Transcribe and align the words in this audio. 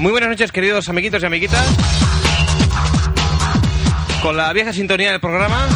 noches, 0.00 0.50
queridos 0.50 0.88
amiguitos 0.88 1.22
y 1.22 1.26
amiguitas. 1.26 1.66
Con 4.22 4.36
la 4.36 4.52
vieja 4.52 4.72
sintonía 4.72 5.10
del 5.10 5.20
programa, 5.20 5.68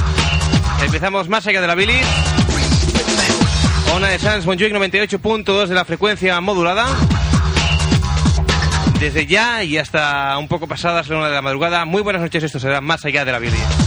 empezamos 0.82 1.28
más 1.28 1.46
allá 1.46 1.60
de 1.60 1.66
la 1.66 1.74
bilis. 1.74 2.06
Ona 3.94 4.08
de 4.08 4.18
Sans 4.18 4.46
Montjuic 4.46 4.72
98.2 4.72 5.66
de 5.66 5.74
la 5.74 5.84
frecuencia 5.84 6.40
modulada. 6.40 6.86
Desde 8.98 9.26
ya 9.26 9.62
y 9.62 9.76
hasta 9.76 10.36
un 10.38 10.48
poco 10.48 10.66
pasadas 10.66 11.08
la 11.08 11.16
una 11.18 11.28
de 11.28 11.34
la 11.34 11.42
madrugada. 11.42 11.84
Muy 11.84 12.02
buenas 12.02 12.22
noches, 12.22 12.44
esto 12.44 12.58
será 12.58 12.80
más 12.80 13.04
allá 13.04 13.24
de 13.24 13.32
la 13.32 13.38
bilis. 13.38 13.83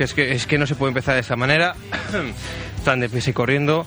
Que 0.00 0.04
es 0.04 0.14
que 0.14 0.32
es 0.32 0.46
que 0.46 0.56
no 0.56 0.66
se 0.66 0.76
puede 0.76 0.92
empezar 0.92 1.12
de 1.12 1.20
esta 1.20 1.36
manera, 1.36 1.74
tan 2.86 3.00
deprisa 3.00 3.28
y 3.28 3.32
corriendo, 3.34 3.84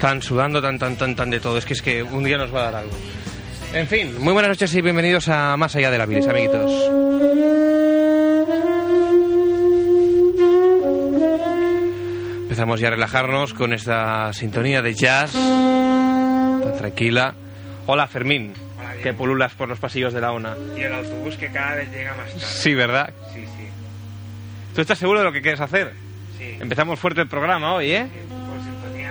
tan 0.00 0.22
sudando, 0.22 0.62
tan 0.62 0.78
tan 0.78 0.94
tan 0.94 1.16
tan 1.16 1.28
de 1.28 1.40
todo. 1.40 1.58
Es 1.58 1.64
que 1.64 1.72
es 1.72 1.82
que 1.82 2.04
un 2.04 2.22
día 2.22 2.38
nos 2.38 2.54
va 2.54 2.60
a 2.60 2.64
dar 2.70 2.74
algo. 2.82 2.96
En 3.72 3.88
fin, 3.88 4.14
muy 4.20 4.32
buenas 4.32 4.50
noches 4.50 4.72
y 4.76 4.80
bienvenidos 4.80 5.28
a 5.28 5.56
Más 5.56 5.74
allá 5.74 5.90
de 5.90 5.98
la 5.98 6.06
bilis, 6.06 6.28
amiguitos. 6.28 6.70
Empezamos 12.42 12.78
ya 12.78 12.86
a 12.86 12.90
relajarnos 12.92 13.52
con 13.52 13.72
esta 13.72 14.32
sintonía 14.34 14.82
de 14.82 14.94
jazz 14.94 15.32
tan 15.32 16.76
tranquila. 16.78 17.34
Hola 17.86 18.06
Fermín, 18.06 18.54
que 19.02 19.12
pululas 19.14 19.52
por 19.54 19.68
los 19.68 19.80
pasillos 19.80 20.12
de 20.12 20.20
la 20.20 20.30
ONA. 20.30 20.54
Y 20.76 20.82
el 20.82 20.94
autobús 20.94 21.36
que 21.36 21.50
cada 21.50 21.74
vez 21.74 21.90
llega 21.90 22.14
más 22.14 22.28
tarde. 22.28 22.46
Sí, 22.46 22.72
¿verdad? 22.74 23.12
Sí, 23.34 23.44
sí. 23.44 23.65
¿Tú 24.76 24.82
estás 24.82 24.98
seguro 24.98 25.20
de 25.20 25.24
lo 25.24 25.32
que 25.32 25.40
quieres 25.40 25.58
hacer? 25.62 25.94
sí. 26.36 26.58
Empezamos 26.60 27.00
fuerte 27.00 27.22
el 27.22 27.28
programa 27.28 27.72
hoy, 27.72 27.92
¿eh? 27.92 28.08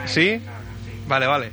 Sí. 0.06 0.40
Vale, 1.08 1.26
vale. 1.26 1.52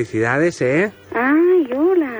Felicidades, 0.00 0.62
¿eh? 0.62 0.90
Ay, 1.14 1.70
hola. 1.76 2.10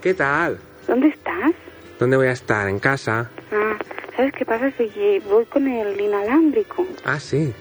¿Qué 0.00 0.14
tal? 0.14 0.58
¿Dónde 0.88 1.08
estás? 1.08 1.52
¿Dónde 2.00 2.16
voy 2.16 2.28
a 2.28 2.32
estar? 2.32 2.66
¿En 2.66 2.78
casa? 2.78 3.30
Ah, 3.52 3.76
¿sabes 4.16 4.32
qué 4.32 4.46
pasa? 4.46 4.70
Que 4.72 5.20
voy 5.28 5.44
con 5.44 5.68
el 5.68 6.00
inalámbrico 6.00 6.86
Ah, 7.04 7.20
sí. 7.20 7.52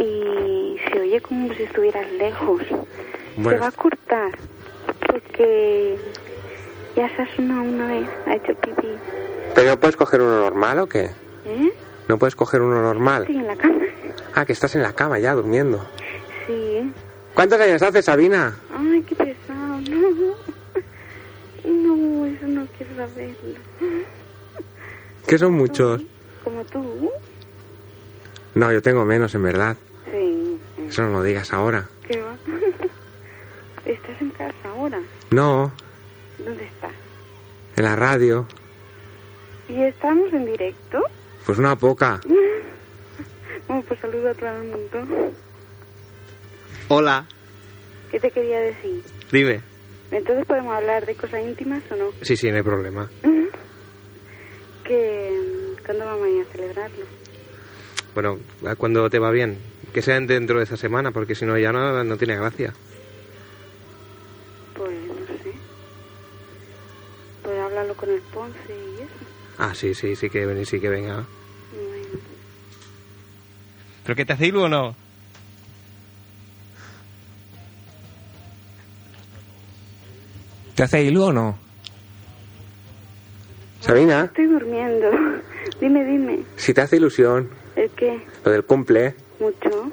y 0.00 0.76
se 0.90 0.98
oye 1.00 1.20
como 1.20 1.54
si 1.54 1.62
estuvieras 1.62 2.10
lejos. 2.14 2.60
Se 2.66 3.40
Bueno, 3.40 3.60
va 3.60 3.68
a 3.68 3.70
cortar 3.70 4.32
porque 5.06 5.96
Ya 6.96 7.08
se 7.14 7.22
ha 7.22 7.36
sonado 7.36 7.62
una 7.62 7.86
vez, 7.86 8.08
ha 8.26 8.34
hecho 8.34 8.52
pipí. 8.56 8.88
¿Pero 9.54 9.70
no 9.70 9.78
puedes 9.78 9.94
coger 9.96 10.22
uno 10.22 10.40
normal 10.40 10.80
o 10.80 10.88
qué? 10.88 11.04
¿Eh? 11.46 11.72
¿No 12.08 12.18
puedes 12.18 12.34
coger 12.34 12.62
uno 12.62 12.82
normal? 12.82 13.22
Estoy 13.22 13.36
en 13.36 13.46
la 13.46 13.54
cama. 13.54 13.84
Ah, 14.34 14.44
que 14.44 14.52
estás 14.54 14.74
en 14.74 14.82
la 14.82 14.92
cama 14.92 15.20
ya 15.20 15.34
durmiendo. 15.34 15.86
Sí. 16.48 16.92
¿Cuántos 17.34 17.60
años 17.60 17.82
hace, 17.82 18.00
Sabina? 18.00 18.54
Ay, 18.78 19.02
qué 19.02 19.16
pesado. 19.16 19.80
No. 19.90 20.34
No, 21.64 22.26
eso 22.26 22.46
no 22.46 22.64
quiero 22.78 22.94
saberlo. 22.94 23.58
Que 25.34 25.38
son 25.40 25.54
muchos. 25.54 26.00
Como 26.44 26.64
tú. 26.66 27.10
No, 28.54 28.70
yo 28.72 28.80
tengo 28.80 29.04
menos, 29.04 29.34
en 29.34 29.42
verdad. 29.42 29.76
Sí. 30.08 30.60
Eso 30.86 31.02
no 31.02 31.10
lo 31.10 31.22
digas 31.24 31.52
ahora. 31.52 31.88
¿Qué 32.06 32.22
va? 32.22 32.36
¿Estás 33.84 34.22
en 34.22 34.30
casa 34.30 34.54
ahora? 34.68 35.00
No, 35.32 35.72
¿Dónde 36.38 36.62
estás? 36.62 36.92
en 37.74 37.82
la 37.82 37.96
radio. 37.96 38.46
¿Y 39.68 39.82
estamos 39.82 40.32
en 40.32 40.46
directo? 40.46 41.02
Pues 41.44 41.58
una 41.58 41.74
poca. 41.74 42.20
Bueno, 43.66 43.82
pues 43.88 43.98
saludo 43.98 44.30
a 44.30 44.34
todo 44.34 44.50
el 44.50 44.68
mundo. 44.68 45.32
Hola, 46.86 47.26
¿Qué 48.12 48.20
te 48.20 48.30
quería 48.30 48.60
decir? 48.60 49.02
dime. 49.32 49.62
Entonces 50.12 50.46
podemos 50.46 50.76
hablar 50.76 51.04
de 51.06 51.16
cosas 51.16 51.42
íntimas 51.42 51.82
o 51.90 51.96
no? 51.96 52.04
Sí, 52.22 52.36
sí, 52.36 52.48
no 52.52 52.58
hay 52.58 52.62
problema. 52.62 53.10
Que... 54.84 55.23
¿Cuándo 55.84 56.06
vamos 56.06 56.26
a 56.26 56.30
ir 56.30 56.42
a 56.42 56.52
celebrarlo? 56.52 57.04
Bueno, 58.14 58.38
cuando 58.78 59.10
te 59.10 59.18
va 59.18 59.30
bien. 59.30 59.58
Que 59.92 60.02
sea 60.02 60.18
dentro 60.20 60.58
de 60.58 60.64
esa 60.64 60.76
semana, 60.76 61.10
porque 61.10 61.34
si 61.34 61.44
no 61.44 61.58
ya 61.58 61.72
no, 61.72 62.02
no 62.02 62.16
tiene 62.16 62.36
gracia. 62.36 62.72
Pues 64.74 65.08
no 65.08 65.26
sé. 65.26 65.52
Pues 67.42 67.60
hablarlo 67.60 67.94
con 67.94 68.10
el 68.10 68.20
Ponce 68.22 68.58
y 68.68 69.02
eso. 69.02 69.14
Ah, 69.58 69.74
sí, 69.74 69.94
sí, 69.94 70.16
sí 70.16 70.30
que 70.30 70.46
ven, 70.46 70.64
sí 70.64 70.80
que 70.80 70.88
venga. 70.88 71.24
Bueno. 71.72 72.18
¿Pero 74.04 74.16
qué 74.16 74.24
te 74.24 74.32
hace 74.32 74.46
ilu 74.46 74.62
o 74.62 74.68
no? 74.68 74.96
¿Te 80.74 80.82
hace 80.82 81.04
ilu 81.04 81.24
o 81.24 81.32
no? 81.32 81.58
Sabina, 83.80 84.24
Estoy 84.24 84.46
durmiendo. 84.46 85.10
Dime, 85.80 86.04
dime. 86.04 86.42
si 86.56 86.72
te 86.74 86.80
hace 86.80 86.96
ilusión 86.96 87.48
¿El 87.76 87.90
qué? 87.90 88.20
lo 88.44 88.50
del 88.52 88.64
cumple, 88.64 89.14
¿Mucho? 89.40 89.90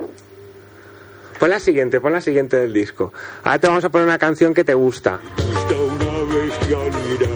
pon 1.39 1.49
la 1.49 1.59
siguiente, 1.59 1.99
pon 1.99 2.13
la 2.13 2.21
siguiente 2.21 2.57
del 2.57 2.71
disco. 2.73 3.11
Ahora 3.43 3.59
te 3.59 3.67
vamos 3.67 3.83
a 3.83 3.89
poner 3.89 4.07
una 4.07 4.17
canción 4.19 4.53
que 4.53 4.63
te 4.63 4.73
gusta. 4.75 5.19
Está 5.37 5.75
una 5.75 6.33
bestialidad. 6.35 7.29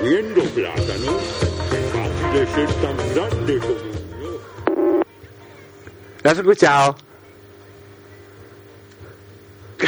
Comiendo 0.00 0.42
plátano, 0.42 1.12
fácil 1.92 2.32
de 2.32 2.46
ser 2.46 2.68
tan 2.80 2.96
grande 3.14 3.58
como 3.58 3.74
yo. 4.20 5.02
¿Lo 6.24 6.30
has 6.30 6.38
escuchado? 6.38 6.96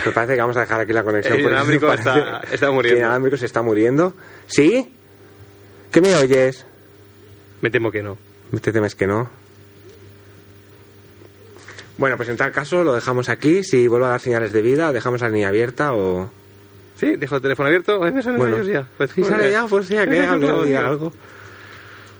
Me 0.06 0.12
parece 0.12 0.34
que 0.34 0.40
vamos 0.40 0.56
a 0.56 0.60
dejar 0.60 0.80
aquí 0.80 0.92
la 0.92 1.02
conexión. 1.04 1.38
El 1.38 1.44
parece 1.80 1.98
está- 2.08 2.40
está 2.52 2.70
muriendo. 2.70 2.96
El 2.98 3.04
inalámbrico 3.04 3.36
se 3.36 3.46
está 3.46 3.62
muriendo. 3.62 4.14
¿Sí? 4.46 4.92
¿Qué 5.92 6.00
me 6.00 6.14
oyes? 6.16 6.66
Me 7.64 7.70
temo 7.70 7.90
que 7.90 8.02
no. 8.02 8.18
Te 8.60 8.72
temes 8.74 8.94
que 8.94 9.06
no. 9.06 9.30
Bueno, 11.96 12.18
pues 12.18 12.28
en 12.28 12.36
tal 12.36 12.52
caso 12.52 12.84
lo 12.84 12.92
dejamos 12.94 13.30
aquí. 13.30 13.64
Si 13.64 13.88
vuelvo 13.88 14.04
a 14.04 14.10
dar 14.10 14.20
señales 14.20 14.52
de 14.52 14.60
vida, 14.60 14.92
dejamos 14.92 15.22
la 15.22 15.30
línea 15.30 15.48
abierta 15.48 15.94
o... 15.94 16.30
¿Sí? 17.00 17.16
¿Dejo 17.16 17.36
el 17.36 17.40
teléfono 17.40 17.68
abierto? 17.68 18.04
Ay, 18.04 18.12
me 18.12 18.22
salen 18.22 18.38
Bueno, 18.38 18.56
ellos 18.56 18.66
ya. 18.68 18.86
Pues, 18.98 19.12
si 19.12 19.24
sale 19.24 19.50
ya, 19.50 19.66
pues 19.66 19.88
ya, 19.88 20.06
que 20.06 20.20
hable 20.20 20.52
o 20.52 20.62
diga 20.62 20.86
algo. 20.86 21.10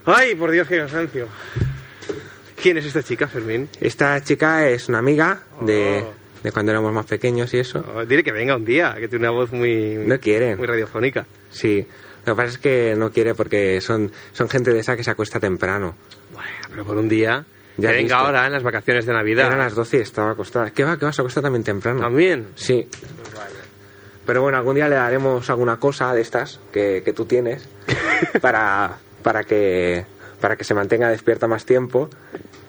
Ay, 0.06 0.34
por 0.34 0.50
Dios, 0.50 0.66
qué 0.66 0.78
cansancio. 0.78 1.28
¿Quién 2.62 2.78
es 2.78 2.86
esta 2.86 3.02
chica, 3.02 3.28
Fermín? 3.28 3.68
Esta 3.82 4.24
chica 4.24 4.66
es 4.66 4.88
una 4.88 4.96
amiga 5.00 5.42
de, 5.60 6.04
Oh. 6.06 6.12
de 6.42 6.52
cuando 6.52 6.72
éramos 6.72 6.90
más 6.94 7.04
pequeños 7.04 7.52
y 7.52 7.58
eso. 7.58 7.84
Oh, 7.94 8.06
dile 8.06 8.24
que 8.24 8.32
venga 8.32 8.56
un 8.56 8.64
día, 8.64 8.94
que 8.98 9.08
tiene 9.08 9.28
una 9.28 9.38
voz 9.38 9.52
muy... 9.52 9.96
No 10.06 10.18
quiere. 10.18 10.56
Muy 10.56 10.66
radiofónica. 10.66 11.26
Sí. 11.50 11.86
Lo 12.26 12.34
que 12.34 12.36
pasa 12.36 12.48
es 12.52 12.58
que 12.58 12.94
no 12.96 13.10
quiere 13.10 13.34
porque 13.34 13.80
son, 13.80 14.10
son 14.32 14.48
gente 14.48 14.72
de 14.72 14.80
esa 14.80 14.96
que 14.96 15.04
se 15.04 15.10
acuesta 15.10 15.38
temprano. 15.40 15.94
Bueno, 16.32 16.48
pero 16.70 16.84
por 16.84 16.96
un 16.96 17.08
día... 17.08 17.44
Ya 17.76 17.90
que 17.90 17.96
venga 17.96 18.18
ahora, 18.18 18.46
en 18.46 18.52
las 18.52 18.62
vacaciones 18.62 19.04
de 19.04 19.12
Navidad. 19.12 19.46
Eran 19.48 19.58
las 19.58 19.74
12 19.74 19.96
y 19.96 20.00
estaba 20.00 20.30
acostada. 20.30 20.70
¿Qué 20.70 20.84
va? 20.84 20.96
¿Qué 20.96 21.04
vas 21.04 21.18
a 21.18 21.22
acostar 21.22 21.42
también 21.42 21.64
temprano? 21.64 22.00
¿También? 22.00 22.46
Sí. 22.54 22.88
Pero 24.24 24.42
bueno, 24.42 24.56
algún 24.58 24.76
día 24.76 24.88
le 24.88 24.94
daremos 24.94 25.50
alguna 25.50 25.78
cosa 25.78 26.14
de 26.14 26.20
estas 26.22 26.60
que, 26.72 27.02
que 27.04 27.12
tú 27.12 27.26
tienes 27.26 27.68
para, 28.40 28.96
para, 29.22 29.42
que, 29.44 30.06
para 30.40 30.56
que 30.56 30.64
se 30.64 30.72
mantenga 30.72 31.08
despierta 31.08 31.46
más 31.48 31.66
tiempo. 31.66 32.08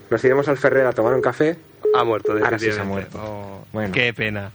Nos 0.10 0.24
iremos 0.24 0.48
al 0.48 0.58
Ferrer 0.58 0.86
a 0.88 0.92
tomar 0.92 1.14
un 1.14 1.22
café. 1.22 1.58
Ha 1.94 2.04
muerto, 2.04 2.34
Ahora 2.34 2.60
sí 2.60 2.72
se 2.72 2.80
ha 2.80 2.84
muerto. 2.84 3.20
Oh, 3.22 3.66
Bueno. 3.72 3.94
Qué 3.94 4.12
pena. 4.14 4.52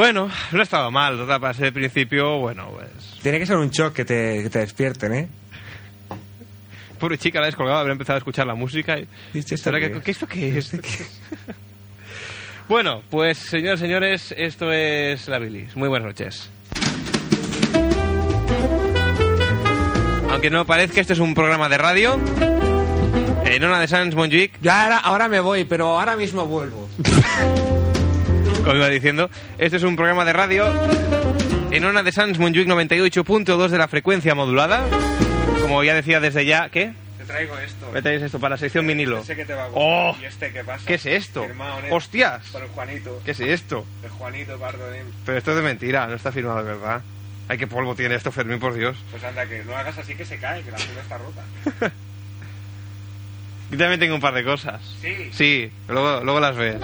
Bueno, 0.00 0.30
no 0.52 0.62
estaba 0.62 0.90
mal, 0.90 1.18
total, 1.18 1.42
para 1.42 1.52
ser 1.52 1.66
el 1.66 1.72
principio, 1.74 2.38
bueno, 2.38 2.70
pues... 2.72 3.20
Tiene 3.22 3.38
que 3.38 3.44
ser 3.44 3.58
un 3.58 3.68
shock 3.68 3.92
que 3.92 4.06
te, 4.06 4.42
que 4.44 4.48
te 4.48 4.60
despierten, 4.60 5.12
¿eh? 5.12 5.28
Pobre 6.98 7.18
chica, 7.18 7.38
la 7.38 7.44
he 7.44 7.48
descolgado, 7.48 7.80
habrá 7.80 7.92
empezado 7.92 8.14
a 8.14 8.18
escuchar 8.20 8.46
la 8.46 8.54
música 8.54 8.98
y... 8.98 9.06
¿Esto 9.34 9.54
esto 9.56 9.70
¿Será 9.70 9.78
qué 9.78 10.10
esto 10.10 10.26
qué 10.26 10.56
es? 10.56 10.72
bueno, 12.70 13.02
pues 13.10 13.36
señores, 13.36 13.78
señores, 13.78 14.34
esto 14.38 14.72
es 14.72 15.28
La 15.28 15.38
Bilis. 15.38 15.76
Muy 15.76 15.90
buenas 15.90 16.06
noches. 16.06 16.48
Aunque 20.30 20.48
no 20.48 20.64
parezca, 20.64 21.02
este 21.02 21.12
es 21.12 21.18
un 21.18 21.34
programa 21.34 21.68
de 21.68 21.76
radio. 21.76 22.18
En 23.44 23.62
Ona 23.62 23.78
de 23.78 23.86
Sans 23.86 24.14
Montjuic, 24.14 24.62
Yo 24.62 24.72
ahora, 24.72 24.96
ahora 24.96 25.28
me 25.28 25.40
voy, 25.40 25.64
pero 25.64 25.88
ahora 25.88 26.16
mismo 26.16 26.46
vuelvo. 26.46 26.88
como 28.64 28.76
iba 28.76 28.88
diciendo, 28.88 29.30
este 29.58 29.76
es 29.78 29.82
un 29.82 29.96
programa 29.96 30.24
de 30.24 30.32
radio 30.32 30.66
en 31.70 31.84
Ona 31.84 32.02
de 32.02 32.12
Sans 32.12 32.38
Montjuic 32.38 32.68
98.2 32.68 33.68
de 33.68 33.78
la 33.78 33.88
frecuencia 33.88 34.34
modulada. 34.34 34.84
Como 35.62 35.82
ya 35.84 35.94
decía 35.94 36.20
desde 36.20 36.44
ya, 36.44 36.68
¿qué? 36.68 36.92
Te 37.18 37.24
traigo 37.24 37.58
esto. 37.58 37.90
Me 37.92 38.02
traéis 38.02 38.22
esto 38.22 38.38
para 38.38 38.54
la 38.54 38.58
sección 38.58 38.86
vinilo. 38.86 39.22
Sé 39.24 39.36
que 39.36 39.44
te 39.44 39.54
va 39.54 39.64
a 39.64 39.68
gustar. 39.68 39.82
¡Oh! 39.82 40.16
¿Y 40.20 40.24
este 40.24 40.52
qué 40.52 40.64
pasa? 40.64 40.84
¿Qué 40.86 40.94
es 40.94 41.06
esto? 41.06 41.44
Firmado. 41.44 41.78
¡Hostias! 41.90 42.46
Por 42.52 42.62
el 42.62 42.68
Juanito. 42.68 43.22
¿Qué 43.24 43.30
es 43.30 43.40
esto? 43.40 43.86
El 44.02 44.10
Juanito 44.10 44.58
Bardolín. 44.58 45.04
Pero 45.24 45.38
esto 45.38 45.52
es 45.52 45.56
de 45.56 45.62
mentira, 45.62 46.06
no 46.06 46.14
está 46.14 46.32
firmado 46.32 46.58
de 46.58 46.64
verdad. 46.64 47.02
Ay, 47.48 47.58
qué 47.58 47.66
polvo 47.66 47.94
tiene 47.94 48.14
esto, 48.14 48.30
Fermín, 48.30 48.60
por 48.60 48.74
Dios. 48.74 48.96
Pues 49.10 49.24
anda, 49.24 49.46
que 49.46 49.64
no 49.64 49.76
hagas 49.76 49.96
así 49.98 50.14
que 50.14 50.24
se 50.24 50.38
cae, 50.38 50.62
que 50.62 50.70
la 50.70 50.78
funda 50.78 51.00
está 51.02 51.18
rota. 51.18 51.42
Yo 53.70 53.78
también 53.78 54.00
tengo 54.00 54.14
un 54.16 54.20
par 54.20 54.34
de 54.34 54.44
cosas. 54.44 54.80
Sí. 55.00 55.30
Sí, 55.32 55.72
luego, 55.88 56.22
luego 56.24 56.40
las 56.40 56.56
ves. 56.56 56.76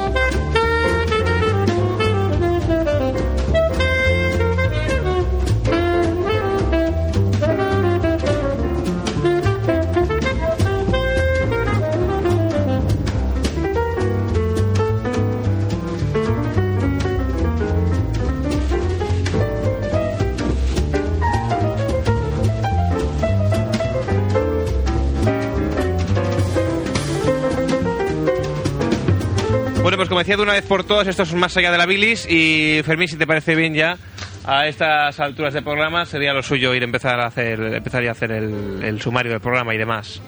De 30.27 30.43
una 30.43 30.55
vez 30.55 30.65
por 30.65 30.83
todas, 30.83 31.07
esto 31.07 31.23
es 31.23 31.33
más 31.35 31.57
allá 31.57 31.71
de 31.71 31.79
la 31.79 31.87
bilis 31.87 32.27
y 32.29 32.83
Fermín, 32.85 33.07
si 33.07 33.17
te 33.17 33.29
parece 33.29 33.55
bien 33.55 33.75
ya, 33.75 33.97
a 34.45 34.67
estas 34.67 35.21
alturas 35.21 35.55
del 35.55 35.63
programa 35.63 36.05
sería 36.05 36.33
lo 36.33 36.43
suyo 36.43 36.75
ir 36.75 36.83
a 36.83 36.85
empezar 36.85 37.21
a 37.21 37.27
hacer, 37.27 37.61
empezar 37.61 38.03
ya 38.03 38.09
a 38.09 38.13
hacer 38.13 38.33
el, 38.33 38.83
el 38.83 39.01
sumario 39.01 39.31
del 39.31 39.41
programa 39.41 39.73
y 39.73 39.79
demás. 39.79 40.21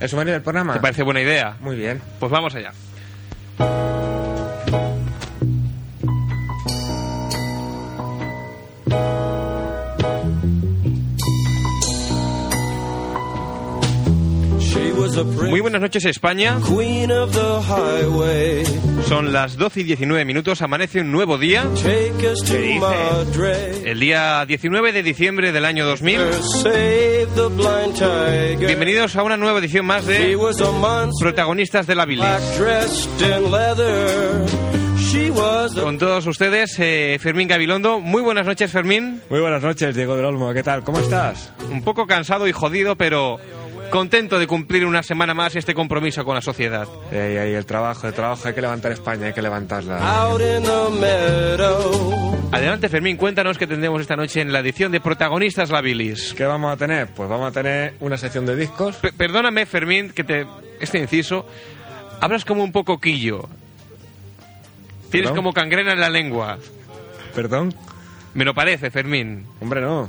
¿El 0.00 0.08
sumario 0.08 0.32
del 0.32 0.42
programa? 0.42 0.72
¿Te 0.72 0.80
parece 0.80 1.02
buena 1.02 1.20
idea? 1.20 1.54
Muy 1.60 1.76
bien. 1.76 2.00
Pues 2.18 2.32
vamos 2.32 2.54
allá. 2.54 2.72
Muy 15.22 15.60
buenas 15.60 15.80
noches 15.80 16.04
España, 16.06 16.58
queen 16.66 17.12
of 17.12 17.30
the 17.30 17.62
highway. 17.62 18.64
son 19.08 19.32
las 19.32 19.56
12 19.56 19.80
y 19.80 19.84
19 19.84 20.24
minutos, 20.24 20.60
amanece 20.60 21.00
un 21.00 21.12
nuevo 21.12 21.38
día, 21.38 21.62
Take 21.82 22.28
us 22.28 22.42
to 22.42 22.54
dice? 22.54 22.80
Madre. 22.80 23.90
el 23.90 24.00
día 24.00 24.44
19 24.44 24.92
de 24.92 25.02
diciembre 25.04 25.52
del 25.52 25.64
año 25.66 25.86
2000. 25.86 26.18
Save 26.42 27.26
the 27.36 27.46
blind 27.48 27.94
tiger. 27.94 28.66
Bienvenidos 28.66 29.14
a 29.14 29.22
una 29.22 29.36
nueva 29.36 29.60
edición 29.60 29.86
más 29.86 30.04
She 30.04 30.12
de 30.30 30.36
was 30.36 30.60
a 30.60 30.70
monster 30.72 31.28
Protagonistas 31.28 31.86
de 31.86 31.94
la 31.94 32.06
Bilis. 32.06 32.24
Con 35.80 35.98
todos 35.98 36.26
ustedes, 36.26 36.76
eh, 36.80 37.18
Fermín 37.20 37.46
Gabilondo. 37.46 38.00
Muy 38.00 38.20
buenas 38.22 38.46
noches, 38.46 38.70
Fermín. 38.72 39.20
Muy 39.30 39.40
buenas 39.40 39.62
noches, 39.62 39.94
Diego 39.94 40.16
del 40.16 40.24
Olmo. 40.24 40.52
¿Qué 40.52 40.62
tal? 40.62 40.82
¿Cómo 40.82 40.98
estás? 40.98 41.52
Un 41.70 41.82
poco 41.82 42.06
cansado 42.06 42.48
y 42.48 42.52
jodido, 42.52 42.96
pero 42.96 43.38
contento 43.90 44.38
de 44.38 44.46
cumplir 44.46 44.84
una 44.86 45.02
semana 45.02 45.34
más 45.34 45.54
este 45.56 45.74
compromiso 45.74 46.24
con 46.24 46.34
la 46.34 46.40
sociedad. 46.40 46.88
Ahí, 47.12 47.36
ahí, 47.36 47.52
el 47.54 47.66
trabajo, 47.66 48.06
el 48.08 48.14
trabajo. 48.14 48.48
Hay 48.48 48.54
que 48.54 48.60
levantar 48.60 48.92
España, 48.92 49.26
hay 49.28 49.32
que 49.32 49.42
levantarla. 49.42 49.98
Adelante, 52.52 52.88
Fermín, 52.88 53.16
cuéntanos 53.16 53.58
qué 53.58 53.66
tendremos 53.66 54.00
esta 54.00 54.16
noche 54.16 54.40
en 54.40 54.52
la 54.52 54.60
edición 54.60 54.92
de 54.92 55.00
Protagonistas 55.00 55.70
La 55.70 55.80
Bilis. 55.80 56.34
¿Qué 56.34 56.44
vamos 56.44 56.72
a 56.72 56.76
tener? 56.76 57.08
Pues 57.08 57.28
vamos 57.28 57.48
a 57.48 57.52
tener 57.52 57.94
una 58.00 58.16
sección 58.16 58.46
de 58.46 58.56
discos. 58.56 58.96
P- 58.96 59.12
perdóname, 59.12 59.66
Fermín, 59.66 60.10
que 60.10 60.22
te 60.24 60.46
este 60.80 60.98
inciso. 60.98 61.46
Hablas 62.20 62.44
como 62.44 62.62
un 62.62 62.72
poco 62.72 62.98
quillo. 63.00 63.48
Tienes 65.10 65.30
¿Perdón? 65.30 65.36
como 65.36 65.52
cangrena 65.52 65.92
en 65.92 66.00
la 66.00 66.08
lengua. 66.10 66.58
¿Perdón? 67.34 67.74
Me 68.34 68.44
lo 68.44 68.54
parece, 68.54 68.90
Fermín. 68.90 69.46
Hombre, 69.60 69.80
no. 69.80 70.08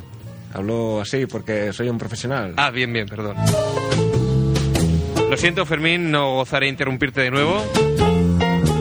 Hablo 0.56 1.02
así 1.02 1.26
porque 1.26 1.70
soy 1.74 1.90
un 1.90 1.98
profesional. 1.98 2.54
Ah, 2.56 2.70
bien, 2.70 2.90
bien, 2.90 3.06
perdón. 3.06 3.36
Lo 5.28 5.36
siento, 5.36 5.66
Fermín, 5.66 6.10
no 6.10 6.36
gozaré 6.36 6.66
interrumpirte 6.68 7.20
de 7.20 7.30
nuevo. 7.30 7.62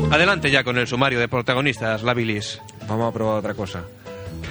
Adelante 0.09 0.49
ya 0.51 0.63
con 0.63 0.77
el 0.77 0.87
sumario 0.87 1.19
de 1.19 1.27
protagonistas, 1.27 2.01
la 2.03 2.13
bilis. 2.13 2.61
Vamos 2.87 3.09
a 3.09 3.13
probar 3.13 3.39
otra 3.39 3.55
cosa. 3.55 3.83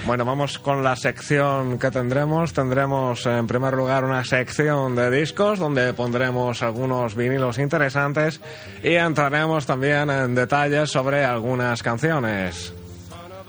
Bueno, 0.05 0.27
vamos 0.27 0.59
con 0.59 0.85
la 0.85 0.97
sección 0.97 1.79
que 1.79 1.91
tendremos. 1.91 2.53
Tendremos 2.53 3.25
en 3.25 3.47
primer 3.47 3.73
lugar 3.73 4.05
una 4.05 4.23
sección 4.23 4.95
de 4.95 5.11
discos 5.11 5.59
donde 5.59 5.95
pondremos 5.95 6.63
algunos 6.63 7.15
vinilos 7.15 7.59
interesantes 7.59 8.39
y 8.83 8.97
entraremos 8.97 9.65
también 9.65 10.11
en 10.11 10.35
detalles 10.35 10.91
sobre 10.91 11.25
algunas 11.25 11.83
canciones. 11.83 12.75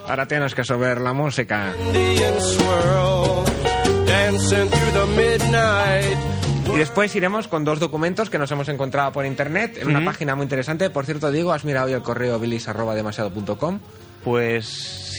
Ahora 0.07 0.27
tienes 0.27 0.53
que 0.53 0.63
subir 0.63 0.99
la 1.01 1.13
música. 1.13 1.73
Y 6.73 6.77
después 6.77 7.15
iremos 7.15 7.47
con 7.47 7.63
dos 7.63 7.79
documentos 7.79 8.29
que 8.29 8.37
nos 8.37 8.51
hemos 8.51 8.67
encontrado 8.69 9.11
por 9.11 9.25
internet 9.25 9.77
en 9.79 9.87
una 9.87 9.99
Ujú. 9.99 10.05
página 10.05 10.35
muy 10.35 10.43
interesante. 10.43 10.89
Por 10.89 11.05
cierto, 11.05 11.31
Diego, 11.31 11.53
¿has 11.53 11.63
mirado 11.65 11.87
hoy 11.87 11.93
el 11.93 12.01
correo 12.01 12.39
bilis.demasiado.com? 12.39 13.79
Pues 14.23 14.65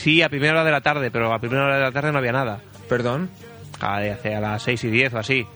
sí, 0.03 0.23
a 0.23 0.29
primera 0.29 0.53
hora 0.53 0.65
de 0.65 0.71
la 0.73 0.81
tarde, 0.81 1.11
pero 1.11 1.33
a 1.33 1.39
primera 1.39 1.65
hora 1.65 1.77
de 1.77 1.83
la 1.83 1.93
tarde 1.93 2.13
no 2.13 2.19
había 2.19 2.33
nada. 2.33 2.61
Perdón, 2.89 3.31
A, 3.81 3.99
hacia 3.99 4.41
las 4.41 4.63
6 4.65 4.85
y 4.85 4.91
10 4.91 5.15
o 5.15 5.19
así. 5.19 5.47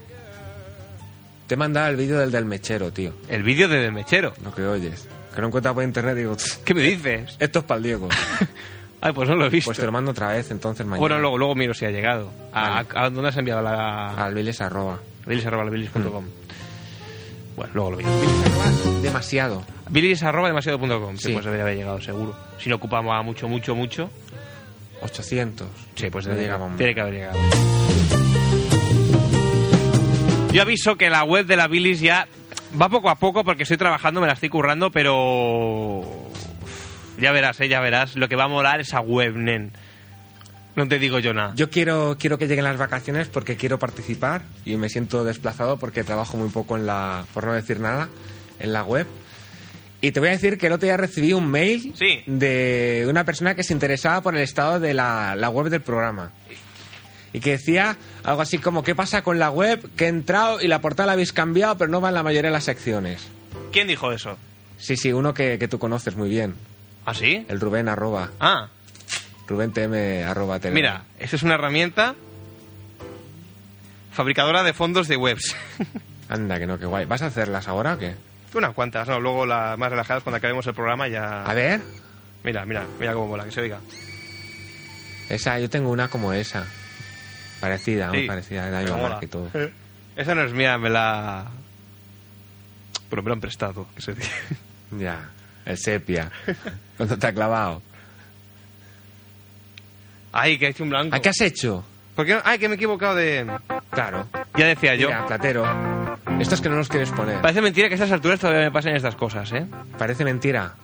te 1.47 1.55
he 1.55 1.57
mandado 1.57 1.89
el 1.89 1.97
vídeo 1.97 2.19
del 2.19 2.31
del 2.31 2.45
mechero, 2.45 2.93
tío. 2.93 3.13
El 3.29 3.43
vídeo 3.43 3.69
de 3.69 3.79
Del 3.81 3.93
Mechero. 3.93 4.33
Lo 4.45 4.55
que 4.55 4.63
oyes. 4.63 5.09
Que 5.35 5.41
lo 5.41 5.49
encuentras 5.49 5.75
por 5.75 5.83
internet 5.85 6.17
digo, 6.17 6.37
"Tss, 6.37 6.61
¿Qué 6.65 6.75
me 6.75 6.83
dices? 6.83 7.37
esto 7.41 7.59
es 7.61 7.65
para 7.65 7.79
el 7.79 7.83
Diego. 7.85 8.09
Ay, 9.03 9.13
pues 9.15 9.29
no 9.29 9.35
lo 9.37 9.47
he 9.47 9.49
visto. 9.49 9.69
Pues 9.69 9.79
te 9.79 9.87
lo 9.87 9.93
mando 9.93 10.11
otra 10.11 10.29
vez, 10.29 10.51
entonces 10.51 10.85
mañana. 10.85 11.01
bueno, 11.01 11.19
luego, 11.19 11.39
luego 11.39 11.55
miro 11.55 11.73
si 11.73 11.87
ha 11.87 11.91
llegado. 11.91 12.31
¿A, 12.53 12.83
Vale. 12.83 12.89
a 12.95 13.11
dónde 13.11 13.29
has 13.31 13.37
enviado 13.37 13.63
la...? 13.63 14.09
Al 14.15 14.35
bilis 14.35 14.61
arroba. 14.61 14.99
bilis 15.27 15.47
arroba 15.47 15.65
bilis.com. 15.71 16.25
Bueno, 17.57 17.71
luego 17.75 17.91
lo 17.93 17.97
miro. 17.99 18.11
Demasiado. 19.03 19.65
bilis 19.89 20.23
arroba 20.23 20.49
demasiado.com. 20.49 21.17
Sí, 21.17 21.29
Sí. 21.29 21.33
pues 21.33 21.45
debería 21.47 21.65
haber 21.65 21.77
llegado 21.79 22.01
seguro. 22.01 22.35
Si 22.59 22.69
no 22.69 22.77
ocupamos 22.77 23.25
mucho, 23.25 23.49
mucho, 23.49 23.75
mucho. 23.75 24.11
800. 25.03 25.67
Sí, 25.95 26.11
pues 26.11 26.27
No 26.27 26.33
tiene, 26.35 26.47
llegamos. 26.47 26.77
tiene 26.77 26.95
que 26.95 27.01
haber 27.01 27.15
llegado. 27.15 27.39
Yo 30.53 30.63
aviso 30.63 30.97
que 30.97 31.09
la 31.11 31.25
web 31.25 31.47
de 31.47 31.57
la 31.57 31.69
Bilis 31.69 32.01
ya 32.01 32.27
va 32.81 32.89
poco 32.89 33.09
a 33.09 33.15
poco 33.15 33.45
porque 33.45 33.63
estoy 33.63 33.79
trabajando, 33.79 34.21
me 34.21 34.27
la 34.27 34.33
estoy 34.35 34.49
currando, 34.49 34.91
pero 34.91 36.03
ya 37.21 37.33
verás, 37.33 37.61
eh, 37.61 37.69
ya 37.69 37.81
verás. 37.81 38.17
Lo 38.17 38.29
que 38.29 38.37
va 38.37 38.45
a 38.45 38.49
molar 38.49 38.81
esa 38.81 39.01
web, 39.01 39.35
nen. 39.37 39.73
No 40.77 40.87
te 40.89 40.99
digo 40.99 41.19
yo 41.19 41.35
nada. 41.35 41.53
Yo 41.57 41.69
quiero, 41.69 42.17
quiero 42.19 42.39
que 42.39 42.47
lleguen 42.47 42.65
las 42.65 42.79
vacaciones 42.79 43.29
porque 43.29 43.57
quiero 43.57 43.79
participar 43.79 44.43
y 44.65 44.77
me 44.77 44.89
siento 44.89 45.25
desplazado 45.25 45.79
porque 45.79 46.05
trabajo 46.05 46.37
muy 46.37 46.49
poco 46.49 46.77
en 46.77 46.87
la, 46.87 47.25
por 47.35 47.45
no 47.45 47.53
decir 47.53 47.81
nada, 47.81 48.09
en 48.61 48.73
la 48.73 48.85
web. 48.85 49.07
Y 50.01 50.13
te 50.13 50.21
voy 50.21 50.31
a 50.31 50.33
decir 50.33 50.57
que 50.57 50.69
el 50.69 50.73
otro 50.73 50.87
día 50.87 50.97
recibí 50.97 51.33
un 51.35 51.49
mail 51.51 51.93
Sí. 51.97 52.23
de 52.27 53.05
una 53.09 53.25
persona 53.25 53.55
que 53.55 53.65
se 53.65 53.73
interesaba 53.75 54.23
por 54.23 54.35
el 54.35 54.41
estado 54.43 54.81
de 54.81 54.95
la, 54.95 55.35
la 55.37 55.51
web 55.51 55.69
del 55.69 55.83
programa. 55.83 56.31
Y 57.33 57.41
que 57.41 57.51
decía 57.53 57.97
algo 58.25 58.41
así 58.41 58.59
como, 58.59 58.83
¿qué 58.83 58.95
pasa 58.95 59.23
con 59.23 59.39
la 59.39 59.51
web? 59.51 59.91
Que 59.97 60.07
he 60.07 60.09
entrado 60.09 60.61
y 60.61 60.69
la 60.69 60.81
portada 60.81 61.09
la 61.09 61.13
habéis 61.13 61.33
cambiado, 61.33 61.77
pero 61.77 61.91
no 61.91 62.01
va 62.01 62.09
en 62.09 62.15
la 62.15 62.23
mayoría 62.23 62.49
de 62.51 62.55
las 62.55 62.65
secciones. 62.65 63.27
¿Quién 63.73 63.87
dijo 63.89 64.11
eso? 64.13 64.39
Sí, 64.79 64.97
sí, 64.97 65.13
uno 65.13 65.35
que, 65.35 65.59
que 65.59 65.69
tú 65.69 65.79
conoces 65.79 66.17
muy 66.17 66.31
bien. 66.31 66.55
¿Ah, 67.07 67.15
sí? 67.15 67.45
El 67.49 67.61
Rubén 67.61 67.89
arroba. 67.89 68.31
Ah, 68.41 68.69
Rubén 69.49 69.73
TM 69.73 70.25
arroba 70.29 70.61
tele. 70.61 70.75
mira, 70.75 71.03
esta 71.19 71.37
es 71.37 71.43
una 71.43 71.55
herramienta 71.55 72.15
fabricadora 74.13 74.63
de 74.63 74.73
fondos 74.73 75.09
de 75.09 75.17
webs. 75.17 75.57
Anda, 76.29 76.59
que 76.59 76.67
no, 76.67 76.79
que 76.79 76.87
guay. 76.87 77.07
¿Vas 77.07 77.23
a 77.23 77.27
hacerlas 77.27 77.67
ahora 77.69 77.95
o 77.95 77.99
qué? 77.99 78.15
Unas 78.55 78.75
cuantas, 78.75 79.09
no, 79.09 79.21
luego 79.21 79.47
las 79.47 79.79
más 79.79 79.91
relajadas 79.91 80.23
cuando 80.23 80.37
acabemos 80.39 80.67
el 80.67 80.75
programa 80.75 81.09
ya... 81.09 81.45
A 81.45 81.55
ver. 81.55 81.81
Mira, 82.45 82.65
mira, 82.65 82.85
mira 82.99 83.13
cómo 83.15 83.29
mola, 83.29 83.45
que 83.45 83.53
se 83.53 83.61
oiga. 83.61 83.79
Esa, 85.29 85.59
yo 85.61 85.71
tengo 85.71 85.91
una 85.91 86.09
como 86.09 86.33
esa. 86.33 86.67
Parecida, 87.61 88.09
muy 88.09 88.23
Sí, 88.23 88.27
parecida, 88.27 88.67
de 88.67 88.71
la 88.73 88.81
misma 88.81 88.97
marca 88.97 89.25
y 89.25 89.29
todo. 89.29 89.49
Esa 90.17 90.35
no 90.35 90.43
es 90.45 90.53
mía, 90.53 90.79
me 90.79 90.91
la... 90.91 91.47
Pero 93.09 93.23
me 93.23 93.29
la 93.31 93.35
han 93.35 93.41
prestado, 93.41 93.87
que 93.95 94.03
se 94.03 94.15
dice. 94.15 94.31
Ya, 94.99 95.29
el 95.65 95.79
sepia. 95.79 96.31
¿Cuánto 96.97 97.19
te 97.19 97.27
ha 97.27 97.33
clavado? 97.33 97.83
Ay, 100.33 100.59
que 100.59 100.75
un 100.83 100.91
blanco. 100.91 101.17
¿A 101.17 101.21
qué 101.21 101.29
has 101.29 101.41
hecho? 101.41 101.85
¿Por 102.15 102.27
qué 102.27 102.35
no? 102.35 102.41
Ay, 102.45 102.59
que 102.59 102.69
me 102.69 102.75
he 102.75 102.77
equivocado 102.77 103.15
de... 103.17 103.47
Claro. 103.91 104.29
Ya 104.57 104.67
decía 104.67 104.95
yo. 104.95 105.09
Mira, 105.09 105.27
platero. 105.27 105.65
Esto 106.39 106.55
es 106.55 106.61
que 106.61 106.69
no 106.69 106.77
los 106.77 106.89
quieres 106.89 107.11
poner. 107.11 107.41
Parece 107.41 107.63
mentira 107.63 107.89
que 107.89 107.95
a 107.95 107.97
estas 107.97 108.13
alturas 108.13 108.39
todavía 108.39 108.63
me 108.63 108.71
pasen 108.71 108.95
estas 108.95 109.15
cosas, 109.17 109.51
¿eh? 109.53 109.67
Parece 109.99 110.25
mentira. 110.25 110.75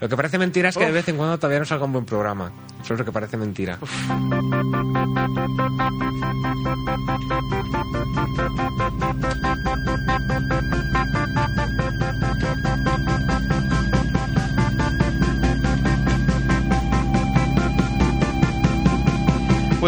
Lo 0.00 0.08
que 0.08 0.16
parece 0.16 0.38
mentira 0.38 0.68
es 0.68 0.76
que 0.76 0.86
de 0.86 0.92
vez 0.92 1.08
en 1.08 1.16
cuando 1.16 1.38
todavía 1.38 1.58
no 1.58 1.64
salga 1.64 1.84
un 1.84 1.92
buen 1.92 2.04
programa. 2.04 2.52
Eso 2.82 2.94
es 2.94 2.98
lo 2.98 3.04
que 3.04 3.12
parece 3.12 3.36
mentira. 3.36 3.78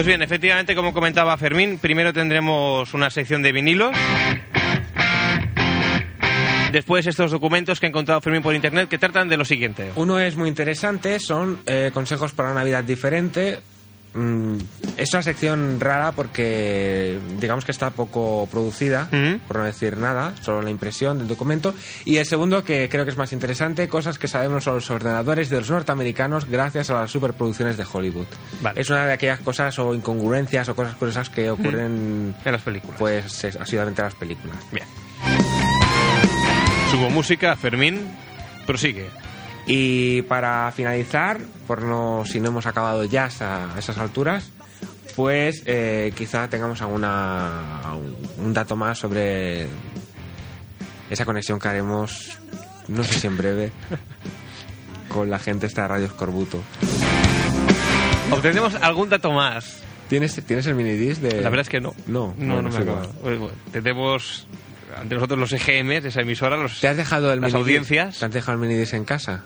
Pues 0.01 0.07
bien, 0.07 0.23
efectivamente, 0.23 0.75
como 0.75 0.95
comentaba 0.95 1.37
Fermín, 1.37 1.77
primero 1.77 2.15
tendremos 2.15 2.95
una 2.95 3.11
sección 3.11 3.43
de 3.43 3.53
vinilos. 3.53 3.95
Después 6.73 7.07
estos 7.07 7.31
documentos 7.31 7.79
que 7.79 7.85
ha 7.85 7.91
encontrado 7.91 8.23
Fermín 8.23 8.41
por 8.41 8.55
internet 8.55 8.89
que 8.89 8.97
tratan 8.97 9.29
de 9.29 9.37
lo 9.37 9.45
siguiente. 9.45 9.91
Uno 9.97 10.19
es 10.19 10.37
muy 10.37 10.49
interesante, 10.49 11.21
son 11.21 11.61
eh, 11.67 11.91
consejos 11.93 12.33
para 12.33 12.49
una 12.49 12.61
Navidad 12.61 12.83
diferente. 12.83 13.59
Mm, 14.13 14.57
es 14.97 15.13
una 15.13 15.23
sección 15.23 15.79
rara 15.79 16.11
porque 16.13 17.19
digamos 17.39 17.65
que 17.65 17.71
está 17.71 17.91
poco 17.91 18.49
producida, 18.51 19.09
por 19.47 19.59
no 19.59 19.65
decir 19.65 19.97
nada, 19.99 20.35
solo 20.43 20.63
la 20.63 20.71
impresión 20.71 21.19
del 21.19 21.29
documento. 21.29 21.75
Y 22.05 22.17
el 22.17 22.27
segundo, 22.27 22.65
que 22.65 22.89
creo 22.89 23.05
que 23.05 23.13
es 23.13 23.17
más 23.17 23.33
interesante, 23.33 23.89
cosas 23.89 24.19
que 24.19 24.27
sabemos 24.27 24.65
sobre 24.65 24.77
los 24.77 24.91
ordenadores 24.91 25.49
de 25.49 25.59
los 25.59 25.71
norteamericanos 25.71 26.47
gracias 26.47 26.91
a 26.91 26.95
las 26.95 27.11
superproducciones 27.11 27.77
de 27.77 27.87
Hollywood. 27.91 28.27
Vale. 28.61 28.81
Es 28.81 28.91
una 28.91 29.07
de 29.07 29.13
aquellas 29.13 29.39
cosas 29.41 29.79
o 29.79 29.95
incongruencias 29.95 30.69
o 30.69 30.75
cosas 30.75 30.97
curiosas 30.97 31.31
que 31.31 31.49
ocurren 31.51 32.35
En 32.45 32.53
las 32.53 32.63
películas. 32.63 32.97
pues 32.99 33.45
es- 33.45 33.57
asiduamente 33.57 34.01
en 34.03 34.07
las 34.07 34.15
películas. 34.17 34.57
Bien. 34.73 34.87
Subo 36.91 37.09
música, 37.11 37.55
Fermín, 37.57 38.01
prosigue. 38.67 39.09
Y 39.73 40.23
para 40.23 40.73
finalizar, 40.73 41.39
por 41.69 41.83
no, 41.83 42.25
si 42.27 42.41
no 42.41 42.49
hemos 42.49 42.67
acabado 42.67 43.05
ya 43.05 43.27
a 43.27 43.79
esas 43.79 43.99
alturas, 43.99 44.51
pues 45.15 45.63
eh, 45.65 46.13
quizá 46.17 46.51
tengamos 46.51 46.83
alguna 46.83 47.95
un, 48.37 48.53
dato 48.53 48.75
más 48.75 48.99
sobre 48.99 49.69
esa 51.09 51.25
conexión 51.25 51.61
que 51.61 51.69
haremos, 51.69 52.37
no 52.89 53.05
sé 53.05 53.21
si 53.21 53.29
en 53.29 53.37
breve, 53.37 53.71
con 55.09 55.31
la 55.31 55.39
gente 55.39 55.67
esta 55.67 55.83
de 55.83 55.89
Radio 55.89 56.07
Escorbuto. 56.07 56.61
Obtendremos 58.33 58.75
algún 58.75 59.09
dato 59.09 59.31
más. 59.31 59.85
¿Tienes, 60.09 60.35
¿Tienes 60.45 60.67
el 60.67 60.75
minidisc 60.75 61.21
de...? 61.21 61.43
La 61.43 61.49
verdad 61.49 61.61
es 61.61 61.69
que 61.69 61.81
no. 61.81 61.95
No, 62.09 62.35
no, 62.37 62.61
no 62.61 62.71
me 62.71 62.77
acuerdo. 62.77 63.13
Bueno, 63.23 63.51
Tenemos 63.71 64.49
ante 64.97 65.15
nosotros 65.15 65.39
los 65.39 65.53
EGMs 65.53 66.03
de 66.03 66.09
esa 66.09 66.23
emisora, 66.23 66.57
los, 66.57 66.81
¿Te 66.81 66.89
has 66.89 66.97
dejado 66.97 67.33
el 67.33 67.41
las 67.41 67.55
audiencias. 67.55 68.19
¿Te 68.19 68.25
has 68.25 68.33
dejado 68.33 68.61
el 68.61 68.69
minidisc 68.69 68.95
en 68.95 69.05
casa? 69.05 69.45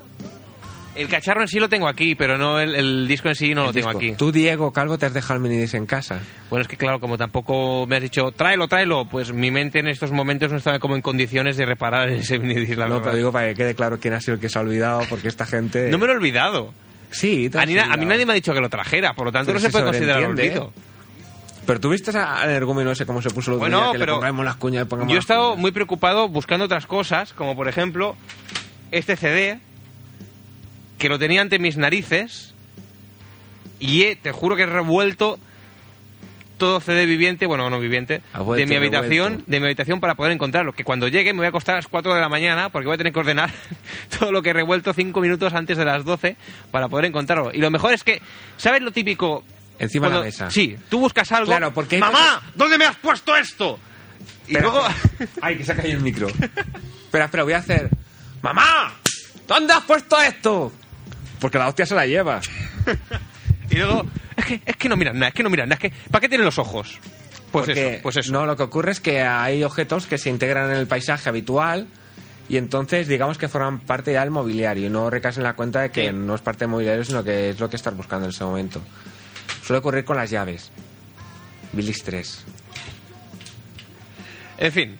El 0.94 1.08
cacharro 1.08 1.42
en 1.42 1.48
sí 1.48 1.58
lo 1.58 1.68
tengo 1.68 1.88
aquí, 1.88 2.14
pero 2.14 2.38
no 2.38 2.60
el, 2.60 2.74
el 2.76 3.08
disco 3.08 3.28
en 3.28 3.34
sí 3.34 3.52
no 3.54 3.62
lo 3.64 3.68
El 3.70 3.74
tengo 3.74 3.90
aquí. 3.90 4.12
Tú, 4.12 4.30
Diego 4.30 4.72
Calvo, 4.72 4.96
te 4.96 5.06
has 5.06 5.12
dejado 5.14 5.34
el 5.34 5.40
minidisc 5.40 5.74
en 5.74 5.86
casa. 5.86 6.20
Bueno, 6.50 6.62
es 6.62 6.68
que 6.68 6.76
claro, 6.76 7.00
como 7.00 7.18
tampoco 7.18 7.84
me 7.88 7.96
has 7.96 8.02
dicho, 8.02 8.30
tráelo, 8.30 8.68
tráelo, 8.68 9.04
pues 9.08 9.32
mi 9.32 9.50
mente 9.50 9.80
en 9.80 9.88
estos 9.88 10.12
momentos 10.12 10.52
no 10.52 10.58
estaba 10.58 10.78
como 10.78 10.94
en 10.94 11.02
condiciones 11.02 11.56
de 11.56 11.66
reparar 11.66 12.08
ese 12.10 12.38
minidisc, 12.38 12.78
la 12.78 12.84
no, 12.86 12.94
verdad. 12.94 13.04
pero 13.06 13.16
digo 13.16 13.32
para 13.32 13.48
que 13.48 13.54
quede 13.54 13.74
claro 13.74 13.98
quién 13.98 14.14
ha 14.14 14.20
sido 14.20 14.34
el 14.34 14.40
que 14.40 14.48
se 14.48 14.56
ha 14.58 14.62
olvidado, 14.62 15.02
porque 15.10 15.26
esta 15.28 15.46
gente... 15.46 15.90
No 15.90 15.98
me 15.98 16.06
lo 16.06 16.12
he 16.12 16.16
olvidado. 16.16 16.72
Sí, 17.10 17.48
te 17.50 17.58
A 17.58 17.62
has 17.62 17.66
mí, 17.68 17.76
a 17.78 17.96
nadie 17.96 18.24
me 18.26 18.32
ha 18.32 18.36
dicho 18.36 18.52
que 18.54 18.60
lo 18.60 18.68
trajera, 18.68 19.14
por 19.14 19.26
lo 19.26 19.32
tanto 19.32 19.46
Pero 19.46 19.54
no 19.56 19.60
se 19.60 19.66
se 19.66 19.72
puede 19.72 19.84
considerar 19.84 20.24
olvido. 20.24 20.72
Pero 21.66 21.80
tú 21.80 21.90
viste 21.90 22.16
a- 22.16 22.42
al 22.42 22.50
energúmeno 22.50 22.90
ese 22.92 23.04
cómo 23.06 23.20
se 23.22 23.30
puso 23.30 23.50
los 23.52 23.58
Bueno, 23.58 23.92
que 23.92 23.98
pero 23.98 24.12
le 24.14 24.18
pongamos 24.18 24.44
las 24.44 24.56
cuñas 24.56 24.86
pongamos 24.86 25.10
Yo 25.12 25.16
he 25.16 25.20
estado 25.20 25.50
cuñas. 25.50 25.60
muy 25.60 25.72
preocupado 25.72 26.28
buscando 26.28 26.66
otras 26.66 26.86
cosas, 26.86 27.32
como 27.32 27.56
por 27.56 27.68
ejemplo 27.68 28.16
este 28.90 29.16
CD, 29.16 29.58
que 30.98 31.08
lo 31.08 31.18
tenía 31.18 31.40
ante 31.40 31.58
mis 31.58 31.76
narices, 31.76 32.54
y 33.80 34.02
he- 34.04 34.16
te 34.16 34.32
juro 34.32 34.56
que 34.56 34.62
he 34.62 34.66
revuelto 34.66 35.38
todo 36.56 36.80
CD 36.80 37.04
viviente, 37.04 37.46
bueno, 37.46 37.68
no 37.68 37.80
viviente, 37.80 38.22
vuelto 38.32 38.54
de 38.54 38.66
mi 38.66 38.76
habitación, 38.76 39.24
revuelto. 39.32 39.50
de 39.50 39.60
mi 39.60 39.66
habitación 39.66 40.00
para 40.00 40.14
poder 40.14 40.32
encontrarlo. 40.32 40.72
Que 40.72 40.84
cuando 40.84 41.08
llegue 41.08 41.32
me 41.32 41.38
voy 41.38 41.46
a 41.46 41.48
acostar 41.48 41.74
a 41.74 41.78
las 41.78 41.88
4 41.88 42.14
de 42.14 42.20
la 42.20 42.28
mañana 42.28 42.68
porque 42.68 42.86
voy 42.86 42.94
a 42.94 42.98
tener 42.98 43.12
que 43.12 43.18
ordenar 43.18 43.50
todo 44.18 44.30
lo 44.30 44.40
que 44.40 44.50
he 44.50 44.52
revuelto 44.52 44.92
5 44.94 45.20
minutos 45.20 45.52
antes 45.52 45.76
de 45.76 45.84
las 45.84 46.04
12 46.04 46.36
para 46.70 46.88
poder 46.88 47.06
encontrarlo. 47.06 47.50
Y 47.52 47.58
lo 47.58 47.70
mejor 47.72 47.92
es 47.92 48.04
que, 48.04 48.22
¿sabes 48.56 48.82
lo 48.82 48.92
típico? 48.92 49.44
Encima 49.80 50.08
de 50.08 50.14
la 50.14 50.20
mesa. 50.20 50.50
Sí, 50.50 50.76
tú 50.88 51.00
buscas 51.00 51.32
algo. 51.32 51.46
Claro, 51.48 51.74
porque 51.74 51.98
¡Mamá! 51.98 52.40
¿Dónde 52.54 52.78
me 52.78 52.84
has 52.84 52.96
puesto 52.96 53.34
esto? 53.36 53.80
Y 54.46 54.52
luego. 54.52 54.80
Ay, 55.42 55.56
que 55.58 55.64
se 55.64 55.72
ha 55.72 55.76
caído 55.76 55.96
el 55.98 56.04
micro. 56.04 56.28
espera, 57.06 57.24
espera, 57.24 57.42
voy 57.42 57.54
a 57.54 57.58
hacer... 57.58 57.90
¡Mamá! 58.40 58.92
¿Dónde 59.48 59.72
has 59.72 59.82
puesto 59.82 60.20
esto? 60.22 60.72
Porque 61.44 61.58
la 61.58 61.68
hostia 61.68 61.84
se 61.84 61.94
la 61.94 62.06
lleva. 62.06 62.40
Y 63.70 63.74
luego, 63.76 64.06
es 64.36 64.44
que, 64.46 64.60
es 64.64 64.76
que 64.76 64.88
no 64.88 64.96
miran 64.96 65.18
nada, 65.18 65.28
es 65.28 65.34
que 65.34 65.42
no 65.42 65.50
miran 65.50 65.68
nada, 65.68 65.74
es 65.82 65.90
que, 65.92 66.10
¿para 66.10 66.20
qué 66.22 66.28
tienen 66.30 66.44
los 66.46 66.58
ojos? 66.58 66.98
Pues 67.52 67.66
Porque, 67.66 67.94
eso, 67.94 68.02
pues 68.02 68.16
eso. 68.16 68.32
No, 68.32 68.46
lo 68.46 68.56
que 68.56 68.62
ocurre 68.62 68.92
es 68.92 69.00
que 69.00 69.20
hay 69.22 69.62
objetos 69.62 70.06
que 70.06 70.16
se 70.16 70.30
integran 70.30 70.70
en 70.70 70.76
el 70.78 70.86
paisaje 70.86 71.28
habitual 71.28 71.86
y 72.48 72.56
entonces 72.56 73.08
digamos 73.08 73.36
que 73.36 73.48
forman 73.48 73.80
parte 73.80 74.12
ya 74.12 74.20
del 74.20 74.30
mobiliario 74.30 74.86
y 74.86 74.90
no 74.90 75.10
recaes 75.10 75.36
en 75.36 75.42
la 75.42 75.52
cuenta 75.54 75.80
de 75.82 75.90
que 75.90 76.06
Sí. 76.08 76.12
no 76.14 76.34
es 76.34 76.40
parte 76.40 76.60
del 76.60 76.68
mobiliario, 76.70 77.04
sino 77.04 77.22
que 77.24 77.50
es 77.50 77.60
lo 77.60 77.68
que 77.68 77.76
estás 77.76 77.94
buscando 77.94 78.24
en 78.26 78.30
ese 78.30 78.44
momento. 78.44 78.80
Suele 79.62 79.80
ocurrir 79.80 80.04
con 80.04 80.16
las 80.16 80.30
llaves. 80.30 80.70
Bilis 81.72 82.02
3. 82.04 82.44
En 84.58 84.72
fin. 84.72 84.98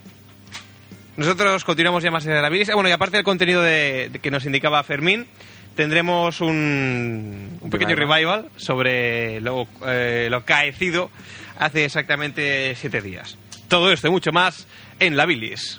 Nosotros 1.17 1.65
continuamos 1.65 2.03
ya 2.03 2.11
más 2.11 2.25
de 2.25 2.35
la 2.41 2.49
bilis. 2.49 2.69
Ah, 2.71 2.75
Bueno, 2.75 2.89
y 2.89 2.93
aparte 2.93 3.17
del 3.17 3.25
contenido 3.25 3.63
de, 3.63 4.09
de 4.11 4.19
que 4.19 4.31
nos 4.31 4.45
indicaba 4.47 4.83
Fermín, 4.83 5.27
tendremos 5.75 6.41
un, 6.41 7.59
un 7.61 7.71
pequeño 7.71 7.95
Revival. 7.97 8.43
revival 8.43 8.51
sobre 8.57 9.41
lo, 9.41 9.67
eh, 9.87 10.29
lo 10.31 10.45
caecido 10.45 11.11
hace 11.59 11.85
exactamente 11.85 12.75
siete 12.77 13.01
días. 13.01 13.37
Todo 13.69 13.93
esto 13.93 14.09
y 14.09 14.11
mucho 14.11 14.33
más 14.33 14.67
en 15.01 15.17
la 15.17 15.27
bilis. 15.27 15.79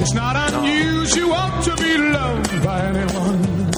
It's 0.00 0.14
not 0.14 0.36
unusual 0.52 1.62
to 1.64 1.76
be 1.82 1.98
loved 1.98 2.64
by 2.64 2.80
anyone. 2.86 3.70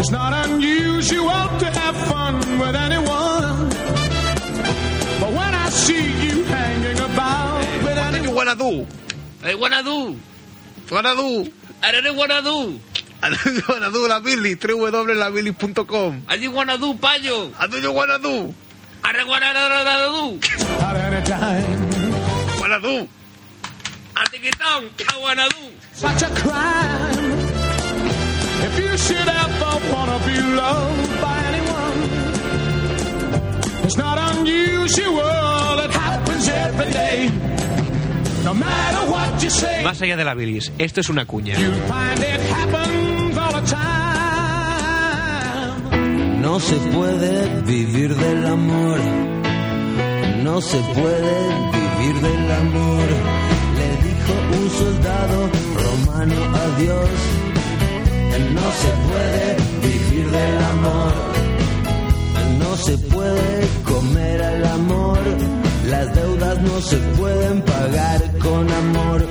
It's 0.00 0.10
not 0.10 0.32
unusual 0.48 1.44
to 1.60 1.66
have 1.80 1.96
fun 2.08 2.34
with 2.58 2.74
anyone. 2.74 3.21
payo. 16.94 17.52
I 17.58 17.66
do 17.68 17.78
you 17.78 17.92
wanna 17.92 18.18
do? 18.18 18.52
I 19.04 19.12
don't 19.12 19.28
wanna 19.28 19.52
do. 19.52 20.40
At 20.82 20.96
any 20.96 21.24
time. 21.26 21.80
Wanna 22.60 22.80
do? 22.80 23.08
I 24.16 24.24
think 24.26 24.44
it's 24.46 24.60
on. 24.60 24.90
I 25.08 25.18
wanna 25.20 25.48
do. 25.50 25.70
Such 25.92 26.22
a 26.22 26.30
crime. 26.34 27.38
If 28.66 28.78
you 28.78 28.96
should 28.98 29.28
ever 29.28 29.72
wanna 29.92 30.18
be 30.26 30.36
loved 30.58 31.20
by 31.22 31.36
anyone, 31.50 31.98
it's 33.84 33.96
not 33.96 34.18
unusual. 34.36 35.78
It 35.86 35.90
happens 35.90 36.48
every 36.48 36.90
day. 36.92 37.30
Más 39.84 40.02
allá 40.02 40.16
de 40.16 40.24
la 40.24 40.34
bilis, 40.34 40.72
esto 40.78 41.00
es 41.00 41.08
una 41.08 41.26
cuña. 41.26 41.54
you'll 41.58 41.72
find 41.86 42.18
it 42.18 42.40
happens 42.50 43.38
all 43.38 43.52
the 43.52 43.62
time. 43.66 44.42
No 46.40 46.58
se 46.58 46.74
puede 46.74 47.62
vivir 47.62 48.16
del 48.16 48.46
amor. 48.46 48.98
No 50.42 50.60
se 50.60 50.78
puede 50.78 51.34
vivir 51.72 52.20
del 52.20 52.50
amor. 52.52 53.06
Le 53.78 53.88
dijo 54.08 54.32
un 54.58 54.70
soldado 54.70 55.48
romano 55.76 56.34
a 56.54 56.80
Dios. 56.80 57.10
No 58.54 58.72
se 58.82 58.90
puede 59.08 59.56
vivir 59.86 60.26
del 60.30 60.58
amor. 60.64 61.12
No 62.58 62.76
se 62.76 62.98
puede 62.98 63.68
comer 63.84 64.42
al 64.42 64.64
amor. 64.66 65.71
Las 65.86 66.14
deudas 66.14 66.60
no 66.62 66.80
se 66.80 66.96
pueden 66.96 67.62
pagar 67.62 68.38
con 68.38 68.70
amor. 68.70 69.26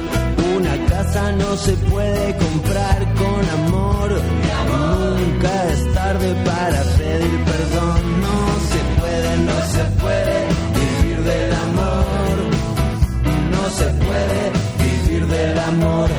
Una 0.57 0.85
casa 0.87 1.31
no 1.31 1.55
se 1.55 1.73
puede 1.73 2.37
comprar 2.37 3.13
con 3.13 3.49
amor. 3.59 4.21
Nunca 4.67 5.71
es 5.71 5.93
tarde 5.93 6.35
para 6.45 6.81
pedir 6.97 7.43
perdón. 7.51 8.21
No 8.21 8.37
se 8.71 8.79
puede, 8.99 9.37
no 9.49 9.57
se 9.75 9.83
puede 10.01 10.37
vivir 10.79 11.23
del 11.23 11.53
amor. 11.53 12.35
No 13.55 13.63
se 13.79 13.85
puede 14.05 14.41
vivir 14.83 15.27
del 15.27 15.59
amor. 15.59 16.09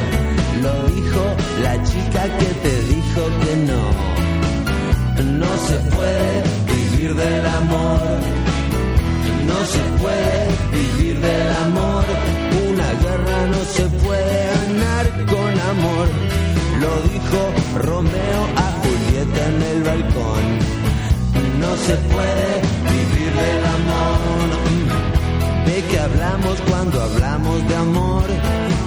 Lo 0.62 0.94
dijo 0.94 1.22
la 1.62 1.82
chica 1.84 2.22
que 2.38 2.50
te 2.64 2.82
dijo 2.94 3.22
que 3.42 3.56
no. 3.70 3.82
No 5.40 5.56
se 5.68 5.76
puede 5.94 6.42
vivir 6.74 7.14
del 7.14 7.46
amor. 7.46 8.51
No 9.52 9.66
se 9.66 9.82
puede 10.02 10.48
vivir 10.72 11.20
del 11.20 11.48
amor. 11.66 12.04
Una 12.70 12.90
guerra 13.04 13.46
no 13.46 13.64
se 13.76 13.84
puede 14.04 14.46
ganar 14.54 15.26
con 15.26 15.60
amor. 15.76 16.08
Lo 16.80 16.92
dijo 17.12 17.40
Romeo 17.86 18.42
a 18.56 18.72
Julieta 18.80 19.48
en 19.48 19.62
el 19.62 19.82
balcón. 19.82 20.44
No 21.60 21.76
se 21.76 21.94
puede 22.12 22.48
vivir 22.92 23.32
del 23.42 23.64
amor. 23.78 24.46
¿De 25.66 25.82
qué 25.90 25.98
hablamos 25.98 26.60
cuando 26.68 27.02
hablamos 27.02 27.68
de 27.68 27.76
amor? 27.76 28.24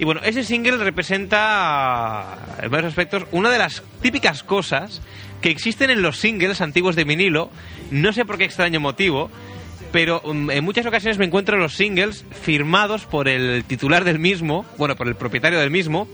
Y 0.00 0.04
bueno, 0.04 0.22
ese 0.24 0.44
single 0.44 0.78
representa, 0.78 2.38
en 2.62 2.70
varios 2.70 2.88
aspectos, 2.88 3.26
una 3.32 3.50
de 3.50 3.58
las 3.58 3.82
típicas 4.00 4.42
cosas 4.42 5.02
que 5.42 5.50
existen 5.50 5.90
en 5.90 6.00
los 6.00 6.16
singles 6.18 6.62
antiguos 6.62 6.96
de 6.96 7.04
vinilo. 7.04 7.50
No 7.90 8.14
sé 8.14 8.24
por 8.24 8.38
qué 8.38 8.44
extraño 8.44 8.80
motivo, 8.80 9.30
pero 9.92 10.22
mm, 10.24 10.52
en 10.52 10.64
muchas 10.64 10.86
ocasiones 10.86 11.18
me 11.18 11.26
encuentro 11.26 11.58
los 11.58 11.74
singles 11.74 12.24
firmados 12.30 13.04
por 13.04 13.28
el 13.28 13.62
titular 13.64 14.04
del 14.04 14.18
mismo, 14.18 14.64
bueno, 14.78 14.96
por 14.96 15.06
el 15.06 15.16
propietario 15.16 15.60
del 15.60 15.70
mismo. 15.70 16.08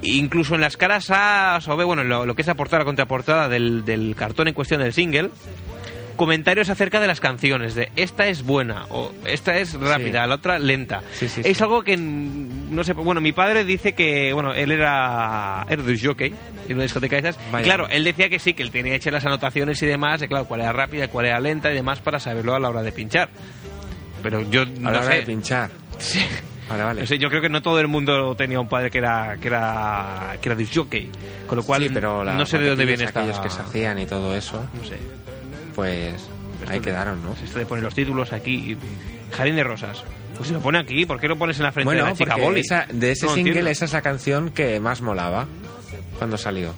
Incluso 0.00 0.54
en 0.54 0.62
las 0.62 0.78
caras 0.78 1.10
A 1.10 1.60
o 1.66 1.76
B, 1.76 1.84
bueno, 1.84 2.02
lo, 2.02 2.24
lo 2.24 2.34
que 2.34 2.40
es 2.40 2.48
la 2.48 2.54
portada, 2.54 2.78
la 2.78 2.86
contraportada 2.86 3.50
del, 3.50 3.84
del 3.84 4.16
cartón 4.16 4.48
en 4.48 4.54
cuestión 4.54 4.80
del 4.80 4.94
single, 4.94 5.28
comentarios 6.18 6.68
acerca 6.68 7.00
de 7.00 7.06
las 7.06 7.20
canciones, 7.20 7.74
de 7.74 7.90
esta 7.96 8.26
es 8.26 8.42
buena 8.42 8.84
o 8.90 9.12
esta 9.24 9.56
es 9.56 9.72
rápida, 9.72 10.26
la 10.26 10.34
otra 10.34 10.58
lenta. 10.58 11.00
Sí, 11.14 11.28
sí, 11.30 11.40
es 11.42 11.62
algo 11.62 11.82
que, 11.82 11.96
no 11.96 12.84
sé, 12.84 12.92
bueno, 12.92 13.22
mi 13.22 13.32
padre 13.32 13.64
dice 13.64 13.94
que, 13.94 14.34
bueno, 14.34 14.52
él 14.52 14.70
era, 14.70 15.64
era 15.70 15.82
de 15.82 15.98
jockey 15.98 16.34
en 16.68 16.74
una 16.74 16.82
discoteca 16.82 17.16
de 17.20 17.30
esas. 17.30 17.38
Y 17.58 17.62
claro, 17.62 17.88
él 17.88 18.04
decía 18.04 18.28
que 18.28 18.38
sí, 18.38 18.52
que 18.52 18.62
él 18.62 18.70
tenía 18.70 18.94
hechas 18.94 19.12
las 19.14 19.24
anotaciones 19.24 19.82
y 19.82 19.86
demás, 19.86 20.20
de 20.20 20.28
claro, 20.28 20.44
cuál 20.44 20.60
era 20.60 20.72
rápida, 20.74 21.08
cuál 21.08 21.24
era 21.26 21.40
lenta 21.40 21.70
y 21.70 21.74
demás 21.74 22.00
para 22.00 22.20
saberlo 22.20 22.54
a 22.54 22.60
la 22.60 22.68
hora 22.68 22.82
de 22.82 22.92
pinchar. 22.92 23.30
Pero 24.22 24.42
yo 24.50 24.62
A 24.62 24.64
no 24.66 24.90
la 24.90 24.98
hora 25.00 25.10
sé. 25.12 25.14
de 25.18 25.22
pinchar. 25.22 25.70
Sí. 25.98 26.20
Vale, 26.68 26.82
vale. 26.82 27.06
Yo 27.06 27.30
creo 27.30 27.40
que 27.40 27.48
no 27.48 27.62
todo 27.62 27.80
el 27.80 27.88
mundo 27.88 28.34
tenía 28.36 28.60
un 28.60 28.68
padre 28.68 28.90
que 28.90 28.98
era 28.98 29.38
que 29.40 29.48
era 29.48 30.36
que 30.42 30.48
era 30.50 30.56
disc 30.56 30.74
jockey, 30.74 31.10
con 31.46 31.56
lo 31.56 31.62
cual 31.64 31.82
sí, 31.84 31.88
pero 31.94 32.22
la- 32.22 32.34
no 32.34 32.44
sé 32.44 32.58
de 32.58 32.68
dónde 32.68 32.84
viene 32.84 33.04
esta 33.04 33.20
aquellos 33.20 33.40
que 33.40 33.48
se 33.48 33.62
hacían 33.62 33.98
y 33.98 34.04
todo 34.04 34.36
eso, 34.36 34.68
no 34.74 34.84
sé. 34.84 34.98
Pues 35.78 36.12
ahí 36.14 36.64
Esto 36.64 36.72
de- 36.72 36.80
quedaron, 36.80 37.22
¿no? 37.22 37.36
Esto 37.40 37.56
de 37.60 37.66
poner 37.66 37.84
los 37.84 37.94
títulos 37.94 38.32
aquí, 38.32 38.76
Jardín 39.30 39.54
de 39.54 39.62
Rosas. 39.62 40.02
Pues 40.36 40.48
si 40.48 40.52
lo 40.54 40.58
pone 40.60 40.76
aquí, 40.80 41.06
¿por 41.06 41.20
qué 41.20 41.28
lo 41.28 41.38
pones 41.38 41.56
en 41.58 41.62
la 41.62 41.70
frente 41.70 41.84
Bueno, 41.84 42.02
de 42.02 42.10
la 42.10 42.16
chica 42.16 42.34
boli? 42.36 42.60
esa- 42.62 42.86
de 42.92 43.12
ese 43.12 43.26
No 43.26 43.34
single 43.34 43.50
entiendo. 43.52 43.70
esa 43.70 43.84
es 43.84 43.92
la 43.92 44.02
canción 44.02 44.50
que 44.50 44.80
más 44.80 45.00
molaba 45.02 45.46
cuando 46.18 46.36
salió. 46.36 46.74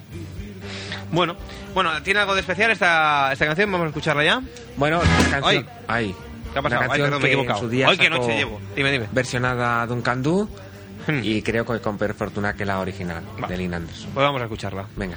Bueno, 1.12 1.34
bueno, 1.72 2.02
tiene 2.02 2.20
algo 2.20 2.34
de 2.34 2.40
especial 2.42 2.70
esta, 2.72 3.32
esta 3.32 3.46
canción, 3.46 3.72
vamos 3.72 3.86
a 3.86 3.88
escucharla 3.88 4.22
ya. 4.22 4.42
Bueno, 4.76 4.98
la 4.98 5.30
canción... 5.40 5.66
Ay. 5.88 6.08
Ay. 6.08 6.14
¿Qué 6.52 6.58
ha 6.58 6.62
pasado? 6.62 6.82
Una 6.82 6.92
Ay, 6.92 7.00
canción 7.00 7.06
perdón, 7.06 7.22
me 7.22 7.28
he 7.28 7.32
equivocado. 7.32 7.60
su 7.60 7.68
día 7.70 7.88
Ay, 7.88 7.96
qué 7.96 8.10
noche 8.10 8.36
llevo. 8.36 8.60
Dime, 8.76 8.92
dime. 8.92 9.06
Versionada 9.12 9.86
Duncan 9.86 10.22
Du 10.22 10.46
Hmm. 11.06 11.20
y 11.24 11.40
creo 11.40 11.64
que 11.64 11.80
con 11.80 11.96
peor 11.96 12.12
fortuna 12.12 12.52
que 12.52 12.66
la 12.66 12.78
original 12.80 13.22
Va. 13.42 13.48
de 13.48 13.56
Lynn 13.56 13.72
Anderson. 13.72 14.10
Pues 14.12 14.22
vamos 14.22 14.42
a 14.42 14.44
escucharla. 14.44 14.84
Venga. 14.96 15.16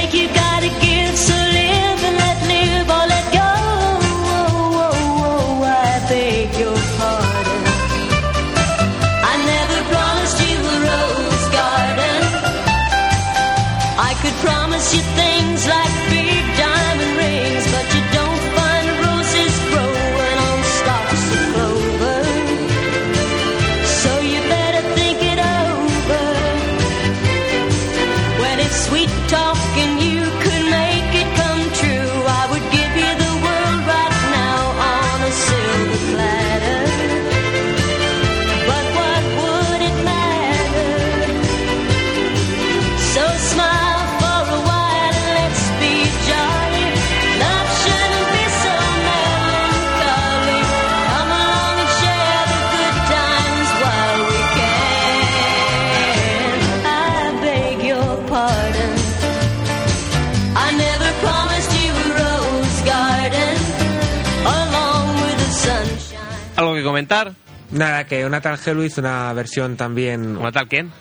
comentar? 67.11 67.33
Nada, 67.71 68.05
que 68.05 68.25
una 68.25 68.41
tal 68.41 68.59
Helu 68.63 68.83
hizo 68.83 69.01
una 69.01 69.31
versión 69.33 69.77
también... 69.77 70.37
¿Una 70.37 70.51
tal 70.51 70.67
quién? 70.67 70.91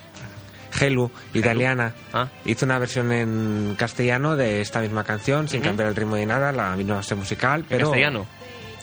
Helu, 0.81 1.11
italiana. 1.35 1.95
Ah. 2.13 2.29
Hizo 2.45 2.65
una 2.65 2.79
versión 2.79 3.11
en 3.13 3.75
castellano 3.77 4.37
de 4.37 4.61
esta 4.61 4.81
misma 4.81 5.03
canción, 5.03 5.49
sin 5.49 5.61
Ujú. 5.61 5.69
cambiar 5.69 5.89
el 5.89 5.97
ritmo 5.97 6.17
ni 6.17 6.27
nada, 6.27 6.53
la 6.53 6.77
misma 6.77 6.97
base 6.97 7.15
musical, 7.17 7.65
pero... 7.69 7.87
castellano? 7.89 8.27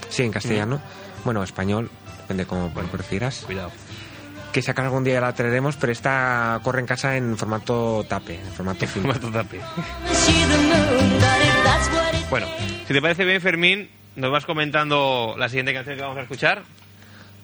Sí, 0.09 0.23
en 0.23 0.31
castellano. 0.31 0.81
Bueno, 1.23 1.43
español, 1.43 1.89
depende 2.21 2.45
cómo 2.45 2.71
lo 2.75 2.87
prefieras. 2.87 3.43
Cuidado. 3.45 3.71
Que 4.51 4.61
sacar 4.61 4.85
algún 4.85 5.03
día 5.03 5.21
la 5.21 5.33
traeremos, 5.33 5.75
pero 5.77 5.91
esta 5.91 6.59
corre 6.63 6.79
en 6.81 6.87
casa 6.87 7.15
en 7.15 7.37
formato 7.37 8.05
tape, 8.07 8.35
en 8.35 8.51
formato 8.51 8.85
film. 8.87 9.05
Formato 9.05 9.31
tape. 9.31 9.59
Bueno, 12.29 12.45
si 12.85 12.93
te 12.93 13.01
parece 13.01 13.23
bien, 13.23 13.39
Fermín, 13.39 13.89
nos 14.17 14.29
vas 14.31 14.45
comentando 14.45 15.35
la 15.37 15.47
siguiente 15.47 15.73
canción 15.73 15.95
que 15.95 16.01
vamos 16.01 16.17
a 16.17 16.23
escuchar. 16.23 16.63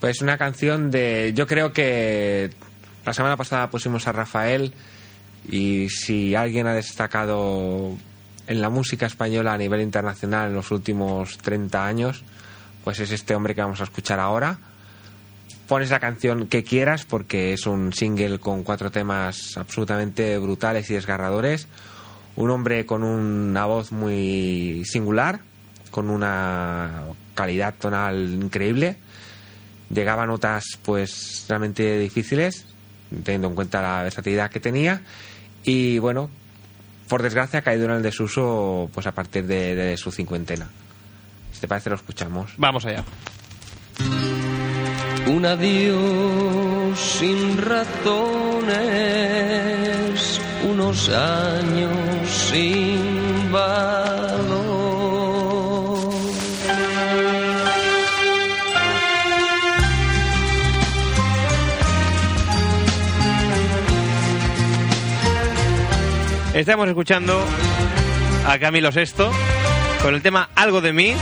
Pues 0.04 0.22
una 0.22 0.38
canción 0.38 0.92
de. 0.92 1.32
Yo 1.34 1.48
creo 1.48 1.72
que 1.72 2.50
la 3.06 3.14
semana 3.14 3.38
pasada 3.38 3.70
pusimos 3.70 4.06
a 4.06 4.12
Rafael 4.12 4.74
y 5.50 5.88
si 5.88 6.36
alguien 6.36 6.68
ha 6.68 6.74
destacado 6.74 7.96
en 8.48 8.60
la 8.60 8.70
música 8.70 9.06
española 9.06 9.54
a 9.54 9.58
nivel 9.58 9.80
internacional 9.80 10.50
en 10.50 10.56
los 10.56 10.72
últimos 10.72 11.38
30 11.38 11.88
años, 11.88 12.26
pues 12.84 13.00
es 13.00 13.12
este 13.12 13.34
hombre 13.34 13.56
que 13.56 13.62
vamos 13.62 13.80
a 13.80 13.86
escuchar 13.86 14.20
ahora. 14.20 14.58
Pones 15.70 15.90
la 15.90 16.02
canción 16.02 16.48
que 16.48 16.66
quieras 16.66 17.06
porque 17.06 17.54
es 17.54 17.66
un 17.66 17.94
single 17.94 18.40
con 18.40 18.64
cuatro 18.64 18.92
temas 18.92 19.56
absolutamente 19.56 20.38
brutales 20.38 20.90
y 20.90 20.96
desgarradores. 20.96 21.70
Un 22.36 22.50
hombre 22.50 22.86
con 22.86 23.06
una 23.06 23.66
voz 23.68 23.94
muy 23.94 24.84
singular, 24.84 25.40
con 25.92 26.10
una 26.10 27.04
calidad 27.36 27.76
tonal 27.80 28.34
increíble 28.34 28.98
llegaba 29.90 30.24
a 30.24 30.26
notas 30.28 30.80
pues 30.84 31.46
realmente 31.48 32.00
difíciles 32.00 32.66
teniendo 33.24 33.48
en 33.50 33.56
cuenta 33.56 33.82
la 33.82 34.04
versatilidad 34.04 34.50
que 34.50 34.60
tenía 34.60 35.02
y 35.64 36.00
bueno 36.00 36.30
por 37.08 37.22
desgracia 37.22 37.60
ha 37.60 37.62
caído 37.62 37.86
en 37.86 37.92
el 37.92 38.02
desuso 38.02 38.90
pues 38.94 39.08
a 39.08 39.12
partir 39.12 39.46
de, 39.46 39.76
de 39.76 39.98
su 39.98 40.12
cincuentena 40.12 40.70
si 41.52 41.62
te 41.62 41.68
parece 41.68 41.90
lo 41.90 41.96
escuchamos 41.96 42.54
Vamos 42.58 42.86
allá. 42.86 43.04
Un 45.26 45.46
adiós 45.46 47.00
sin 47.00 47.58
razones, 47.58 48.72
unos 50.70 51.10
años 51.10 52.30
sin 52.30 53.52
valor. 53.52 54.73
Estamos 66.54 66.88
escuchando 66.88 67.44
a 68.48 68.60
Camilo 68.60 68.92
Sesto 68.92 69.32
con 70.04 70.14
el 70.14 70.22
tema 70.22 70.50
Algo 70.54 70.82
de 70.82 70.94
mí. 70.94 71.14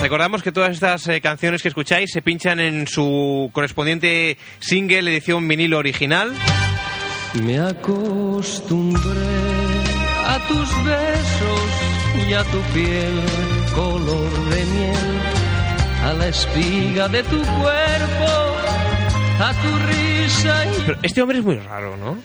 Recordamos 0.00 0.42
que 0.42 0.50
todas 0.50 0.72
estas 0.72 1.06
eh, 1.06 1.20
canciones 1.20 1.62
que 1.62 1.68
escucháis 1.68 2.10
se 2.10 2.20
pinchan 2.20 2.58
en 2.58 2.88
su 2.88 3.48
correspondiente 3.52 4.36
single 4.58 5.08
edición 5.12 5.46
vinilo 5.46 5.78
original. 5.78 6.32
Me 7.44 7.60
acostumbré 7.60 9.00
a 10.26 10.40
tus 10.48 10.84
besos 10.84 12.28
y 12.28 12.32
a 12.32 12.42
tu 12.42 12.60
piel 12.74 13.20
color 13.76 14.50
de 14.50 14.64
miel, 14.64 15.20
a 16.06 16.12
la 16.14 16.26
espiga 16.26 17.08
de 17.08 17.22
tu 17.22 17.40
cuerpo, 17.40 18.32
a 19.38 19.54
tu 19.62 19.86
risa 19.86 20.66
y 20.66 20.82
Pero 20.86 20.98
este 21.02 21.22
hombre 21.22 21.38
es 21.38 21.44
muy 21.44 21.56
raro, 21.58 21.96
¿no? 21.96 22.18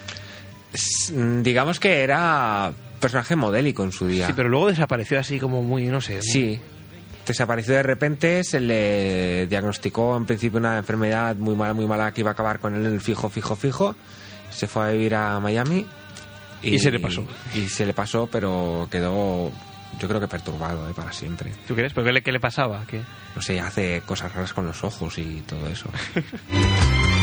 Mm, 1.12 1.42
digamos 1.42 1.80
que 1.80 2.02
era 2.02 2.72
personaje 3.00 3.36
modélico 3.36 3.84
en 3.84 3.92
su 3.92 4.06
día 4.06 4.26
Sí, 4.26 4.32
pero 4.36 4.48
luego 4.48 4.68
desapareció 4.68 5.18
así 5.18 5.38
como 5.38 5.62
muy, 5.62 5.86
no 5.86 6.00
sé. 6.00 6.14
muy- 6.14 6.22
Sí. 6.22 6.60
desapareció 7.26 7.74
de 7.74 7.82
repente, 7.82 8.42
se 8.44 8.58
le 8.60 9.46
diagnosticó 9.46 10.16
en 10.16 10.26
principio 10.26 10.58
una 10.58 10.78
enfermedad 10.78 11.36
muy 11.36 11.54
mala, 11.54 11.74
muy 11.74 11.86
mala 11.86 12.12
que 12.12 12.22
iba 12.22 12.30
a 12.30 12.32
acabar 12.32 12.58
con 12.58 12.74
él 12.74 12.84
en 12.86 12.92
el 12.94 13.00
fijo, 13.00 13.28
fijo, 13.28 13.54
fijo. 13.56 13.94
Se 14.50 14.66
fue 14.66 14.84
a 14.86 14.90
vivir 14.90 15.14
a 15.14 15.38
Miami. 15.40 15.86
Y 16.62 16.78
se 16.78 16.90
le 16.90 16.98
pasó. 16.98 17.24
Y 17.54 17.68
se 17.68 17.86
le 17.86 17.92
pasó, 17.94 18.26
pero 18.32 18.88
quedó, 18.90 19.52
yo 20.00 20.08
creo 20.08 20.20
que 20.20 20.26
perturbado 20.26 20.88
¿eh? 20.90 20.92
para 20.94 21.12
siempre. 21.12 21.52
¿Tú 21.68 21.74
crees? 21.74 21.92
¿Pero 21.92 22.06
qué 22.06 22.12
le, 22.12 22.22
qué 22.22 22.32
le 22.32 22.40
pasaba? 22.40 22.82
¿Qué? 22.86 23.00
No 23.36 23.42
sé, 23.42 23.60
hace 23.60 24.02
cosas 24.04 24.32
raras 24.34 24.52
con 24.54 24.66
los 24.66 24.82
ojos 24.82 25.18
y 25.18 25.42
todo 25.46 25.68
eso. 25.68 25.88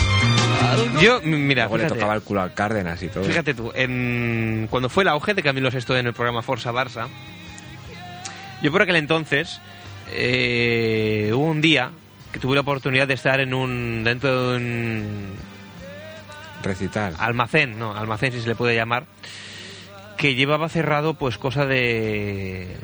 Yo, 1.01 1.21
mira, 1.21 1.63
Luego 1.63 1.77
le 1.77 1.83
fíjate, 1.83 1.99
tocaba 1.99 2.15
el 2.15 2.21
culo 2.21 2.41
al 2.41 2.53
Cárdenas 2.53 3.01
y 3.03 3.07
todo. 3.09 3.23
fíjate 3.23 3.53
tú, 3.53 3.71
en, 3.75 4.67
cuando 4.69 4.89
fue 4.89 5.03
el 5.03 5.09
auge 5.09 5.33
de 5.33 5.43
Camilo 5.43 5.69
Sesto 5.71 5.97
en 5.97 6.07
el 6.07 6.13
programa 6.13 6.41
Forza 6.41 6.71
Barça, 6.71 7.07
yo 8.61 8.71
por 8.71 8.81
aquel 8.81 8.95
entonces 8.95 9.59
eh, 10.13 11.31
hubo 11.33 11.45
un 11.45 11.61
día 11.61 11.91
que 12.31 12.39
tuve 12.39 12.55
la 12.55 12.61
oportunidad 12.61 13.07
de 13.07 13.13
estar 13.13 13.39
en 13.39 13.53
un 13.53 14.03
dentro 14.03 14.51
de 14.51 14.57
un 14.57 15.35
Recital. 16.63 17.15
almacén, 17.19 17.77
no, 17.77 17.95
almacén 17.95 18.31
si 18.31 18.41
se 18.41 18.47
le 18.47 18.55
puede 18.55 18.75
llamar, 18.75 19.05
que 20.17 20.35
llevaba 20.35 20.69
cerrado 20.69 21.13
pues 21.15 21.37
cosa 21.37 21.65
de 21.65 22.75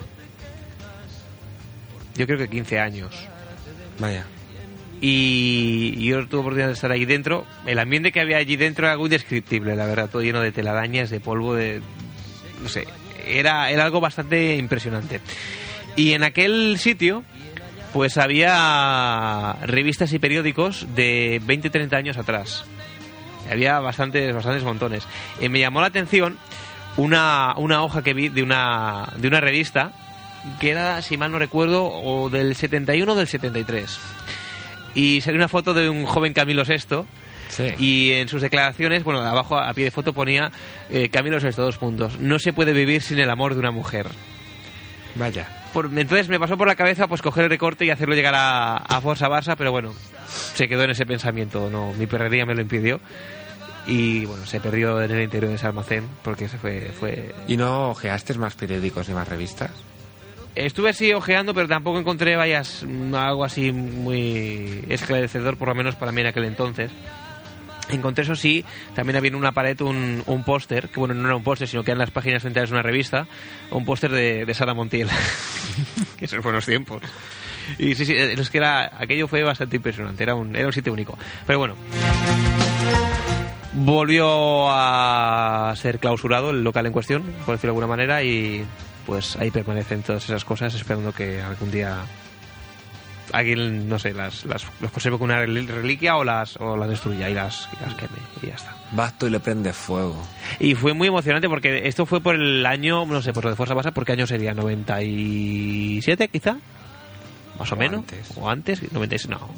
yo 2.15 2.25
creo 2.27 2.37
que 2.37 2.49
15 2.49 2.79
años. 2.79 3.27
Vaya. 3.99 4.25
Y 5.03 6.05
yo 6.05 6.27
tuve 6.27 6.41
oportunidad 6.41 6.67
de 6.67 6.73
estar 6.73 6.91
ahí 6.91 7.05
dentro. 7.05 7.45
El 7.65 7.79
ambiente 7.79 8.11
que 8.11 8.21
había 8.21 8.37
allí 8.37 8.55
dentro 8.55 8.85
era 8.85 8.93
algo 8.93 9.07
indescriptible, 9.07 9.75
la 9.75 9.87
verdad, 9.87 10.09
todo 10.09 10.21
lleno 10.21 10.41
de 10.41 10.51
telarañas, 10.51 11.09
de 11.09 11.19
polvo, 11.19 11.55
de... 11.55 11.81
no 12.61 12.69
sé, 12.69 12.87
era, 13.25 13.71
era 13.71 13.83
algo 13.83 13.99
bastante 13.99 14.55
impresionante. 14.57 15.19
Y 15.95 16.13
en 16.13 16.23
aquel 16.23 16.77
sitio, 16.77 17.23
pues 17.93 18.17
había 18.17 19.53
revistas 19.63 20.13
y 20.13 20.19
periódicos 20.19 20.85
de 20.95 21.41
20-30 21.45 21.93
años 21.93 22.17
atrás. 22.17 22.63
Había 23.49 23.79
bastantes, 23.79 24.33
bastantes 24.35 24.63
montones. 24.63 25.07
Y 25.41 25.49
me 25.49 25.59
llamó 25.59 25.81
la 25.81 25.87
atención 25.87 26.37
una, 26.95 27.55
una 27.57 27.83
hoja 27.83 28.03
que 28.03 28.13
vi 28.13 28.29
de 28.29 28.43
una, 28.43 29.09
de 29.17 29.27
una 29.27 29.41
revista 29.41 29.91
que 30.59 30.71
era, 30.71 31.01
si 31.01 31.17
mal 31.17 31.31
no 31.31 31.39
recuerdo, 31.39 31.85
o 31.85 32.29
del 32.29 32.55
71 32.55 33.11
o 33.11 33.15
del 33.15 33.27
73. 33.27 33.99
Y 34.95 35.21
salió 35.21 35.37
una 35.37 35.47
foto 35.47 35.73
de 35.73 35.89
un 35.89 36.05
joven 36.05 36.33
Camilo 36.33 36.63
VI. 36.65 37.05
Y 37.79 38.11
en 38.13 38.27
sus 38.29 38.41
declaraciones, 38.41 39.03
bueno, 39.03 39.19
abajo 39.21 39.57
a 39.57 39.73
pie 39.73 39.85
de 39.85 39.91
foto 39.91 40.13
ponía 40.13 40.51
eh, 40.89 41.09
Camilo 41.09 41.37
VI, 41.39 41.49
dos 41.57 41.77
puntos. 41.77 42.17
No 42.19 42.39
se 42.39 42.53
puede 42.53 42.71
vivir 42.73 43.01
sin 43.01 43.19
el 43.19 43.29
amor 43.29 43.53
de 43.53 43.59
una 43.59 43.71
mujer. 43.71 44.07
Vaya. 45.15 45.47
Por- 45.73 45.85
entonces 45.97 46.27
me 46.29 46.39
pasó 46.39 46.57
por 46.57 46.67
la 46.67 46.75
cabeza 46.75 47.07
pues 47.07 47.21
coger 47.21 47.45
el 47.45 47.49
recorte 47.49 47.85
y 47.85 47.89
hacerlo 47.89 48.15
llegar 48.15 48.35
a, 48.35 48.77
a 48.77 49.01
Forza 49.01 49.27
Barça, 49.27 49.55
pero 49.57 49.71
bueno, 49.71 49.93
se 50.27 50.67
quedó 50.67 50.83
en 50.83 50.91
ese 50.91 51.05
pensamiento, 51.05 51.69
no, 51.69 51.93
mi 51.93 52.07
perrería 52.07 52.45
me 52.45 52.55
lo 52.55 52.61
impidió. 52.61 52.99
Y 53.87 54.25
bueno, 54.25 54.45
se 54.45 54.59
perdió 54.59 55.01
en 55.01 55.11
el 55.11 55.23
interior 55.23 55.49
de 55.49 55.55
ese 55.55 55.65
almacén 55.67 56.05
porque 56.23 56.47
se 56.47 56.57
fue, 56.57 56.91
fue... 56.99 57.33
¿Y 57.47 57.57
no 57.57 57.89
ojeaste 57.89 58.33
más 58.35 58.53
periódicos 58.55 59.09
ni 59.09 59.15
más 59.15 59.27
revistas? 59.27 59.71
Estuve 60.55 60.89
así 60.89 61.13
ojeando, 61.13 61.53
pero 61.53 61.67
tampoco 61.67 61.99
encontré 61.99 62.35
vayas 62.35 62.83
mm, 62.85 63.15
algo 63.15 63.45
así 63.45 63.71
muy 63.71 64.83
esclarecedor, 64.89 65.57
por 65.57 65.69
lo 65.69 65.75
menos 65.75 65.95
para 65.95 66.11
mí 66.11 66.21
en 66.21 66.27
aquel 66.27 66.43
entonces. 66.45 66.91
Encontré 67.89 68.23
eso 68.23 68.35
sí, 68.35 68.63
también 68.95 69.17
había 69.17 69.29
en 69.29 69.35
una 69.35 69.51
pared 69.51 69.79
un, 69.81 70.23
un 70.25 70.43
póster, 70.43 70.89
que 70.89 70.99
bueno, 70.99 71.13
no 71.13 71.27
era 71.27 71.35
un 71.35 71.43
póster, 71.43 71.67
sino 71.67 71.83
que 71.83 71.91
eran 71.91 71.99
las 71.99 72.11
páginas 72.11 72.43
centrales 72.43 72.69
de 72.69 72.75
una 72.75 72.83
revista, 72.83 73.27
un 73.69 73.83
póster 73.83 74.11
de, 74.11 74.45
de 74.45 74.53
Sara 74.53 74.73
Montiel. 74.73 75.09
esos 76.21 76.43
buenos 76.43 76.65
tiempos. 76.65 77.01
Y 77.77 77.95
sí, 77.95 78.05
sí, 78.05 78.13
es 78.15 78.49
que 78.49 78.57
era, 78.57 78.91
aquello 78.97 79.27
fue 79.27 79.43
bastante 79.43 79.77
impresionante, 79.77 80.23
era 80.23 80.35
un, 80.35 80.55
era 80.55 80.67
un 80.67 80.73
sitio 80.73 80.93
único. 80.93 81.17
Pero 81.45 81.59
bueno, 81.59 81.75
volvió 83.73 84.69
a 84.71 85.73
ser 85.75 85.99
clausurado 85.99 86.51
el 86.51 86.63
local 86.63 86.85
en 86.85 86.93
cuestión, 86.93 87.23
por 87.45 87.55
decirlo 87.55 87.73
de 87.73 87.79
alguna 87.79 87.87
manera, 87.87 88.23
y 88.23 88.65
pues 89.11 89.35
ahí 89.35 89.51
permanecen 89.51 90.03
todas 90.03 90.23
esas 90.23 90.45
cosas 90.45 90.73
esperando 90.73 91.11
que 91.11 91.41
algún 91.41 91.69
día 91.69 91.97
alguien, 93.33 93.89
no 93.89 93.99
sé, 93.99 94.13
las, 94.13 94.45
las, 94.45 94.65
los 94.79 94.89
conserve 94.89 95.17
con 95.17 95.29
una 95.31 95.43
rel- 95.43 95.67
reliquia 95.67 96.15
o 96.15 96.23
las, 96.23 96.55
o 96.61 96.77
las 96.77 96.87
destruya 96.87 97.29
y 97.29 97.33
las, 97.33 97.67
y 97.77 97.83
las 97.83 97.93
queme 97.95 98.17
y 98.41 98.47
ya 98.47 98.55
está. 98.55 98.73
Basto 98.93 99.27
y 99.27 99.31
le 99.31 99.41
prende 99.41 99.73
fuego. 99.73 100.15
Y 100.61 100.75
fue 100.75 100.93
muy 100.93 101.09
emocionante 101.09 101.49
porque 101.49 101.87
esto 101.89 102.05
fue 102.05 102.21
por 102.21 102.35
el 102.35 102.65
año, 102.65 103.05
no 103.05 103.21
sé, 103.21 103.33
por 103.33 103.43
lo 103.43 103.49
de 103.49 103.57
Forza 103.57 103.73
Barça, 103.75 103.91
¿por 103.91 104.05
qué 104.05 104.13
año 104.13 104.25
sería? 104.27 104.53
¿97 104.53 106.29
quizá? 106.31 106.55
Más 107.59 107.69
o, 107.69 107.75
O 107.75 107.77
menos. 107.77 107.99
antes. 107.99 108.31
¿O 108.37 108.49
antes? 108.49 108.81
96, 108.93 109.27
no. 109.29 109.49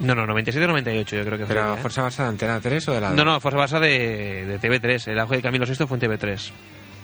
No, 0.00 0.14
no, 0.14 0.26
97 0.26 0.64
o 0.64 0.68
98 0.68 1.16
yo 1.16 1.24
creo 1.24 1.38
que 1.38 1.46
fue. 1.46 1.54
¿Pero. 1.54 1.76
Fuerza 1.78 2.02
Barça 2.06 2.22
de 2.24 2.28
Antena 2.28 2.60
3 2.60 2.88
o 2.88 2.92
de 2.92 3.00
la 3.00 3.10
No, 3.12 3.24
no, 3.24 3.40
Forza 3.40 3.58
Barça 3.58 3.80
de, 3.80 4.44
de 4.44 4.60
TV3. 4.60 5.08
El 5.12 5.18
auge 5.20 5.36
de 5.36 5.42
Camilo 5.42 5.64
VI 5.66 5.86
fue 5.86 5.96
en 5.98 6.02
TV3. 6.02 6.50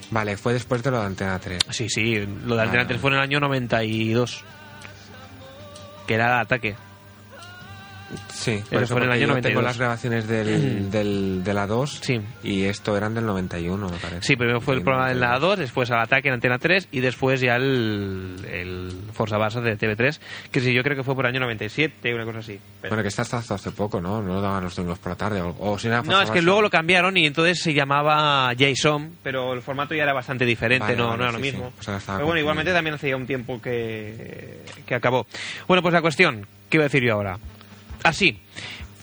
Vale, 0.09 0.35
fue 0.37 0.53
después 0.53 0.81
de 0.83 0.91
lo 0.91 0.99
de 0.99 1.05
Antena 1.05 1.39
3. 1.39 1.59
Sí, 1.69 1.87
sí, 1.89 2.15
lo 2.45 2.55
de 2.55 2.61
Antena 2.63 2.83
Ah. 2.83 2.87
3 2.87 2.99
fue 2.99 3.11
en 3.11 3.17
el 3.17 3.21
año 3.23 3.39
92. 3.39 4.43
Que 6.07 6.13
era 6.15 6.27
el 6.35 6.41
ataque. 6.41 6.75
Sí, 8.33 8.63
por 8.69 8.83
eso, 8.83 8.93
fue 8.95 9.03
en 9.03 9.07
el 9.09 9.11
año 9.13 9.21
yo 9.21 9.27
92. 9.27 9.49
tengo 9.51 9.61
las 9.61 9.77
grabaciones 9.77 10.27
del, 10.27 10.89
del, 10.91 11.43
de 11.43 11.53
la 11.53 11.67
2 11.67 11.99
Sí. 12.01 12.21
y 12.43 12.63
esto 12.63 12.95
eran 12.97 13.13
del 13.13 13.25
91, 13.25 13.89
me 13.89 13.97
parece. 13.97 14.21
Sí, 14.23 14.35
primero 14.35 14.59
fue 14.61 14.75
el 14.75 14.81
programa 14.81 15.11
en 15.11 15.19
la 15.19 15.37
2, 15.39 15.59
después 15.59 15.89
al 15.91 15.99
ataque 16.01 16.27
en 16.27 16.35
Antena 16.35 16.57
3 16.59 16.89
y 16.91 16.99
después 16.99 17.41
ya 17.41 17.55
el, 17.55 18.35
el 18.51 18.91
Forza 19.13 19.37
Barça 19.37 19.61
de 19.61 19.77
TV3, 19.77 20.19
que 20.51 20.59
sí, 20.61 20.73
yo 20.73 20.83
creo 20.83 20.95
que 20.97 21.03
fue 21.03 21.15
por 21.15 21.25
el 21.25 21.31
año 21.31 21.39
97, 21.41 22.13
una 22.13 22.25
cosa 22.25 22.39
así. 22.39 22.59
Pero- 22.81 22.91
Bueno, 22.91 23.03
que 23.03 23.09
está 23.09 23.21
hasta 23.21 23.37
hace 23.55 23.71
poco, 23.71 24.01
¿no? 24.01 24.21
No 24.21 24.35
lo 24.35 24.41
daban 24.41 24.63
los 24.63 24.75
domingos 24.75 24.99
por 24.99 25.11
la 25.11 25.15
tarde. 25.17 25.41
O, 25.41 25.55
o 25.59 25.79
si 25.79 25.87
era 25.87 26.01
No, 26.01 26.21
es 26.21 26.29
que 26.31 26.39
Barça. 26.39 26.43
luego 26.43 26.61
lo 26.63 26.69
cambiaron 26.69 27.15
y 27.17 27.25
entonces 27.25 27.59
se 27.61 27.73
llamaba 27.73 28.51
Jason, 28.57 29.15
pero 29.23 29.53
el 29.53 29.61
formato 29.61 29.93
ya 29.95 30.03
era 30.03 30.13
bastante 30.13 30.45
diferente, 30.45 30.83
Vale, 30.85 30.97
no, 30.97 31.05
vale, 31.07 31.17
no 31.17 31.23
era 31.23 31.31
lo 31.33 31.39
mismo. 31.39 31.71
sí. 31.79 31.91
Pero 32.05 32.25
bueno, 32.25 32.39
igualmente 32.39 32.71
también 32.73 32.95
hacía 32.95 33.15
un 33.15 33.25
tiempo 33.27 33.61
que, 33.61 34.61
que 34.85 34.95
acabó. 34.95 35.25
Bueno, 35.67 35.81
pues 35.81 35.93
la 35.93 36.01
cuestión, 36.01 36.45
¿qué 36.69 36.77
iba 36.77 36.83
a 36.83 36.87
decir 36.87 37.03
yo 37.03 37.13
ahora? 37.13 37.37
Ah, 38.03 38.13
sí. 38.13 38.39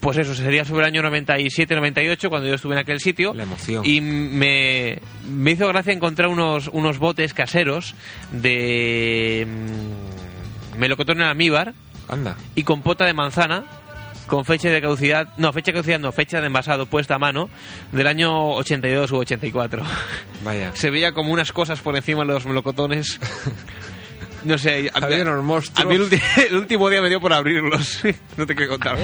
Pues 0.00 0.16
eso, 0.16 0.34
sería 0.34 0.64
sobre 0.64 0.86
el 0.86 0.94
año 0.94 1.02
97-98 1.10 2.28
cuando 2.28 2.48
yo 2.48 2.54
estuve 2.54 2.74
en 2.74 2.78
aquel 2.78 3.00
sitio. 3.00 3.34
La 3.34 3.42
emoción. 3.42 3.84
Y 3.84 4.00
me, 4.00 5.00
me 5.28 5.50
hizo 5.52 5.66
gracia 5.66 5.92
encontrar 5.92 6.28
unos, 6.28 6.68
unos 6.72 6.98
botes 6.98 7.34
caseros 7.34 7.94
de 8.30 9.46
mm, 9.46 10.78
melocotón 10.78 11.18
en 11.20 11.24
almíbar 11.24 11.74
Anda. 12.08 12.36
y 12.54 12.62
compota 12.62 13.06
de 13.06 13.12
manzana 13.12 13.64
con 14.28 14.44
fecha 14.44 14.68
de 14.68 14.80
caducidad, 14.80 15.28
no, 15.38 15.52
fecha 15.52 15.72
de 15.72 15.78
caducidad 15.78 15.98
no, 15.98 16.12
fecha 16.12 16.40
de 16.40 16.46
envasado 16.46 16.86
puesta 16.86 17.16
a 17.16 17.18
mano 17.18 17.48
del 17.90 18.06
año 18.06 18.50
82 18.52 19.10
u 19.10 19.16
84. 19.16 19.82
Vaya. 20.44 20.70
Se 20.74 20.90
veía 20.90 21.12
como 21.12 21.32
unas 21.32 21.52
cosas 21.52 21.80
por 21.80 21.96
encima 21.96 22.20
de 22.20 22.26
los 22.26 22.46
melocotones. 22.46 23.18
No 24.44 24.56
sé, 24.58 24.90
a, 24.94 25.06
unos 25.06 25.44
monstruos. 25.44 25.80
a 25.80 25.88
mí 25.88 25.94
el, 25.96 26.20
el 26.48 26.56
último 26.56 26.88
día 26.88 27.02
me 27.02 27.08
dio 27.08 27.20
por 27.20 27.32
abrirlos. 27.32 28.00
no 28.36 28.46
te 28.46 28.54
quiero 28.54 28.72
contar. 28.72 28.98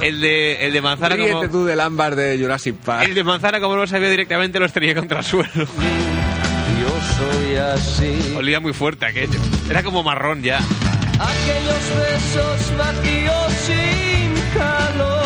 El 0.00 0.20
de, 0.20 0.66
el 0.66 0.72
de 0.72 0.80
manzana 0.80 1.16
Ríete 1.16 1.32
como, 1.32 1.48
tú 1.48 1.64
del 1.64 1.80
ámbar 1.80 2.14
de 2.14 2.38
Jurassic 2.38 2.76
Park. 2.76 3.08
el 3.08 3.14
de 3.14 3.24
manzana 3.24 3.60
como 3.60 3.74
no 3.74 3.82
lo 3.82 3.86
sabía 3.86 4.08
directamente 4.08 4.60
lo 4.60 4.66
estrellé 4.66 4.94
contra 4.94 5.18
el 5.18 5.24
suelo. 5.24 5.50
Yo 5.54 5.66
soy 7.16 7.56
así. 7.56 8.34
Olía 8.36 8.60
muy 8.60 8.72
fuerte 8.72 9.06
aquello. 9.06 9.40
Era 9.68 9.82
como 9.82 10.02
marrón 10.02 10.42
ya. 10.42 10.58
Aquellos 10.58 11.82
besos 11.98 12.78
vacíos 12.78 13.52
sin 13.66 14.58
calor. 14.58 15.17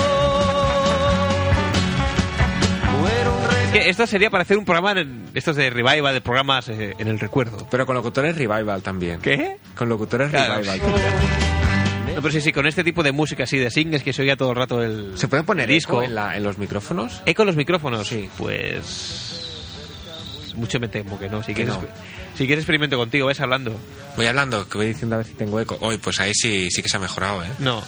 Que 3.73 3.89
esto 3.89 4.07
sería 4.07 4.31
para 4.31 4.43
hacer 4.43 4.59
un 4.59 4.65
programa, 4.65 4.93
en, 5.01 5.25
estos 5.35 5.57
de 5.57 5.71
revival, 5.71 6.13
de 6.15 6.21
programas 6.21 6.69
eh, 6.69 6.95
en 6.99 7.09
el 7.09 7.19
recuerdo. 7.19 7.67
Pero 7.71 7.87
con 7.87 7.95
locutores 7.97 8.37
revival 8.37 8.83
también. 8.83 9.21
¿Qué? 9.21 9.57
Con 9.77 9.89
locutores 9.89 10.31
Claro. 10.31 10.57
revival. 10.57 10.81
No, 12.15 12.21
pero 12.21 12.31
sí, 12.31 12.41
sí, 12.43 12.53
con 12.53 12.67
este 12.67 12.85
tipo 12.85 13.03
de 13.03 13.13
música 13.13 13.45
así, 13.45 13.57
de 13.57 13.71
singles 13.71 14.03
que 14.03 14.13
se 14.13 14.21
oía 14.23 14.37
todo 14.37 14.51
el 14.51 14.57
rato 14.57 14.83
el 14.83 15.17
¿Se 15.17 15.29
puede 15.29 15.45
poner 15.45 15.67
disco. 15.69 16.01
disco 16.01 16.03
en, 16.03 16.15
la- 16.15 16.37
en 16.37 16.43
los 16.43 16.59
micrófonos? 16.59 17.23
¿Eco 17.25 17.43
en 17.43 17.47
los 17.47 17.57
micrófonos? 17.57 18.07
Sí. 18.07 18.29
Pues... 18.37 19.39
Mucho 20.55 20.79
me 20.79 20.89
temo 20.89 21.19
que 21.19 21.31
no. 21.31 21.41
Si 21.43 21.49
Que 21.55 21.65
quieres, 21.65 21.75
no. 21.75 21.81
si 22.37 22.45
quieres 22.47 22.63
experimento 22.65 22.99
contigo, 22.99 23.27
ves 23.29 23.41
hablando. 23.41 23.75
Voy 24.17 24.27
hablando, 24.27 24.69
que 24.69 24.77
voy 24.77 24.87
diciendo 24.89 25.15
a 25.17 25.19
ver 25.19 25.27
si 25.27 25.33
tengo 25.33 25.59
eco. 25.59 25.79
Hoy, 25.81 25.97
pues 25.97 26.21
ahí 26.21 26.33
sí, 26.35 26.69
sí 26.71 26.83
que 26.83 26.91
se 26.91 26.99
ha 26.99 27.01
mejorado, 27.01 27.43
¿eh? 27.43 27.49
No, 27.59 27.83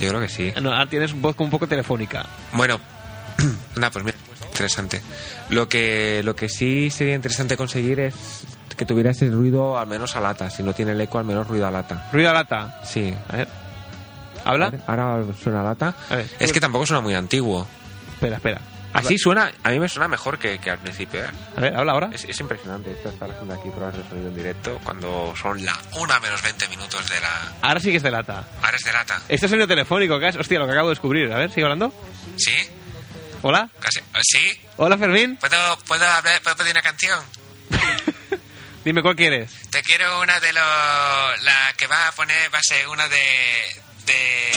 Yo 0.00 0.08
creo 0.08 0.20
que 0.22 0.28
sí. 0.30 0.50
no 0.62 0.70
ahora 0.72 0.86
tienes 0.88 1.12
voz 1.12 1.36
como 1.36 1.48
un 1.48 1.50
poco 1.50 1.66
telefónica. 1.66 2.24
Bueno, 2.54 2.80
nada, 3.76 3.90
pues 3.90 4.02
mira, 4.06 4.16
interesante. 4.48 5.00
Lo 5.50 5.68
que, 5.68 6.22
lo 6.24 6.34
que 6.36 6.48
sí 6.48 6.90
sería 6.90 7.14
interesante 7.14 7.56
conseguir 7.56 8.00
es 8.00 8.14
que 8.76 8.84
tuviera 8.86 9.10
ese 9.10 9.28
ruido 9.30 9.78
al 9.78 9.86
menos 9.86 10.14
a 10.16 10.20
lata. 10.20 10.50
Si 10.50 10.62
no 10.62 10.72
tiene 10.72 10.92
el 10.92 11.00
eco, 11.00 11.18
al 11.18 11.24
menos 11.24 11.46
ruido 11.48 11.66
a 11.66 11.70
lata. 11.70 12.08
Ruido 12.12 12.30
a 12.30 12.32
lata. 12.34 12.80
Sí. 12.84 13.14
A 13.28 13.36
ver. 13.36 13.48
¿Habla? 14.44 14.72
Ahora 14.86 15.24
suena 15.42 15.60
a 15.60 15.64
lata. 15.64 15.94
A 16.10 16.16
ver. 16.16 16.26
Es 16.38 16.52
que 16.52 16.60
tampoco 16.60 16.86
suena 16.86 17.00
muy 17.00 17.14
antiguo. 17.14 17.66
Espera, 18.14 18.36
espera. 18.36 18.60
Así 18.90 19.18
suena, 19.18 19.52
a 19.62 19.70
mí 19.70 19.78
me 19.78 19.88
suena 19.88 20.08
mejor 20.08 20.38
que, 20.38 20.58
que 20.58 20.70
al 20.70 20.78
principio. 20.78 21.20
¿eh? 21.22 21.28
A 21.56 21.60
ver, 21.60 21.76
habla 21.76 21.92
ahora. 21.92 22.10
Es, 22.12 22.24
es 22.24 22.40
impresionante 22.40 22.90
esto, 22.90 23.10
estar 23.10 23.30
haciendo 23.30 23.52
aquí 23.54 23.68
pruebas 23.68 23.96
de 23.96 24.02
sonido 24.08 24.28
en 24.28 24.34
directo 24.34 24.80
cuando 24.82 25.34
son 25.40 25.62
la 25.64 25.76
una 26.00 26.18
menos 26.20 26.42
20 26.42 26.68
minutos 26.68 27.06
de 27.08 27.20
la... 27.20 27.52
Ahora 27.60 27.80
sí 27.80 27.90
que 27.90 27.98
es 27.98 28.02
de 28.02 28.10
lata. 28.10 28.44
Ahora 28.62 28.76
es 28.76 28.84
de 28.84 28.92
lata. 28.92 29.20
Este 29.28 29.46
es 29.46 29.50
sonido 29.50 29.68
telefónico, 29.68 30.18
que 30.18 30.28
es- 30.28 30.36
hostia, 30.36 30.58
lo 30.58 30.66
que 30.66 30.72
acabo 30.72 30.88
de 30.88 30.92
descubrir. 30.92 31.30
A 31.32 31.36
ver, 31.36 31.50
sigue 31.50 31.64
hablando. 31.64 31.92
¿Sí? 32.36 32.54
Hola. 33.42 33.68
Casi. 33.80 34.00
¿Sí? 34.22 34.60
Hola, 34.76 34.98
Fermín. 34.98 35.36
¿Puedo, 35.36 35.78
puedo, 35.80 36.04
hablar, 36.04 36.40
¿Puedo 36.42 36.56
pedir 36.56 36.72
una 36.72 36.82
canción? 36.82 37.20
Dime 38.84 39.02
cuál 39.02 39.16
quieres. 39.16 39.50
Te 39.70 39.82
quiero 39.82 40.20
una 40.20 40.40
de 40.40 40.52
los... 40.52 41.42
La 41.42 41.72
que 41.76 41.86
va 41.86 42.08
a 42.08 42.12
poner 42.12 42.52
va 42.52 42.58
a 42.58 42.62
ser 42.62 42.88
una 42.88 43.08
de... 43.08 43.82
De, 44.06 44.52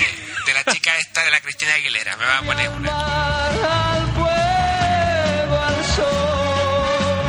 de 0.45 0.53
la 0.53 0.63
chica 0.71 0.97
esta 0.97 1.23
de 1.25 1.31
la 1.31 1.41
Cristina 1.41 1.73
Aguilera. 1.73 2.15
Me 2.15 2.25
va 2.25 2.37
a 2.37 2.41
poner 2.41 2.69
una. 2.69 3.45
al 3.47 4.07
fuego, 4.13 5.61
al 5.61 5.85
sol. 5.95 7.27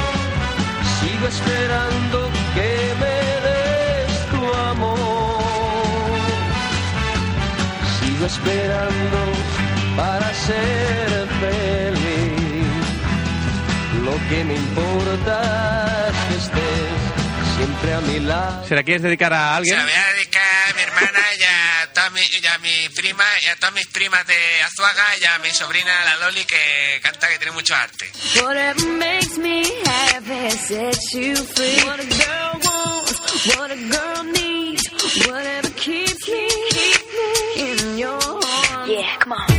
Sigo 1.00 1.26
esperando 1.26 2.30
que 2.54 2.94
me 3.00 3.40
des 3.48 4.30
tu 4.30 4.54
amor. 4.54 5.42
Sigo 7.98 8.26
esperando 8.26 9.01
Que 14.32 14.44
me 14.44 14.54
importa 14.54 16.10
que 16.28 16.34
estés 16.36 17.56
siempre 17.56 17.92
a 17.92 18.00
mi 18.00 18.18
lado. 18.20 18.66
¿Se 18.66 18.74
la 18.74 18.82
quieres 18.82 19.02
dedicar 19.02 19.30
a 19.34 19.50
Se 19.50 19.56
alguien? 19.56 19.76
la 19.76 19.82
voy 19.84 19.92
a 19.92 20.12
dedicar 20.14 20.42
a 20.70 20.74
mi 20.74 20.80
hermana 20.82 21.20
y 21.38 21.42
a, 21.42 21.92
todas 21.92 22.12
mi- 22.12 22.20
y 22.40 22.46
a 22.46 22.58
mi 22.58 22.88
prima 22.96 23.24
y 23.44 23.48
a 23.50 23.56
todas 23.56 23.74
mis 23.74 23.86
primas 23.88 24.26
de 24.26 24.62
Azuaga 24.62 25.04
y 25.20 25.24
a 25.26 25.38
mi 25.40 25.50
sobrina 25.50 25.92
la 26.06 26.16
Loli 26.24 26.44
que 26.46 27.00
canta 27.02 27.28
que 27.28 27.36
tiene 27.36 27.52
mucho 27.52 27.74
arte. 27.74 28.10
Whatever 28.42 28.86
makes 28.98 29.36
me 29.36 29.64
happy 29.84 30.50
sets 30.66 31.12
you 31.12 31.34
free. 31.36 31.84
What 31.84 32.00
a 32.00 32.04
girl 32.04 32.60
wants, 32.64 33.46
what 33.54 33.70
a 33.70 33.76
girl 33.76 34.24
needs, 34.32 34.82
whatever 35.28 35.68
keeps 35.76 36.26
me, 36.26 36.48
keeps 36.70 37.04
me 37.18 37.70
in 37.70 37.98
your 37.98 38.18
arms. 38.18 38.88
Yeah, 38.88 39.18
come 39.20 39.32
on. 39.34 39.51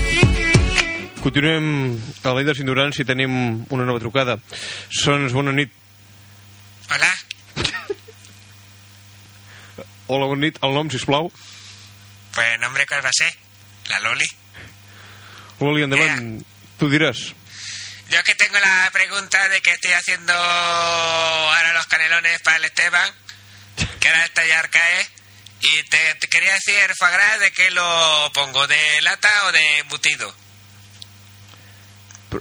Continuem 1.24 1.68
a 2.28 2.34
l'Aida 2.36 2.52
Sindurans 2.52 2.98
i 3.00 3.06
tenim 3.08 3.32
una 3.72 3.86
nova 3.88 4.02
trucada. 4.04 4.34
Sons, 4.92 5.32
bona 5.32 5.54
nit. 5.56 5.72
Hola. 6.92 7.12
Hola, 10.12 10.28
bona 10.28 10.42
nit. 10.42 10.60
El 10.68 10.76
nom, 10.76 10.92
sisplau. 10.92 11.32
Pues 12.36 12.60
nombre 12.60 12.86
cuál 12.86 13.06
va 13.06 13.14
a 13.14 13.16
ser? 13.16 13.32
La 13.88 14.02
Loli. 14.04 14.28
Loli, 15.62 15.88
endavant. 15.88 16.44
Tu 16.76 16.92
diràs. 16.92 17.24
Yo 18.12 18.20
que 18.28 18.36
tengo 18.36 18.60
la 18.60 18.90
pregunta 18.92 19.48
de 19.48 19.62
que 19.62 19.72
estoy 19.72 19.94
haciendo 19.94 20.34
ahora 20.34 21.74
los 21.74 21.88
canelones 21.88 22.42
para 22.42 22.58
el 22.58 22.66
Esteban, 22.66 23.10
que 24.02 24.08
ahora 24.10 24.26
el 24.26 24.32
tallar 24.32 24.70
cae, 24.70 25.08
y 25.62 25.84
te, 25.84 26.16
te 26.20 26.28
quería 26.28 26.52
decir, 26.54 26.76
el 26.76 26.95
foie 26.95 27.12
gras, 27.12 27.39
¿de 27.39 27.52
qué 27.54 27.72
lo 27.72 28.30
pongo? 28.34 28.68
¿De 28.68 29.02
lata 29.02 29.32
o 29.47 29.52
de 29.54 29.80
embutido? 29.80 30.43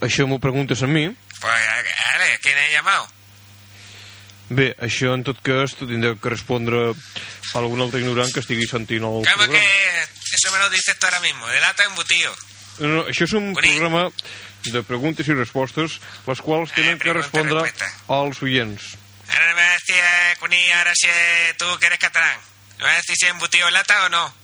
Això 0.00 0.26
m'ho 0.26 0.38
preguntes 0.40 0.82
a 0.82 0.86
mi. 0.86 1.08
Pues, 1.40 1.42
vale, 1.42 2.38
¿quién 2.42 2.56
ha 2.58 2.68
llamado? 2.72 3.08
Bé, 4.52 4.74
això 4.84 5.14
en 5.16 5.22
tot 5.24 5.38
cas 5.42 5.72
t'ho 5.78 5.86
tindrà 5.88 6.12
que 6.20 6.28
respondre 6.32 6.92
a 6.92 7.58
algun 7.58 7.80
altre 7.80 8.00
ignorant 8.02 8.32
que 8.34 8.40
estigui 8.42 8.66
sentint 8.68 9.00
el 9.04 9.08
¿Cómo 9.08 9.22
programa. 9.22 9.58
que 9.58 10.36
eso 10.36 10.52
me 10.52 10.58
lo 10.58 10.68
dices 10.70 10.98
tú 10.98 11.06
ahora 11.06 11.20
mismo? 11.20 11.46
¿De 11.48 11.60
lata 11.60 11.84
embutido? 11.84 12.34
No, 12.80 12.88
no, 12.88 13.02
això 13.08 13.24
és 13.24 13.32
un 13.36 13.52
programa 13.54 14.10
de 14.64 14.82
preguntes 14.86 15.28
i 15.28 15.34
respostes, 15.34 15.98
les 16.26 16.40
quals 16.44 16.72
tenen 16.76 16.98
que 16.98 17.12
respondre 17.12 17.64
als 18.08 18.42
oients. 18.42 18.94
Ahora 19.32 19.54
me 19.54 19.62
vas 19.62 19.70
a 19.70 19.78
decir, 19.80 19.96
eh, 19.96 20.36
Cuní, 20.40 20.70
ahora 20.72 20.92
si 20.94 21.08
eh, 21.08 21.54
tú 21.58 21.66
que 21.78 21.86
eres 21.86 21.98
catalán, 21.98 22.38
¿me 22.78 22.84
vas 22.84 22.92
a 22.94 22.96
decir 22.96 23.16
si 23.16 23.26
embutido 23.26 23.68
en 23.68 23.74
lata 23.74 24.04
o 24.04 24.08
no? 24.10 24.34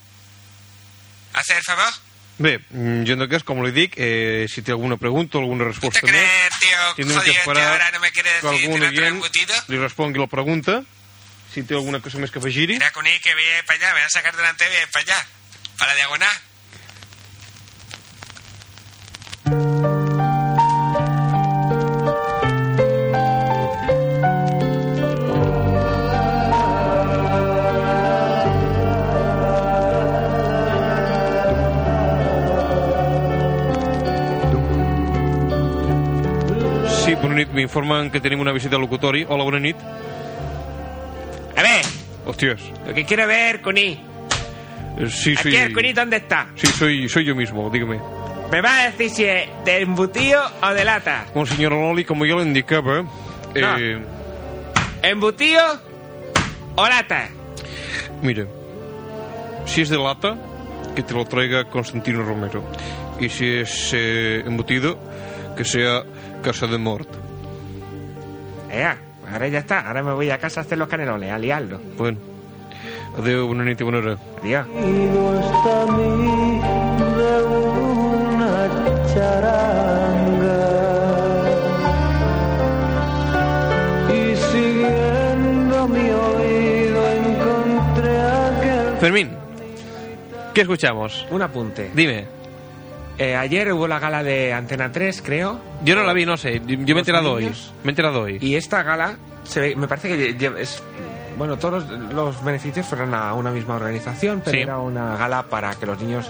¿Hace 1.33 1.57
el 1.57 1.63
favor? 1.63 1.93
Bé, 2.39 2.57
mm, 2.69 3.03
jo 3.03 3.15
en 3.17 3.27
cas, 3.27 3.43
com 3.43 3.59
li 3.65 3.71
dic, 3.75 3.97
eh, 3.99 4.47
si 4.47 4.61
té 4.63 4.71
alguna 4.71 4.95
pregunta 4.95 5.37
o 5.37 5.41
alguna 5.41 5.65
resposta 5.67 6.05
més, 6.07 6.15
Eh, 6.15 6.49
tío, 6.61 6.79
tindrem 6.95 7.19
que 7.21 7.31
esperar 7.31 7.91
no 7.91 7.99
me 7.99 8.11
que 8.11 8.23
algun 8.47 8.81
oient 8.81 9.21
li 9.67 9.77
respongui 9.77 10.19
la 10.19 10.27
pregunta, 10.27 10.83
si 11.53 11.63
té 11.63 11.75
alguna 11.75 11.99
cosa 11.99 12.17
més 12.17 12.31
que 12.31 12.39
afegir-hi. 12.39 12.79
Mira, 12.79 12.91
Cuní, 12.91 13.19
que 13.19 13.35
viene 13.35 13.63
para 13.63 13.77
allá, 13.77 13.87
me 13.87 13.99
voy 13.99 14.07
a 14.07 14.09
sacar 14.09 14.35
delante 14.35 14.69
viene 14.69 14.87
para 14.87 15.03
allá, 15.03 15.27
para 15.77 15.91
la 15.91 15.95
diagonal. 15.97 16.48
Nit, 37.39 37.53
m'informen 37.55 38.11
que 38.11 38.19
tenim 38.21 38.39
una 38.43 38.51
visita 38.55 38.75
al 38.77 38.83
locutori. 38.83 39.25
Hola, 39.27 39.43
bona 39.47 39.59
nit. 39.63 39.77
A 41.55 41.61
ver, 41.63 41.85
Hostias. 42.25 42.61
lo 42.85 42.93
que 42.93 43.05
quiero 43.05 43.27
ver, 43.27 43.61
Cuní. 43.61 43.97
Eh, 44.99 45.09
Sí, 45.09 45.35
soy... 45.35 45.55
Aquí 45.55 45.63
el 45.63 45.73
Cuní, 45.73 45.93
¿dónde 45.93 46.17
está? 46.17 46.47
Sí, 46.55 46.67
soy, 46.67 47.07
soy 47.09 47.23
yo 47.25 47.35
mismo, 47.35 47.69
dígame. 47.69 47.99
¿Me 48.51 48.61
va 48.61 48.79
a 48.79 48.83
decir 48.89 49.09
si 49.11 49.23
es 49.25 49.47
de 49.63 49.81
embutido 49.81 50.41
o 50.61 50.69
de 50.73 50.83
lata? 50.83 51.25
Bon, 51.35 51.45
senyora 51.45 51.75
Loli, 51.75 52.03
com 52.03 52.17
jo 52.25 52.39
l'indicava... 52.39 53.03
Eh, 53.55 53.99
¿Embutido 55.03 55.61
o 56.75 56.87
lata? 56.87 57.29
Mira, 58.21 58.45
si 59.65 59.81
es 59.81 59.89
de 59.89 59.97
lata, 59.97 60.35
que 60.95 61.03
te 61.03 61.13
lo 61.13 61.25
traiga 61.25 61.65
Constantino 61.65 62.23
Romero. 62.23 62.63
Y 63.19 63.29
si 63.29 63.47
es 63.59 63.91
eh, 63.93 64.43
embutido, 64.45 64.97
que 65.55 65.63
sea 65.63 66.03
Casa 66.41 66.67
de 66.67 66.77
Mort. 66.77 67.07
Ea, 68.71 68.97
ahora 69.31 69.47
ya 69.47 69.59
está, 69.59 69.87
ahora 69.87 70.03
me 70.03 70.13
voy 70.13 70.29
a 70.29 70.37
casa 70.37 70.61
a 70.61 70.63
hacer 70.63 70.77
los 70.77 70.87
canelones, 70.87 71.31
a 71.31 71.37
liarlo. 71.37 71.79
Bueno, 71.97 72.17
hora. 73.95 74.17
Adiós. 74.41 74.67
charanga 79.13 80.59
y 84.13 84.35
oído 86.11 87.01
encontré 87.09 88.21
aquel 88.21 88.97
Fermín, 88.99 89.31
¿qué 90.53 90.61
escuchamos? 90.61 91.25
Un 91.31 91.41
apunte. 91.41 91.91
Dime. 91.93 92.38
Eh, 93.19 93.35
ayer 93.35 93.71
hubo 93.73 93.87
la 93.87 93.99
gala 93.99 94.23
de 94.23 94.53
Antena 94.53 94.91
3, 94.91 95.21
creo. 95.21 95.59
Yo 95.83 95.95
no 95.95 96.03
la 96.03 96.13
vi, 96.13 96.25
no 96.25 96.37
sé. 96.37 96.61
Yo 96.65 96.77
me 96.77 96.83
he 96.83 96.87
¿Los 96.87 96.97
enterado 96.99 97.33
hoy. 97.33 97.45
Me 97.83 97.87
he 97.87 97.89
enterado 97.89 98.21
hoy. 98.21 98.37
Y 98.39 98.55
esta 98.55 98.81
gala, 98.81 99.17
se 99.43 99.59
ve- 99.59 99.75
me 99.75 99.87
parece 99.89 100.37
que 100.37 100.51
es... 100.57 100.81
Bueno, 101.37 101.57
todos 101.57 101.85
los, 101.89 102.13
los 102.13 102.43
beneficios 102.43 102.85
fueron 102.85 103.13
a 103.13 103.33
una 103.33 103.51
misma 103.51 103.75
organización, 103.75 104.41
pero 104.43 104.55
Sí. 104.57 104.61
era 104.63 104.77
una 104.79 105.15
gala 105.17 105.43
para 105.43 105.73
que 105.75 105.85
los 105.85 105.99
niños 106.01 106.29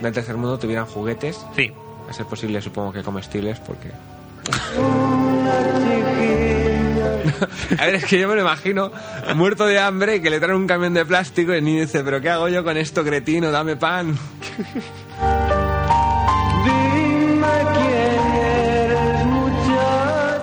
del 0.00 0.12
tercer 0.12 0.36
mundo 0.36 0.58
tuvieran 0.58 0.86
juguetes. 0.86 1.44
Sí. 1.56 1.72
A 2.08 2.12
ser 2.12 2.26
posible, 2.26 2.60
supongo 2.62 2.92
que 2.92 3.02
comestibles, 3.02 3.58
porque... 3.60 3.90
A 7.78 7.86
ver, 7.86 7.96
es 7.96 8.04
que 8.04 8.18
yo 8.20 8.28
me 8.28 8.34
lo 8.36 8.42
imagino 8.42 8.92
muerto 9.34 9.66
de 9.66 9.78
hambre 9.80 10.16
y 10.16 10.20
que 10.20 10.30
le 10.30 10.38
traen 10.38 10.56
un 10.56 10.66
camión 10.66 10.94
de 10.94 11.04
plástico 11.04 11.52
y 11.52 11.56
el 11.58 11.64
niño 11.64 11.80
dice, 11.80 12.04
pero 12.04 12.20
¿qué 12.20 12.30
hago 12.30 12.48
yo 12.48 12.62
con 12.62 12.76
esto, 12.76 13.02
cretino? 13.04 13.50
Dame 13.50 13.76
pan. 13.76 14.16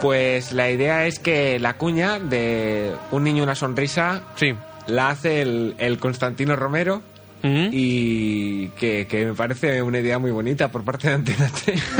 Pues 0.01 0.53
la 0.53 0.69
idea 0.69 1.05
es 1.07 1.19
que 1.19 1.59
la 1.59 1.73
cuña 1.73 2.19
de 2.19 2.93
un 3.11 3.23
niño 3.23 3.43
una 3.43 3.55
sonrisa 3.55 4.21
sí. 4.35 4.53
la 4.87 5.09
hace 5.09 5.41
el, 5.41 5.75
el 5.77 5.99
Constantino 5.99 6.55
Romero 6.55 7.01
y 7.41 8.67
que, 8.69 9.07
que 9.07 9.25
me 9.25 9.33
parece 9.33 9.81
una 9.81 9.99
idea 9.99 10.19
muy 10.19 10.31
bonita 10.31 10.69
por 10.69 10.83
parte 10.83 11.07
de 11.07 11.13
Antena 11.15 11.49
3. 11.65 11.83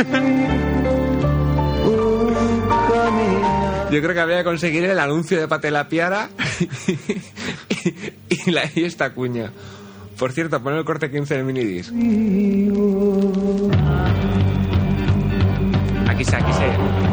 Yo 3.91 4.01
creo 4.01 4.13
que 4.13 4.19
habría 4.19 4.37
que 4.39 4.43
conseguir 4.43 4.83
el 4.83 4.99
anuncio 4.99 5.39
de 5.39 5.47
Pate 5.47 5.71
la 5.71 5.87
Piara 5.89 6.29
y, 8.29 8.47
y 8.47 8.51
la, 8.51 8.63
y 8.75 8.83
esta 8.83 9.13
cuña. 9.13 9.51
Por 10.17 10.31
cierto, 10.31 10.61
pon 10.61 10.75
el 10.75 10.85
corte 10.85 11.09
15 11.09 11.35
del 11.35 11.43
minidisc. 11.45 11.91
Aquí 16.07 16.25
se, 16.25 16.35
aquí 16.35 16.53
se. 16.53 17.08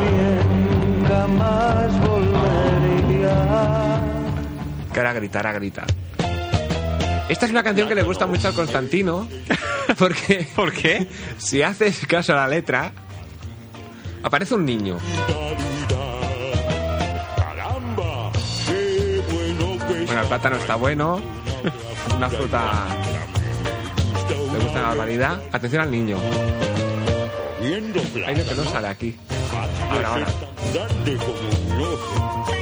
Bien 0.00 1.04
jamás 1.08 2.00
volvería 2.06 4.00
Que 4.92 4.98
ahora 5.00 5.12
grita, 5.12 5.38
ahora 5.38 5.52
grita. 5.52 5.84
Esta 7.28 7.46
es 7.46 7.50
una 7.52 7.62
canción 7.62 7.88
que 7.88 7.94
le 7.94 8.02
gusta 8.02 8.26
mucho 8.26 8.48
al 8.48 8.54
Constantino 8.54 9.26
Porque 9.98 10.46
¿Por 10.54 10.72
qué? 10.72 11.06
si 11.38 11.62
haces 11.62 12.06
caso 12.06 12.32
a 12.32 12.36
la 12.36 12.48
letra, 12.48 12.92
aparece 14.22 14.54
un 14.54 14.64
niño. 14.64 14.98
Bueno 20.06 20.20
el 20.20 20.26
plátano 20.28 20.56
está 20.56 20.76
bueno. 20.76 21.20
Una 22.16 22.28
fruta 22.28 22.86
le 24.52 24.58
gusta 24.58 24.82
la 24.82 24.88
barbaridad. 24.88 25.42
Atención 25.52 25.82
al 25.82 25.90
niño. 25.90 26.16
Hay 27.60 28.36
lo 28.36 28.44
que 28.44 28.54
no 28.54 28.64
sale 28.64 28.88
aquí. 28.88 29.16
Ahora, 29.90 30.08
ahora. 30.08 30.26
ojo. 31.80 32.54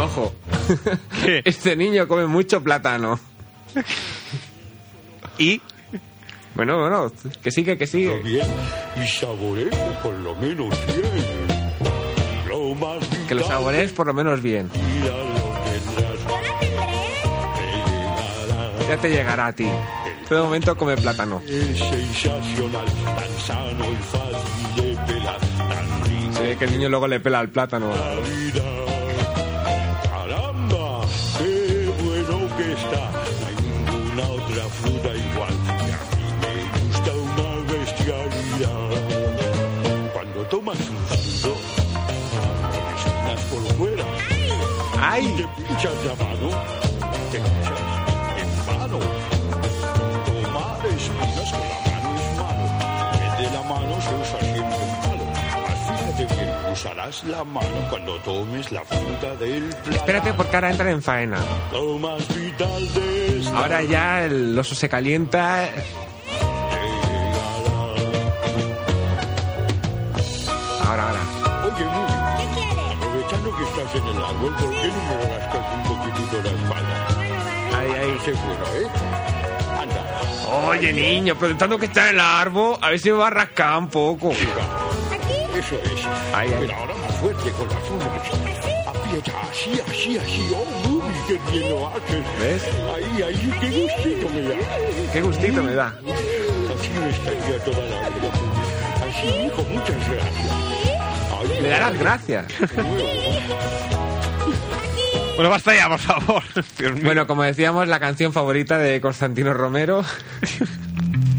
Ojo. 0.00 0.32
Este 1.44 1.76
niño 1.76 2.06
come 2.08 2.26
mucho 2.26 2.62
plátano. 2.62 3.18
¿Y? 5.38 5.60
Bueno, 6.54 6.78
bueno, 6.80 7.12
que 7.42 7.50
sigue, 7.50 7.78
que 7.78 7.86
sigue. 7.86 8.18
bien 8.20 8.46
y 9.02 9.06
saborejo 9.06 9.76
por 10.02 10.14
lo 10.14 10.34
menos 10.36 10.74
bien. 10.86 11.60
Lo 12.48 12.74
más 12.74 12.98
Que 13.28 13.34
lo 13.34 13.44
saborees 13.44 13.92
por 13.92 14.06
lo 14.06 14.14
menos 14.14 14.42
bien. 14.42 14.68
Ya 18.88 18.96
te 18.96 19.08
llegará 19.08 19.46
a 19.46 19.52
ti. 19.52 19.68
Pero 20.30 20.42
de 20.42 20.46
momento 20.46 20.76
come 20.76 20.96
plátano. 20.96 21.42
Es 21.44 21.76
sensacional, 21.76 22.86
tan 22.86 23.38
sano 23.44 23.84
y 23.90 23.96
fácil 23.96 24.74
de 24.76 24.96
pelar, 25.04 25.40
tan 25.40 26.04
rico 26.04 26.32
Se 26.34 26.42
ve 26.44 26.56
que 26.56 26.64
el 26.66 26.70
niño 26.70 26.88
luego 26.88 27.08
le 27.08 27.18
pela 27.18 27.40
el 27.40 27.48
plátano. 27.48 27.88
la 27.88 28.14
vida. 28.14 28.62
Caramba, 30.04 31.00
qué 31.36 31.92
bueno 32.04 32.56
que 32.56 32.72
está. 32.74 33.10
No 33.40 33.46
hay 33.48 33.56
ninguna 33.66 34.22
otra 34.30 34.64
fruta 34.78 35.08
igual. 35.16 35.54
Y 35.66 35.90
a 35.90 35.98
mí 36.14 36.28
me 36.42 36.54
gusta 36.78 37.10
una 37.10 37.48
bestialidad. 37.72 38.90
Cuando 40.12 40.44
tomas 40.44 40.78
un 40.78 40.96
fruto, 41.08 41.56
espinas 42.94 43.40
por 43.50 43.62
fuera. 43.76 44.04
¡Ay! 45.00 45.26
Te 45.36 45.44
pinchas 45.60 46.04
la 46.04 46.14
usarás 56.80 57.24
la 57.24 57.44
mano 57.44 57.68
cuando 57.90 58.16
tomes 58.20 58.72
la 58.72 58.82
fruta 58.84 59.36
del 59.36 59.64
plátano. 59.64 59.96
Espérate 59.96 60.32
porque 60.32 60.56
ahora 60.56 60.70
entra 60.70 60.90
en 60.90 61.02
faena. 61.02 61.38
Lo 61.72 61.98
más 61.98 62.26
vital 62.34 62.94
de 62.94 63.38
esta 63.38 63.58
Ahora 63.58 63.82
ya 63.82 64.24
el 64.24 64.58
oso 64.58 64.74
se 64.74 64.88
calienta. 64.88 65.68
Ahora, 70.86 71.08
ahora. 71.08 71.20
Oye, 71.66 71.84
Muri, 71.84 72.12
aprovechando 72.96 73.56
que 73.56 73.62
estás 73.64 73.94
en 73.96 74.06
el 74.06 74.24
árbol, 74.24 74.54
¿por 74.54 74.70
qué 74.70 74.88
no 74.88 75.02
me 75.04 75.36
rascas 75.36 75.66
un 75.74 75.82
poquitito 75.82 76.42
la 76.42 76.50
espalda? 76.50 77.78
Ahí, 77.78 77.90
ahí. 77.92 78.18
Seguro, 78.24 78.64
¿eh? 78.74 78.86
Anda. 79.82 80.66
Oye, 80.66 80.92
niño, 80.94 81.36
pero 81.38 81.56
tanto 81.58 81.76
que 81.76 81.86
está 81.86 82.08
en 82.08 82.14
el 82.14 82.20
árbol, 82.20 82.78
a 82.80 82.88
ver 82.88 82.98
si 82.98 83.10
me 83.10 83.18
va 83.18 83.26
a 83.26 83.30
rascar 83.30 83.78
un 83.78 83.88
poco. 83.88 84.32
Eso 85.60 85.74
es. 85.84 86.06
Ahí. 86.34 86.50
Pero 86.58 86.74
ahora 86.74 86.94
más 86.94 87.16
fuerte 87.16 87.50
con 87.50 87.68
las 87.68 87.90
uñas. 87.90 88.86
Aprieta 88.86 89.32
así, 89.50 89.80
así, 89.86 90.16
así. 90.18 90.52
Oh, 90.54 90.88
Muri, 90.88 91.14
qué 91.28 91.38
bien 91.52 91.70
lo 91.70 91.88
haces. 91.88 92.24
¿Ves? 92.40 92.62
Ahí, 92.94 93.22
ahí, 93.22 93.54
qué 93.60 93.70
gustito 93.82 94.28
me 94.30 94.42
da. 94.42 94.54
Qué 95.12 95.20
gustito 95.20 95.62
me 95.62 95.74
da. 95.74 95.86
Así 95.88 96.90
me 96.98 97.10
estaría 97.10 97.64
toda 97.64 97.84
la 97.84 98.08
vida. 98.08 98.30
Así, 99.06 99.28
hijo, 99.46 99.62
muchas 99.70 100.08
gracias. 100.08 100.50
Ay, 101.38 101.62
Me 101.62 101.68
da 101.68 101.78
las 101.90 101.98
gracias. 101.98 102.46
Bueno, 105.36 105.50
basta 105.50 105.74
ya, 105.74 105.88
por 105.88 105.98
favor. 105.98 106.42
Bueno, 107.02 107.26
como 107.26 107.42
decíamos, 107.42 107.86
la 107.86 108.00
canción 108.00 108.32
favorita 108.32 108.78
de 108.78 109.00
Constantino 109.02 109.52
Romero. 109.52 110.04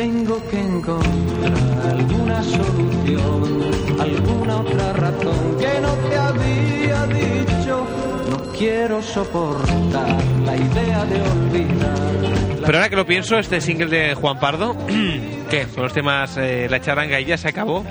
tengo 0.00 0.42
que 0.48 0.58
encontrar 0.58 1.94
alguna 1.94 2.42
solución, 2.42 4.00
alguna 4.00 4.56
otra 4.56 4.92
razón 4.94 5.58
que 5.58 5.80
no 5.82 5.92
te 6.08 6.16
había 6.16 7.06
dicho. 7.06 7.86
No 8.30 8.38
quiero 8.56 9.02
soportar 9.02 10.24
la 10.46 10.56
idea 10.56 11.04
de 11.04 11.20
olvidar. 11.20 12.60
Pero 12.64 12.78
ahora 12.78 12.88
que 12.88 12.96
lo 12.96 13.04
pienso, 13.04 13.38
este 13.38 13.60
single 13.60 13.88
de 13.88 14.14
Juan 14.14 14.40
Pardo, 14.40 14.74
¿qué? 15.50 15.66
Con 15.66 15.82
los 15.82 15.92
temas 15.92 16.34
eh, 16.38 16.66
La 16.70 16.80
charanga 16.80 17.20
y 17.20 17.26
ya 17.26 17.36
se 17.36 17.48
acabó. 17.48 17.84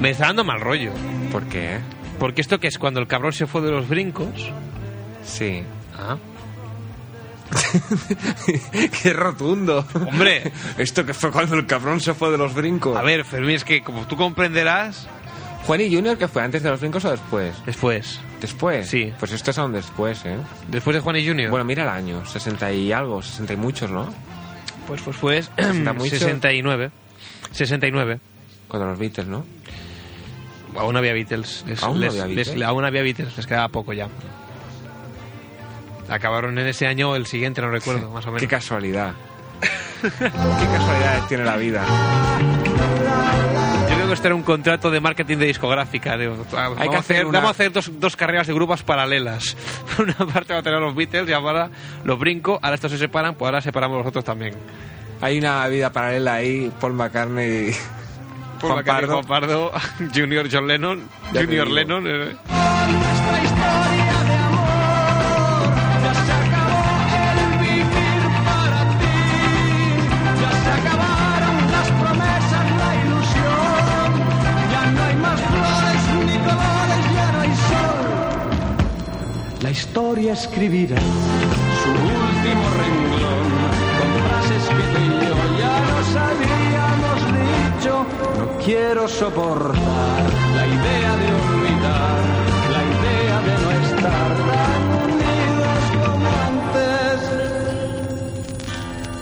Me 0.00 0.10
está 0.10 0.28
dando 0.28 0.42
mal 0.42 0.62
rollo. 0.62 0.92
¿Por 1.30 1.44
qué? 1.48 1.80
Porque 2.18 2.40
esto 2.40 2.58
que 2.58 2.68
es 2.68 2.78
cuando 2.78 2.98
el 2.98 3.06
cabrón 3.06 3.34
se 3.34 3.46
fue 3.46 3.60
de 3.60 3.70
los 3.70 3.86
brincos. 3.90 4.50
Sí. 5.22 5.62
Ah. 5.98 6.16
Qué 9.02 9.12
rotundo. 9.12 9.86
Hombre. 9.94 10.52
Esto 10.78 11.04
que 11.04 11.14
fue 11.14 11.30
cuando 11.30 11.56
el 11.56 11.66
cabrón 11.66 12.00
se 12.00 12.14
fue 12.14 12.30
de 12.30 12.38
los 12.38 12.54
brincos. 12.54 12.96
A 12.96 13.02
ver, 13.02 13.24
Fermín, 13.24 13.56
es 13.56 13.64
que 13.64 13.82
como 13.82 14.06
tú 14.06 14.16
comprenderás. 14.16 15.08
Juan 15.66 15.80
y 15.80 15.94
Junior, 15.94 16.18
que 16.18 16.26
fue 16.26 16.42
antes 16.42 16.62
de 16.64 16.70
los 16.70 16.80
brincos 16.80 17.04
o 17.04 17.10
después? 17.12 17.54
Después. 17.64 18.20
¿Después? 18.40 18.88
Sí. 18.88 19.12
Pues 19.20 19.30
esto 19.30 19.52
es 19.52 19.58
aún 19.58 19.72
después, 19.72 20.24
¿eh? 20.24 20.36
Después 20.68 20.94
de 20.96 21.00
Juan 21.00 21.16
y 21.16 21.26
Junior. 21.26 21.50
Bueno, 21.50 21.64
mira 21.64 21.84
el 21.84 21.88
año, 21.88 22.26
60 22.26 22.72
y 22.72 22.90
algo, 22.92 23.22
60 23.22 23.52
y 23.52 23.56
muchos, 23.56 23.90
¿no? 23.90 24.12
pues 24.88 25.00
pues 25.02 25.16
fue 25.16 25.40
60 25.42 25.92
mucho. 25.92 26.10
69. 26.10 26.90
69. 27.52 28.18
Cuando 28.66 28.88
los 28.88 28.98
Beatles, 28.98 29.28
¿no? 29.28 29.44
Aún 30.76 30.96
había 30.96 31.12
Beatles. 31.12 31.64
Les- 31.68 31.80
¿Aún 31.82 32.00
no 32.00 32.06
les- 32.06 32.10
había 32.14 32.26
les- 32.26 32.48
Beatles? 32.48 32.66
aún 32.66 32.84
había 32.84 33.02
Beatles, 33.02 33.36
les 33.36 33.46
quedaba 33.46 33.68
poco 33.68 33.92
ya. 33.92 34.08
Acabaron 36.12 36.58
en 36.58 36.66
ese 36.66 36.86
año 36.86 37.10
o 37.10 37.16
el 37.16 37.26
siguiente, 37.26 37.60
no 37.62 37.70
recuerdo, 37.70 38.10
más 38.10 38.24
o 38.26 38.28
menos. 38.28 38.40
Qué 38.42 38.48
casualidad. 38.48 39.14
Qué 40.02 40.08
casualidades 40.08 41.28
tiene 41.28 41.44
la 41.44 41.56
vida. 41.56 41.84
Yo 43.88 43.94
creo 43.96 44.06
que 44.08 44.12
esto 44.14 44.26
era 44.26 44.34
un 44.34 44.42
contrato 44.42 44.90
de 44.90 45.00
marketing 45.00 45.36
de 45.38 45.46
discográfica. 45.46 46.16
vamos, 46.16 46.46
que 46.48 46.56
a 46.56 46.70
hacer 46.72 46.96
hacer, 46.98 47.26
una- 47.26 47.38
vamos 47.38 47.48
a 47.48 47.52
hacer 47.52 47.72
dos, 47.72 47.90
dos 48.00 48.16
carreras 48.16 48.46
de 48.46 48.52
grupos 48.54 48.82
paralelas. 48.82 49.56
Una 49.98 50.14
parte 50.32 50.52
va 50.52 50.60
a 50.60 50.62
tener 50.62 50.80
los 50.80 50.94
Beatles 50.94 51.28
y 51.28 51.32
ahora 51.32 51.70
los 52.04 52.18
brinco. 52.18 52.58
Ahora 52.62 52.74
estos 52.74 52.90
se 52.92 52.98
separan, 52.98 53.34
pues 53.34 53.46
ahora 53.48 53.60
separamos 53.60 53.98
los 53.98 54.06
otros 54.06 54.24
también. 54.24 54.54
Hay 55.20 55.38
una 55.38 55.66
vida 55.68 55.90
paralela 55.92 56.34
ahí, 56.34 56.72
Paul 56.80 56.94
McCartney 56.94 57.68
y 57.68 57.72
Paul 58.60 58.72
Juan 58.72 58.76
McCartney, 58.76 58.84
Pardo. 59.08 59.12
Juan 59.14 59.26
Pardo, 59.26 59.72
Junior 60.14 60.48
John 60.50 60.66
Lennon, 60.66 61.08
Ya 61.32 61.42
Junior. 61.42 61.68
Lennon. 61.70 62.04
eh. 62.08 62.36
Historia 79.92 80.32
escribirá 80.32 80.96
su 80.96 81.90
último 81.90 82.64
renglón 82.80 83.44
con 83.98 84.10
frases 84.24 84.64
que 84.76 84.84
ya 85.60 85.74
nos 85.90 86.08
habíamos 86.28 87.18
dicho. 87.36 87.92
No 88.38 88.44
quiero 88.64 89.02
soportar 89.06 90.22
la 90.56 90.64
idea 90.66 91.12
de 91.20 91.28
olvidar, 91.42 92.20
la 92.74 92.82
idea 92.94 93.36
de 93.48 93.54
no 93.62 93.68
estar 93.84 94.30
tan 94.48 94.82
unidos 95.12 95.80
como 96.06 96.26
antes. 96.48 97.16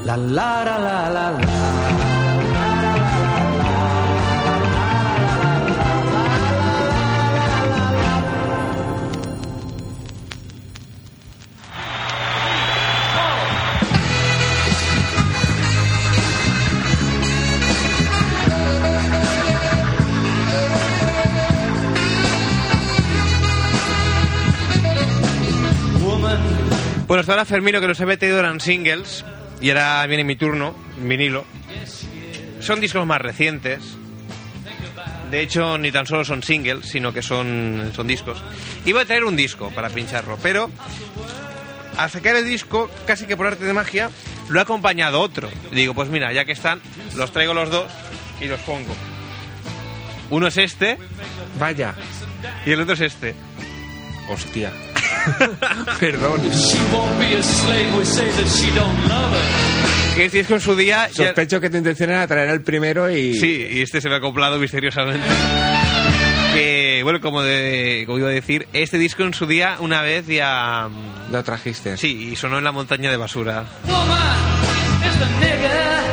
La 0.05 0.17
la 0.17 0.65
la 0.65 0.77
la 0.79 1.11
la 1.11 1.27
la. 1.33 2.10
Bueno, 27.11 27.23
hasta 27.23 27.33
ahora 27.33 27.45
Fermino 27.45 27.81
que 27.81 27.89
nos 27.89 28.01
había 28.01 28.17
traído 28.17 28.39
eran 28.39 28.61
singles 28.61 29.25
y 29.61 29.71
ahora 29.71 30.07
viene 30.07 30.23
mi 30.23 30.37
turno, 30.37 30.77
vinilo. 30.97 31.45
Son 32.61 32.81
discos 32.81 33.05
más 33.05 33.21
recientes. 33.21 33.81
De 35.29 35.41
hecho, 35.41 35.77
ni 35.77 35.91
tan 35.91 36.07
solo 36.07 36.25
son 36.25 36.45
singles, 36.45 36.87
sino 36.87 37.13
que 37.13 37.21
son, 37.21 37.91
son 37.97 38.07
discos. 38.07 38.41
Iba 38.85 39.01
a 39.01 39.05
traer 39.07 39.25
un 39.25 39.35
disco 39.35 39.73
para 39.73 39.91
pincharlo, 39.91 40.39
pero 40.41 40.71
al 41.97 42.11
sacar 42.11 42.37
el 42.37 42.45
disco, 42.45 42.89
casi 43.09 43.27
que 43.27 43.37
por 43.37 43.49
arte 43.49 43.65
de 43.65 43.73
magia, 43.73 44.09
lo 44.49 44.61
ha 44.61 44.63
acompañado 44.63 45.21
otro. 45.21 45.51
Y 45.73 45.75
digo, 45.75 45.95
pues 45.95 46.11
mira, 46.11 46.33
ya 46.33 46.45
que 46.45 46.53
están, 46.53 46.81
los 47.17 47.33
traigo 47.33 47.55
los 47.55 47.71
dos 47.71 47.91
y 48.41 48.45
los 48.45 48.61
pongo. 48.61 48.95
Uno 50.31 50.47
es 50.47 50.57
este. 50.59 50.97
Vaya. 51.59 51.93
Y 52.65 52.71
el 52.71 52.81
otro 52.81 52.95
es 52.95 53.01
este. 53.01 53.35
Hostia. 54.29 54.71
Perdón. 55.99 56.41
Que 60.15 60.25
este 60.25 60.39
disco 60.39 60.55
en 60.55 60.61
su 60.61 60.75
día... 60.77 61.09
ya- 61.09 61.27
Sospecho 61.27 61.61
que 61.61 61.71
tu 61.71 61.77
intención 61.77 62.11
era 62.11 62.27
traer 62.27 62.51
el 62.51 62.63
primero 62.63 63.11
y... 63.11 63.35
Sí, 63.35 63.67
y 63.71 63.83
este 63.83 64.01
se 64.01 64.09
me 64.09 64.15
ha 64.17 64.19
acoplado 64.19 64.59
misteriosamente. 64.59 65.27
Que, 66.53 67.01
bueno, 67.05 67.21
como, 67.21 67.43
de, 67.43 68.03
como 68.07 68.19
iba 68.19 68.29
a 68.29 68.33
decir, 68.33 68.67
este 68.73 68.99
disco 68.99 69.23
en 69.23 69.33
su 69.35 69.47
día 69.47 69.77
una 69.79 70.03
vez 70.03 70.27
ya... 70.27 70.89
mm, 70.89 71.33
Lo 71.33 71.43
trajiste. 71.45 71.97
Sí, 71.97 72.31
y 72.33 72.37
sonó 72.37 72.59
en 72.59 72.65
la 72.65 72.73
montaña 72.73 73.11
de 73.11 73.17
basura. 73.17 73.65
is 75.03 76.10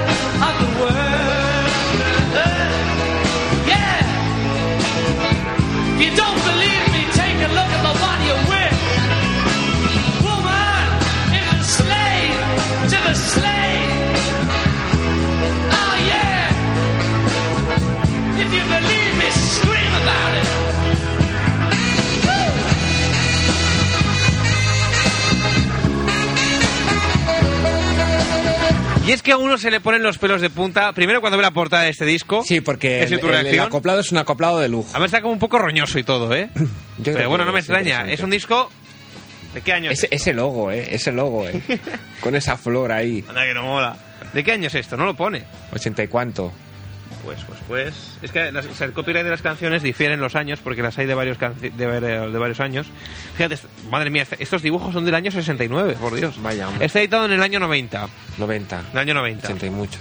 Y 29.08 29.12
es 29.14 29.22
que 29.22 29.32
a 29.32 29.38
uno 29.38 29.58
se 29.58 29.72
le 29.72 29.80
ponen 29.80 30.04
los 30.04 30.18
pelos 30.18 30.42
de 30.42 30.50
punta, 30.50 30.92
primero 30.92 31.22
cuando 31.22 31.38
ve 31.38 31.44
la 31.44 31.52
portada 31.52 31.84
de 31.84 31.90
este 31.92 32.06
disco. 32.06 32.44
Sí, 32.46 32.60
porque 32.62 33.04
¿Es 33.04 33.12
el, 33.12 33.20
tu 33.22 33.30
el- 33.30 33.48
el 33.48 33.60
acoplado 33.62 34.02
es 34.02 34.12
un 34.12 34.18
acoplado 34.18 34.60
de 34.60 34.68
lujo. 34.68 34.90
A 34.94 35.00
ver, 35.00 35.06
está 35.06 35.22
como 35.22 35.34
un 35.34 35.40
poco 35.40 35.58
roñoso 35.58 35.98
y 35.98 36.04
todo, 36.04 36.34
¿eh? 36.36 36.50
Pero 37.04 37.30
bueno, 37.30 37.46
no 37.46 37.54
me 37.54 37.60
extraña. 37.60 38.10
Es 38.12 38.20
un 38.22 38.30
disco... 38.30 38.70
¿De 39.54 39.62
qué 39.62 39.72
año 39.74 39.90
es? 39.92 40.04
Ese, 40.04 40.14
ese 40.14 40.34
logo, 40.34 40.72
¿eh? 40.72 40.90
Ese 40.92 41.12
logo, 41.14 41.48
¿eh? 41.48 41.62
Con 42.20 42.36
esa 42.36 42.58
flor 42.58 42.92
ahí. 42.92 43.24
Anda 43.30 43.46
que 43.46 43.54
no 43.54 43.64
mola. 43.64 43.96
¿De 44.34 44.44
qué 44.44 44.52
año 44.52 44.68
es 44.68 44.76
esto? 44.76 44.98
No 44.98 45.06
lo 45.06 45.16
pone. 45.16 45.44
¿80 45.72 46.04
y 46.04 46.08
cuánto? 46.08 46.52
Pues, 47.28 47.40
pues, 47.46 47.60
pues. 47.68 48.18
Es 48.22 48.32
que 48.32 48.54
las- 48.54 48.66
o 48.68 48.74
sea, 48.74 48.88
el 48.88 48.94
copyright 48.94 49.26
de 49.26 49.30
las 49.32 49.42
canciones 49.42 49.84
difieren 49.84 50.22
los 50.22 50.36
años 50.38 50.60
porque 50.64 50.82
las 50.82 50.98
hay 50.98 51.08
de 51.08 51.14
varios, 51.14 51.38
de, 51.38 51.86
var- 51.86 52.32
de 52.32 52.38
varios 52.40 52.62
años. 52.62 52.88
Fíjate, 53.36 53.58
madre 53.92 54.10
mía, 54.10 54.22
este- 54.22 54.42
estos 54.42 54.62
dibujos 54.62 54.94
son 54.94 55.04
del 55.04 55.14
año 55.14 55.30
69, 55.30 55.98
por 56.00 56.16
Dios. 56.16 56.42
Vaya, 56.42 56.70
hombre. 56.70 56.86
Está 56.86 57.00
editado 57.02 57.26
en 57.26 57.34
el 57.34 57.44
año 57.44 57.60
90. 57.60 58.08
90. 58.38 58.82
El 58.94 58.98
año 58.98 59.14
90. 59.14 59.46
80 59.46 59.66
y 59.66 59.70
muchos. 59.72 60.00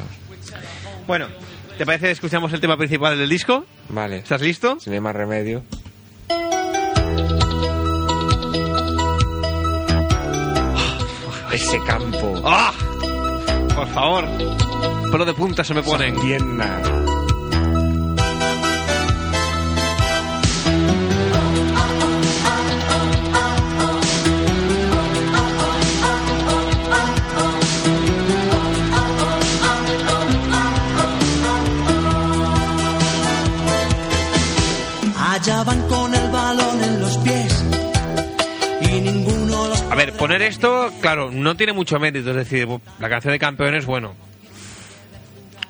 Bueno, 1.09 1.27
¿te 1.77 1.85
parece 1.85 2.07
que 2.07 2.13
escuchamos 2.13 2.53
el 2.53 2.61
tema 2.61 2.77
principal 2.77 3.19
del 3.19 3.29
disco? 3.29 3.67
Vale. 3.89 4.19
¿Estás 4.19 4.41
listo? 4.41 4.79
Si 4.79 4.89
no 4.89 4.95
hay 4.95 5.01
más 5.01 5.17
remedio. 5.17 5.65
Ese 11.53 11.79
campo. 11.87 12.41
¡Ah! 12.45 12.73
Por 13.75 13.87
favor. 13.89 14.25
Pelo 15.11 15.25
de 15.25 15.33
punta 15.35 15.65
se 15.65 15.75
me 15.75 15.83
ponen. 15.83 16.19
Pierna. 16.21 16.81
Allá 35.57 35.65
van 35.65 35.89
con 35.89 36.15
el 36.15 36.31
balón 36.31 36.85
en 36.85 37.01
los 37.01 37.17
pies 37.19 37.65
y 38.83 39.01
ninguno 39.01 39.69
los 39.69 39.83
A 39.91 39.95
ver, 39.95 40.13
poner 40.13 40.43
esto, 40.43 40.93
claro, 41.01 41.31
no 41.31 41.57
tiene 41.57 41.73
mucho 41.73 41.99
mérito. 41.99 42.29
Es 42.31 42.37
decir, 42.37 42.69
la 42.99 43.09
canción 43.09 43.33
de 43.33 43.39
campeones, 43.39 43.87
bueno. 43.87 44.15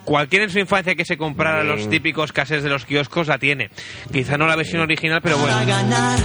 Cualquiera 0.04 0.44
en 0.44 0.50
su 0.50 0.58
infancia 0.58 0.96
que 0.96 1.04
se 1.04 1.16
comprara 1.16 1.62
los 1.62 1.88
típicos 1.88 2.32
cassettes 2.32 2.64
de 2.64 2.68
los 2.68 2.84
kioscos 2.84 3.28
la 3.28 3.38
tiene. 3.38 3.70
Quizá 4.12 4.36
no 4.36 4.48
la 4.48 4.56
versión 4.56 4.82
original, 4.82 5.20
pero 5.22 5.36
para 5.36 5.58
bueno. 5.58 5.68
ganar, 5.68 6.18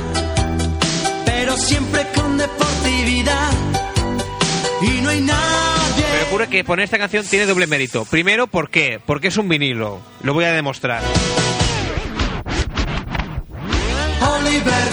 pero 1.24 1.56
siempre 1.56 2.08
con 2.16 2.40
deportividad 2.40 3.52
y 4.82 5.02
no 5.02 5.10
hay 5.10 5.22
nadie. 5.22 6.06
Me 6.16 6.24
ocurre 6.30 6.48
que 6.48 6.64
poner 6.64 6.86
esta 6.86 6.98
canción 6.98 7.24
tiene 7.28 7.46
doble 7.46 7.68
mérito. 7.68 8.06
Primero, 8.06 8.48
¿por 8.48 8.72
qué? 8.72 9.00
Porque 9.06 9.28
es 9.28 9.38
un 9.38 9.48
vinilo. 9.48 10.02
Lo 10.24 10.34
voy 10.34 10.46
a 10.46 10.52
demostrar. 10.52 11.04
Oliver, 14.52 14.84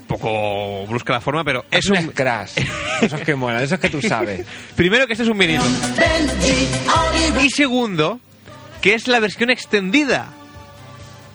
Un 0.00 0.06
poco 0.06 0.86
brusca 0.86 1.12
la 1.14 1.20
forma, 1.20 1.44
pero 1.44 1.64
Es 1.70 1.84
es 1.90 1.90
un 1.90 2.08
crash. 2.08 2.52
Esos 3.00 3.20
que 3.20 3.34
molan, 3.34 3.62
esos 3.62 3.78
que 3.78 3.88
tú 3.90 4.02
sabes. 4.02 4.44
Primero, 4.76 5.06
que 5.06 5.12
este 5.14 5.22
es 5.24 5.28
un 5.28 5.38
vinilo. 5.38 5.62
Y 7.42 7.50
segundo, 7.50 8.20
que 8.80 8.94
es 8.94 9.06
la 9.08 9.20
versión 9.20 9.50
extendida. 9.50 10.28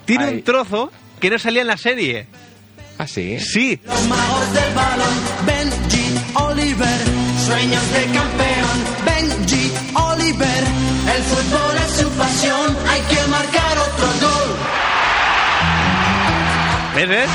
Tiene 0.05 0.25
Ahí. 0.25 0.33
un 0.35 0.43
trozo 0.43 0.91
que 1.19 1.29
no 1.29 1.37
salía 1.39 1.61
en 1.61 1.67
la 1.67 1.77
serie. 1.77 2.27
¿Ah, 2.97 3.07
sí? 3.07 3.39
Sí. 3.39 3.79
Los 3.85 4.07
magos 4.07 4.53
del 4.53 4.73
balón, 4.73 5.13
Benji, 5.45 6.15
Oliver, 6.33 6.99
sueños 7.45 7.91
de 7.93 8.03
campeón, 8.05 8.48
¿Ves, 16.99 17.07
ves? 17.07 17.29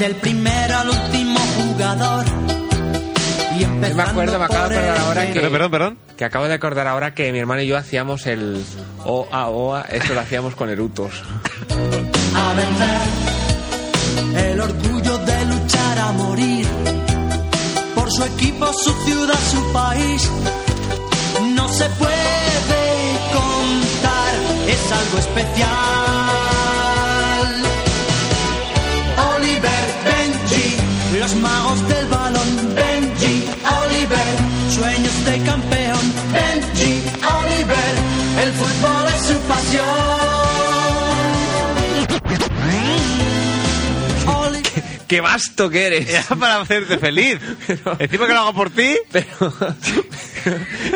Del 0.00 0.14
primero 0.16 0.78
al 0.78 0.88
último 0.88 1.38
jugador. 1.38 2.24
Y 3.54 3.60
Yo 3.60 3.68
me 3.68 3.86
acuerdo, 4.02 4.40
me 4.40 4.44
acabo 4.46 4.68
de 4.68 4.78
acordar 4.78 4.98
ahora 4.98 5.26
que... 5.30 5.40
Perdón, 5.40 5.70
perdón. 5.70 5.98
Que 6.16 6.24
acabo 6.24 6.48
de 6.48 6.54
acordar 6.54 6.88
ahora 6.88 7.14
que 7.14 7.30
mi 7.30 7.38
hermano 7.38 7.62
y 7.62 7.68
yo 7.68 7.76
hacíamos 7.76 8.26
el 8.26 8.64
OA 9.04 9.46
OA, 9.46 9.82
esto 9.82 10.14
lo 10.14 10.20
hacíamos 10.20 10.56
con 10.56 10.68
erutos. 10.68 11.22
a 12.34 12.54
vencer. 12.54 12.98
El 14.50 14.60
orgullo 14.60 15.01
morir 16.12 16.66
por 17.94 18.10
su 18.10 18.24
equipo, 18.24 18.72
su 18.72 18.92
ciudad, 19.04 19.38
su 19.50 19.72
país. 19.72 20.30
No 21.54 21.68
se 21.68 21.88
puede 21.90 22.84
contar, 23.32 24.34
es 24.68 24.92
algo 24.92 25.18
especial. 25.18 25.72
Oliver, 29.36 29.84
Benji, 30.04 30.76
los 31.20 31.34
magos 31.36 31.88
del 31.88 32.06
balón. 32.08 32.74
Benji, 32.74 33.44
Oliver, 33.82 34.32
sueños 34.70 35.24
de 35.24 35.42
campeón. 35.44 36.04
Benji, 36.32 37.02
Oliver, 37.38 37.94
el 38.42 38.52
fútbol 38.52 39.04
es 39.14 39.22
su 39.26 39.38
pasión. 39.48 40.31
¡Qué 45.12 45.20
vasto 45.20 45.68
que 45.68 45.88
eres! 45.88 46.08
Era 46.08 46.22
para 46.36 46.62
hacerte 46.62 46.96
feliz. 46.96 47.38
Encima 47.98 48.26
que 48.26 48.32
lo 48.32 48.38
hago 48.38 48.54
por 48.54 48.70
ti. 48.70 48.96
Pero... 49.10 49.28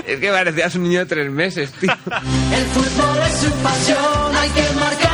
es 0.07 0.19
que 0.19 0.31
parecías 0.31 0.75
un 0.75 0.85
niño 0.85 1.01
de 1.01 1.05
tres 1.05 1.31
meses, 1.31 1.71
tío. 1.73 1.93
El 1.93 2.65
fútbol 2.69 3.19
es 3.27 3.39
su 3.41 3.51
pasión, 3.57 4.35
hay 4.35 4.49
que 4.49 4.73
marcar 4.81 5.06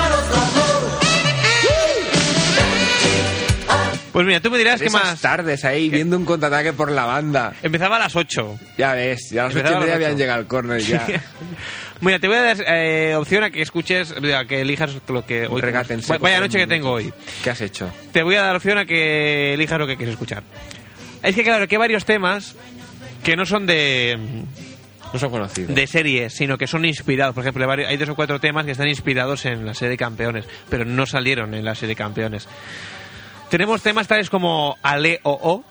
Pues 4.12 4.26
mira, 4.26 4.40
tú 4.40 4.50
me 4.50 4.58
dirás 4.58 4.80
que 4.80 4.90
más. 4.90 5.20
tardes 5.20 5.64
ahí 5.64 5.88
viendo 5.88 6.16
un 6.18 6.24
contraataque 6.26 6.74
por 6.74 6.90
la 6.90 7.06
banda. 7.06 7.54
Empezaba 7.62 7.96
a 7.96 8.00
las 8.00 8.14
8. 8.14 8.58
Ya 8.76 8.92
ves, 8.92 9.30
ya 9.30 9.42
a 9.42 9.44
las 9.46 9.54
ocho 9.54 9.60
Empezaba 9.60 9.78
y 9.78 9.84
media 9.84 9.94
habían 9.94 10.18
llegado 10.18 10.38
al 10.40 10.46
córner 10.46 10.80
ya. 10.80 11.06
Mira, 12.02 12.18
te 12.18 12.26
voy 12.26 12.36
a 12.36 12.42
dar 12.42 12.56
eh, 12.66 13.14
opción 13.14 13.44
a 13.44 13.50
que 13.50 13.62
escuches, 13.62 14.12
a 14.12 14.44
que 14.44 14.60
elijas 14.60 14.90
lo 15.08 15.24
que 15.24 15.46
hoy. 15.46 15.62
seco 16.02 16.18
Vaya 16.18 16.40
noche 16.40 16.58
que 16.58 16.66
tengo 16.66 16.90
hoy. 16.90 17.12
¿Qué 17.44 17.50
has 17.50 17.60
hecho? 17.60 17.90
Te 18.12 18.22
voy 18.22 18.34
a 18.34 18.42
dar 18.42 18.56
opción 18.56 18.76
a 18.76 18.84
que 18.84 19.54
elijas 19.54 19.78
lo 19.78 19.86
que 19.86 19.96
quieres 19.96 20.14
escuchar. 20.14 20.42
Es 21.22 21.34
que 21.34 21.44
claro, 21.44 21.66
que 21.68 21.76
hay 21.76 21.78
varios 21.78 22.04
temas 22.04 22.56
que 23.22 23.36
no 23.36 23.46
son 23.46 23.66
de, 23.66 24.18
No 25.12 25.18
son 25.18 25.30
conocidos. 25.30 25.74
de 25.74 25.86
series, 25.86 26.34
sino 26.34 26.58
que 26.58 26.66
son 26.66 26.84
inspirados. 26.84 27.34
Por 27.36 27.44
ejemplo, 27.44 27.70
hay 27.70 27.96
dos 27.96 28.08
o 28.08 28.14
cuatro 28.16 28.40
temas 28.40 28.66
que 28.66 28.72
están 28.72 28.88
inspirados 28.88 29.44
en 29.46 29.64
la 29.64 29.72
serie 29.72 29.90
de 29.90 29.96
campeones, 29.96 30.44
pero 30.68 30.84
no 30.84 31.06
salieron 31.06 31.54
en 31.54 31.64
la 31.64 31.76
serie 31.76 31.90
de 31.90 31.96
campeones. 31.96 32.48
Tenemos 33.52 33.82
temas 33.82 34.08
tales 34.08 34.30
como 34.30 34.78
Ale 34.82 35.20
o 35.24 35.32
O, 35.42 35.64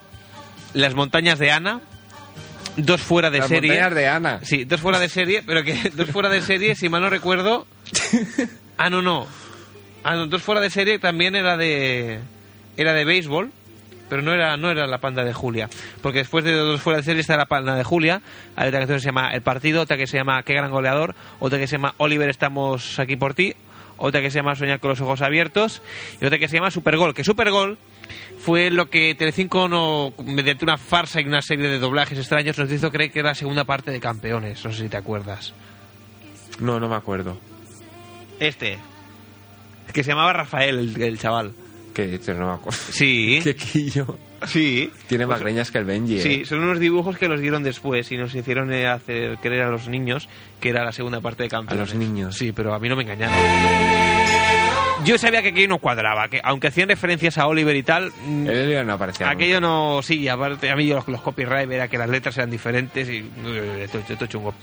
Las 0.76 0.94
montañas 0.94 1.40
de 1.40 1.50
Ana, 1.50 1.82
dos 2.78 3.02
fuera 3.02 3.32
de 3.32 3.40
Las 3.40 3.48
serie. 3.48 3.72
montañas 3.72 3.96
de 3.96 4.08
Ana. 4.08 4.40
Sí, 4.44 4.66
dos 4.66 4.80
fuera 4.80 5.00
de 5.00 5.10
serie, 5.10 5.42
pero 5.44 5.64
que 5.64 5.90
dos 5.96 6.08
fuera 6.12 6.30
de 6.30 6.44
serie, 6.44 6.76
si 6.76 6.90
mal 6.90 7.02
no 7.02 7.10
recuerdo. 7.10 7.66
Ah, 8.78 8.90
no, 8.92 9.02
no. 9.02 9.26
Ah, 10.04 10.16
no, 10.16 10.28
dos 10.28 10.44
fuera 10.44 10.62
de 10.62 10.70
serie 10.70 11.00
también 11.00 11.36
era 11.36 11.58
de 11.58 12.20
era 12.78 12.94
de 12.94 13.04
béisbol, 13.04 13.52
pero 14.10 14.22
no 14.22 14.32
era 14.32 14.58
no 14.58 14.70
era 14.70 14.86
la 14.86 15.00
panda 15.00 15.24
de 15.24 15.34
Julia, 15.34 15.68
porque 16.04 16.20
después 16.20 16.44
de 16.44 16.52
dos 16.54 16.82
fuera 16.82 16.98
de 16.98 17.04
serie 17.04 17.22
está 17.22 17.36
la 17.38 17.46
panda 17.48 17.76
de 17.76 17.84
Julia, 17.84 18.22
hay 18.56 18.68
otra 18.70 18.80
canción 18.80 18.98
que 18.98 19.02
se 19.02 19.08
llama 19.08 19.32
El 19.34 19.42
partido, 19.42 19.82
otra 19.82 19.98
que 19.98 20.06
se 20.08 20.18
llama 20.18 20.42
Qué 20.44 20.54
gran 20.54 20.70
goleador, 20.72 21.16
otra 21.40 21.58
que 21.60 21.66
se 21.68 21.78
llama 21.78 21.94
Oliver 21.98 22.30
estamos 22.30 22.98
aquí 23.00 23.16
por 23.18 23.34
ti, 23.36 23.56
otra 24.02 24.22
que 24.22 24.32
se 24.32 24.40
llama 24.40 24.56
Soñar 24.56 24.80
con 24.80 24.90
los 24.90 25.02
ojos 25.02 25.22
abiertos 25.22 25.82
y 26.20 26.26
otra 26.26 26.40
que 26.40 26.48
se 26.48 26.58
llama 26.58 26.72
Supergol, 26.72 27.14
que 27.14 27.24
Supergol 27.24 27.78
fue 28.40 28.72
lo 28.72 28.90
que 28.90 29.16
Telecinco 29.16 29.68
no, 29.68 30.14
mediante 30.26 30.66
una 30.66 30.78
farsa 30.78 31.22
y 31.22 31.26
una 31.26 31.42
serie 31.42 31.70
de 31.70 31.80
doblajes 31.80 32.18
extraños 32.18 32.58
nos 32.58 32.72
hizo 32.72 32.92
creer 32.92 33.12
que 33.12 33.20
era 33.20 33.30
la 33.30 33.36
segunda 33.36 33.64
parte 33.64 33.92
de 33.92 34.00
Campeones, 34.00 34.66
no 34.66 34.74
sé 34.74 34.84
si 34.84 34.90
te 34.90 34.98
acuerdas. 34.98 35.54
No, 36.60 36.80
no 36.80 36.90
me 36.90 36.96
acuerdo. 36.96 37.38
Este, 38.40 38.78
que 39.94 40.04
se 40.04 40.12
llamaba 40.12 40.34
Rafael, 40.34 40.80
el, 40.80 41.02
el 41.02 41.20
chaval. 41.20 41.54
Que 41.94 42.08
dices, 42.08 42.36
no 42.38 42.48
me 42.48 42.54
acuerdo. 42.54 42.80
Sí. 42.92 43.40
Qué 43.44 43.56
quillo. 43.56 44.18
Sí. 44.48 44.92
Tiene 45.08 45.26
más 45.28 45.40
greñas 45.40 45.70
que 45.72 45.78
el 45.78 45.86
Benji, 45.86 46.18
¿eh? 46.20 46.22
Sí, 46.22 46.46
son 46.46 46.60
unos 46.64 46.80
dibujos 46.80 47.18
que 47.18 47.28
los 47.28 47.40
dieron 47.42 47.64
después 47.64 48.12
y 48.12 48.18
nos 48.18 48.34
hicieron 48.34 48.72
eh, 48.74 48.88
hacer 48.88 49.38
creer 49.38 49.64
a 49.64 49.70
los 49.70 49.88
niños 49.88 50.28
que 50.60 50.70
era 50.70 50.84
la 50.84 50.92
segunda 50.92 51.22
parte 51.22 51.44
de 51.44 51.50
Campeones. 51.50 51.92
A 51.92 51.94
los 51.94 51.96
niños. 51.96 52.36
Sí, 52.38 52.52
pero 52.52 52.74
a 52.74 52.80
mí 52.80 52.90
no 52.90 52.96
me 52.96 53.04
engañaron. 53.04 53.36
Yo 55.04 55.18
sabía 55.18 55.42
que 55.42 55.48
aquello 55.50 55.68
no 55.68 55.80
cuadraba, 55.80 56.28
que 56.28 56.40
aunque 56.44 56.68
hacían 56.68 56.88
referencias 56.90 57.38
a 57.40 57.48
Oliver 57.48 57.76
y 57.76 57.82
tal, 57.82 58.12
mm, 58.24 58.48
Oliver 58.48 58.86
no 58.86 58.94
aparecía. 58.94 59.30
aquello 59.32 59.60
no... 59.60 60.02
Sí, 60.04 60.28
aparte 60.28 60.70
a 60.70 60.76
mí 60.76 60.86
los, 60.88 61.08
los 61.08 61.22
copyright 61.22 61.70
era 61.72 61.88
que 61.88 61.98
las 61.98 62.08
letras 62.10 62.38
eran 62.38 62.52
diferentes 62.52 63.10
y... 63.10 63.18
eh, 63.46 63.82
Esto, 63.86 64.00
esto 64.08 64.26
es 64.26 64.30
chungo. 64.30 64.54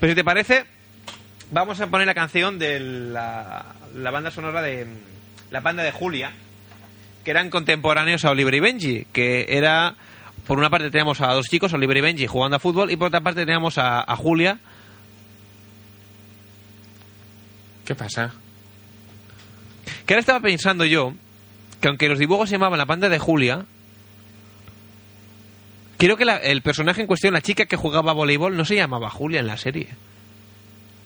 Pero 0.00 0.12
si 0.12 0.14
te 0.14 0.24
parece, 0.24 0.64
vamos 1.50 1.78
a 1.80 1.88
poner 1.88 2.06
la 2.06 2.14
canción 2.14 2.58
de 2.58 2.80
la, 2.80 3.66
la 3.94 4.10
banda 4.10 4.30
sonora 4.30 4.62
de 4.62 4.86
la 5.50 5.60
banda 5.60 5.82
de 5.82 5.92
Julia, 5.92 6.32
que 7.24 7.30
eran 7.30 7.50
contemporáneos 7.50 8.24
a 8.24 8.30
Oliver 8.30 8.54
y 8.54 8.60
Benji, 8.60 9.06
que 9.12 9.46
era, 9.48 9.94
por 10.46 10.58
una 10.58 10.70
parte 10.70 10.90
teníamos 10.90 11.20
a 11.20 11.32
dos 11.32 11.46
chicos, 11.46 11.72
Oliver 11.72 11.96
y 11.96 12.00
Benji, 12.00 12.26
jugando 12.26 12.56
a 12.56 12.60
fútbol, 12.60 12.90
y 12.90 12.96
por 12.96 13.08
otra 13.08 13.20
parte 13.20 13.44
teníamos 13.44 13.78
a, 13.78 14.00
a 14.00 14.16
Julia. 14.16 14.58
¿Qué 17.84 17.94
pasa? 17.94 18.32
Que 20.06 20.14
ahora 20.14 20.20
estaba 20.20 20.40
pensando 20.40 20.84
yo, 20.84 21.14
que 21.80 21.88
aunque 21.88 22.08
los 22.08 22.18
dibujos 22.18 22.48
se 22.48 22.54
llamaban 22.56 22.78
la 22.78 22.84
banda 22.84 23.08
de 23.08 23.18
Julia, 23.18 23.64
creo 25.98 26.16
que 26.16 26.24
la- 26.24 26.36
el 26.38 26.62
personaje 26.62 27.00
en 27.00 27.06
cuestión, 27.06 27.34
la 27.34 27.40
chica 27.40 27.66
que 27.66 27.76
jugaba 27.76 28.12
voleibol, 28.12 28.56
no 28.56 28.64
se 28.64 28.76
llamaba 28.76 29.10
Julia 29.10 29.40
en 29.40 29.46
la 29.46 29.56
serie. 29.56 29.88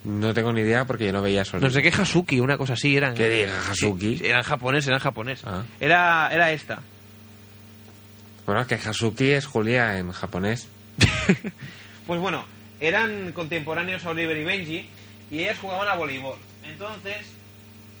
No 0.07 0.33
tengo 0.33 0.53
ni 0.53 0.61
idea 0.61 0.85
porque 0.85 1.05
yo 1.05 1.11
no 1.11 1.21
veía 1.21 1.41
eso. 1.41 1.59
No 1.59 1.69
sé 1.69 1.81
qué 1.81 1.89
Hasuki, 1.89 2.39
una 2.39 2.57
cosa 2.57 2.73
así, 2.73 2.95
eran. 2.95 3.13
¿Qué 3.13 3.27
diga 3.27 3.51
Hasuki? 3.69 4.21
Eran 4.23 4.41
japonés, 4.41 4.87
eran 4.87 4.99
japonés. 4.99 5.41
Ah. 5.43 5.63
Era, 5.81 6.29
era 6.31 6.53
esta. 6.53 6.79
Bueno, 8.45 8.61
es 8.61 8.67
que 8.67 8.75
Hasuki 8.75 9.31
es 9.31 9.45
Julia 9.45 9.97
en 9.97 10.11
japonés. 10.11 10.67
Pues 12.07 12.21
bueno, 12.21 12.45
eran 12.79 13.33
contemporáneos 13.33 14.05
a 14.05 14.11
Oliver 14.11 14.37
y 14.37 14.45
Benji 14.45 14.89
y 15.29 15.39
ellas 15.39 15.59
jugaban 15.59 15.89
a 15.89 15.95
voleibol. 15.95 16.37
Entonces. 16.63 17.17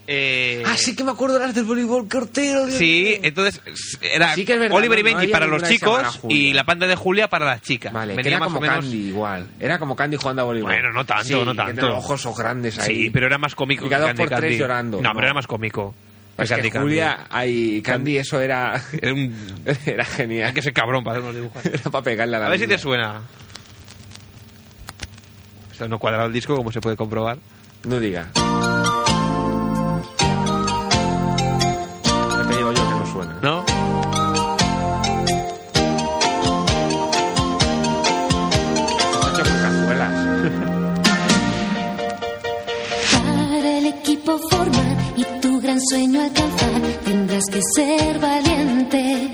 Eh, 0.09 0.63
Ah, 0.65 0.77
sí 0.77 0.95
que 0.95 1.03
me 1.03 1.11
acuerdo 1.11 1.37
de 1.37 1.45
las 1.47 1.53
del 1.53 1.65
voleibol, 1.65 2.07
Dios 2.33 2.71
Sí, 2.71 3.19
entonces 3.23 3.61
era 4.01 4.33
Sí 4.35 4.45
que 4.45 4.57
verdad, 4.57 4.77
Oliver 4.77 4.99
y 4.99 5.03
no, 5.03 5.09
no 5.09 5.15
Benji 5.17 5.23
había 5.25 5.33
para 5.33 5.47
los 5.47 5.61
que 5.63 5.67
chicos 5.73 6.21
y 6.29 6.53
la 6.53 6.63
panda 6.63 6.87
de 6.87 6.95
Julia 6.95 7.27
para 7.27 7.45
las 7.45 7.61
chicas. 7.61 7.91
Vale, 7.91 8.13
que 8.13 8.17
Venía 8.17 8.29
era 8.31 8.39
más 8.39 8.47
como 8.47 8.59
o 8.59 8.61
menos- 8.61 8.79
Candy 8.85 9.07
igual. 9.09 9.47
Era 9.59 9.77
como 9.79 9.95
Candy 9.97 10.15
jugando 10.15 10.43
a 10.43 10.45
voleibol. 10.45 10.71
Bueno, 10.71 10.93
no 10.93 11.05
tanto, 11.05 11.25
Sí, 11.25 11.33
no 11.33 11.51
que 11.51 11.57
tanto. 11.57 11.89
los 11.89 12.09
ojos 12.09 12.37
grandes 12.37 12.79
ahí. 12.79 12.95
Sí, 13.03 13.09
pero 13.09 13.25
era 13.27 13.37
más 13.37 13.53
cómico 13.53 13.81
Y 13.85 13.89
que 13.89 13.89
cada 13.89 14.03
dos 14.03 14.09
Candy 14.11 14.21
por 14.23 14.29
tres 14.29 14.41
Candy. 14.41 14.57
llorando. 14.57 14.97
No, 15.01 15.09
No. 15.09 15.13
pero 15.13 15.25
era 15.27 15.33
más 15.33 15.45
cómico. 15.47 15.93
Es 16.37 16.49
Candy 16.49 16.63
que 16.63 16.71
Candy. 16.71 16.87
Julia, 16.87 17.25
ay, 17.29 17.81
Candy, 17.81 18.17
eso 18.17 18.39
era... 18.39 18.81
Era, 19.01 19.13
un... 19.13 19.35
era 19.85 20.05
genial. 20.05 20.47
Hay 20.47 20.53
que 20.53 20.61
ser 20.61 20.71
cabrón 20.71 21.03
para 21.03 21.17
hacer 21.17 21.23
unos 21.29 21.35
dibujos. 21.35 21.65
Era 21.65 21.91
para 21.91 22.03
pegarle 22.05 22.37
a 22.37 22.39
la 22.39 22.45
A 22.45 22.49
ver 22.49 22.59
si 22.59 22.65
vida. 22.65 22.75
te 22.77 22.81
suena. 22.81 23.21
Esto 25.71 25.87
no 25.89 25.99
cuadrado 25.99 26.27
el 26.27 26.33
disco, 26.33 26.55
como 26.55 26.71
se 26.71 26.79
puede 26.79 26.95
comprobar. 26.95 27.39
No 27.83 27.99
digas. 27.99 28.27
No. 33.41 33.65
Para 43.11 43.77
el 43.77 43.85
equipo 43.87 44.39
formar 44.49 44.97
y 45.15 45.23
tu 45.41 45.59
gran 45.61 45.79
sueño 45.81 46.21
alcanzar, 46.21 46.81
tendrás 47.05 47.45
que 47.51 47.61
ser 47.75 48.19
valiente. 48.19 49.29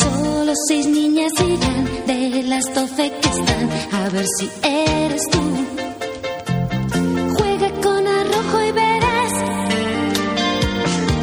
Solo 0.00 0.52
seis 0.68 0.86
niñas 0.86 1.32
irán 1.40 1.84
de 2.06 2.42
las 2.44 2.64
doce 2.74 3.12
que 3.20 3.28
están, 3.28 3.70
a 3.92 4.08
ver 4.10 4.26
si 4.38 4.50
eres 4.62 5.22
tú. 5.30 5.40
Juega 7.36 7.70
con 7.82 8.06
arrojo 8.06 8.62
y 8.62 8.72
verás 8.72 9.32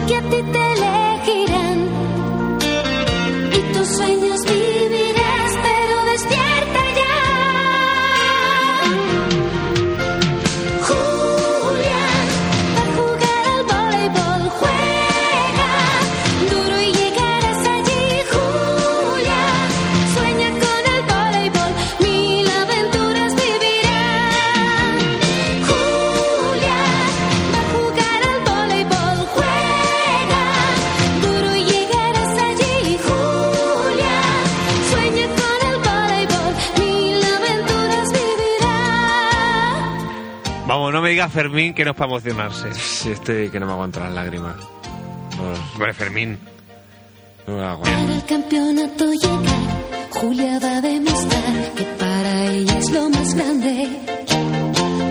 que 0.07 0.15
a 0.15 0.21
ti 0.21 0.37
te 0.51 0.71
elegirán. 0.73 1.02
Y 3.83 3.85
tus 3.85 4.32
diga 41.23 41.29
Fermín 41.29 41.73
que 41.73 41.85
no 41.85 41.91
es 41.91 41.97
para 41.97 42.09
emocionarse. 42.11 42.73
Sí, 42.73 43.11
estoy 43.11 43.49
que 43.49 43.59
no 43.59 43.65
me 43.65 43.73
aguanto 43.73 43.99
las 43.99 44.13
lágrimas. 44.13 44.55
No, 44.57 45.73
Hombre, 45.73 45.93
Fermín. 45.93 46.37
no 47.47 47.55
me 47.57 47.63
aguanto. 47.63 47.89
Para 47.97 48.15
el 48.15 48.25
campeonato 48.25 49.05
llegar, 49.11 50.09
Julia 50.11 50.59
va 50.59 50.77
a 50.77 50.81
demostrar 50.81 51.71
que 51.75 51.83
para 51.99 52.45
ella 52.51 52.77
es 52.77 52.91
lo 52.91 53.09
más 53.09 53.33
grande. 53.33 53.87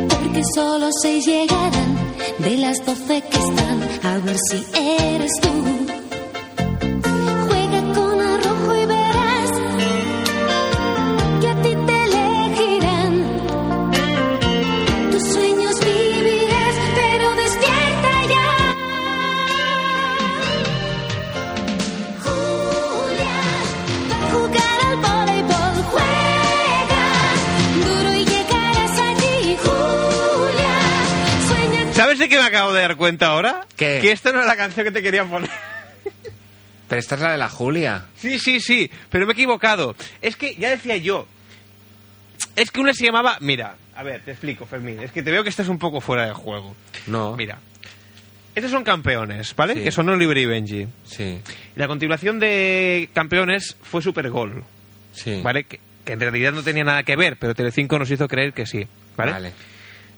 Porque 0.09 0.43
solo 0.55 0.89
seis 1.03 1.25
llegarán 1.27 1.97
de 2.39 2.57
las 2.57 2.85
doce 2.85 3.23
que 3.23 3.39
están, 3.39 3.83
a 4.05 4.19
ver 4.19 4.37
si 4.51 4.67
eres 4.75 5.33
tú. 5.41 5.92
Sueña 32.33 32.43
¿Sabes 32.43 32.51
de 32.51 32.51
qué 32.51 32.51
me 32.51 32.57
acabo 32.59 32.73
de 32.73 32.81
dar 32.83 32.97
cuenta 32.97 33.27
ahora? 33.29 33.67
¿Qué? 33.77 33.99
Que 34.01 34.13
esta 34.13 34.33
no 34.33 34.41
es 34.41 34.47
la 34.47 34.57
canción 34.57 34.85
que 34.85 34.93
te 34.93 35.03
quería 35.03 35.25
poner. 35.25 35.51
Pero 36.89 37.01
esta 37.01 37.15
es 37.15 37.21
la 37.21 37.33
de 37.33 37.39
la 37.39 37.49
Julia. 37.49 38.07
Sí, 38.17 38.39
sí, 38.39 38.61
sí, 38.61 38.91
pero 39.11 39.27
me 39.27 39.33
he 39.33 39.35
equivocado. 39.35 39.97
Es 40.21 40.37
que 40.37 40.55
ya 40.57 40.71
decía 40.71 40.97
yo. 40.97 41.27
Es 42.55 42.71
que 42.71 42.81
una 42.81 42.93
se 42.93 43.07
llamaba. 43.07 43.39
Mira, 43.41 43.77
a 43.97 44.03
ver, 44.03 44.23
te 44.23 44.33
explico, 44.33 44.67
Fermín. 44.67 45.01
Es 45.01 45.11
que 45.11 45.23
te 45.23 45.31
veo 45.31 45.43
que 45.43 45.49
estás 45.49 45.69
un 45.69 45.79
poco 45.79 46.01
fuera 46.01 46.27
de 46.27 46.35
juego. 46.35 46.77
No. 47.07 47.35
Mira. 47.37 47.59
Estos 48.55 48.71
son 48.71 48.85
campeones, 48.85 49.57
¿vale? 49.57 49.75
Sí. 49.75 49.81
Que 49.81 49.91
son 49.91 50.09
Oliver 50.11 50.37
y 50.37 50.45
Benji. 50.45 50.87
Sí, 51.05 51.41
la 51.75 51.89
continuación 51.89 52.39
de 52.39 53.09
campeones 53.15 53.77
fue 53.83 54.03
Supergol, 54.03 54.63
sí. 55.15 55.41
¿vale? 55.43 55.65
Que, 55.65 55.81
que 56.05 56.13
en 56.13 56.21
realidad 56.21 56.53
no 56.53 56.63
tenía 56.63 56.85
nada 56.85 57.03
que 57.03 57.17
ver, 57.17 57.39
pero 57.39 57.55
Telecinco 57.55 57.99
nos 57.99 58.11
hizo 58.11 58.29
creer 58.29 58.53
que 58.53 58.67
sí, 58.67 58.87
¿vale? 59.17 59.33
Vale. 59.33 59.53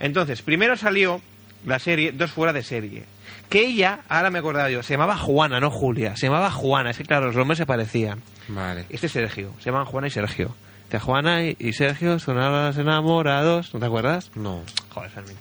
Entonces, 0.01 0.43
primero 0.43 0.77
salió 0.77 1.23
la 1.65 1.79
serie 1.79 2.13
Dos 2.13 2.31
fuera 2.31 2.53
de 2.53 2.63
serie. 2.63 3.05
Que 3.49 3.67
ella, 3.67 4.01
ahora 4.09 4.31
me 4.31 4.39
he 4.39 4.41
acordado 4.41 4.69
yo, 4.69 4.83
se 4.83 4.95
llamaba 4.95 5.17
Juana, 5.17 5.61
no 5.61 5.71
Julia. 5.71 6.17
Se 6.17 6.27
llamaba 6.27 6.51
Juana, 6.51 6.91
es 6.91 6.99
que 6.99 7.05
claro, 7.05 7.27
los 7.27 7.37
nombres 7.37 7.59
se 7.59 7.67
parecían. 7.67 8.23
Vale. 8.49 8.87
Este 8.91 9.07
es 9.07 9.13
Sergio, 9.13 9.53
se 9.59 9.71
llaman 9.71 9.85
Juana 9.85 10.07
y 10.07 10.11
Sergio. 10.11 10.55
De 10.91 10.99
Juana 10.99 11.45
y, 11.45 11.57
y 11.59 11.73
Sergio 11.73 12.19
son 12.19 12.39
ahora 12.39 12.69
los 12.69 12.79
enamorados, 12.79 13.73
¿no 13.75 13.81
te 13.81 13.87
acuerdas? 13.87 14.31
No. 14.35 14.63
Joder, 14.91 15.11
Fermín. 15.11 15.37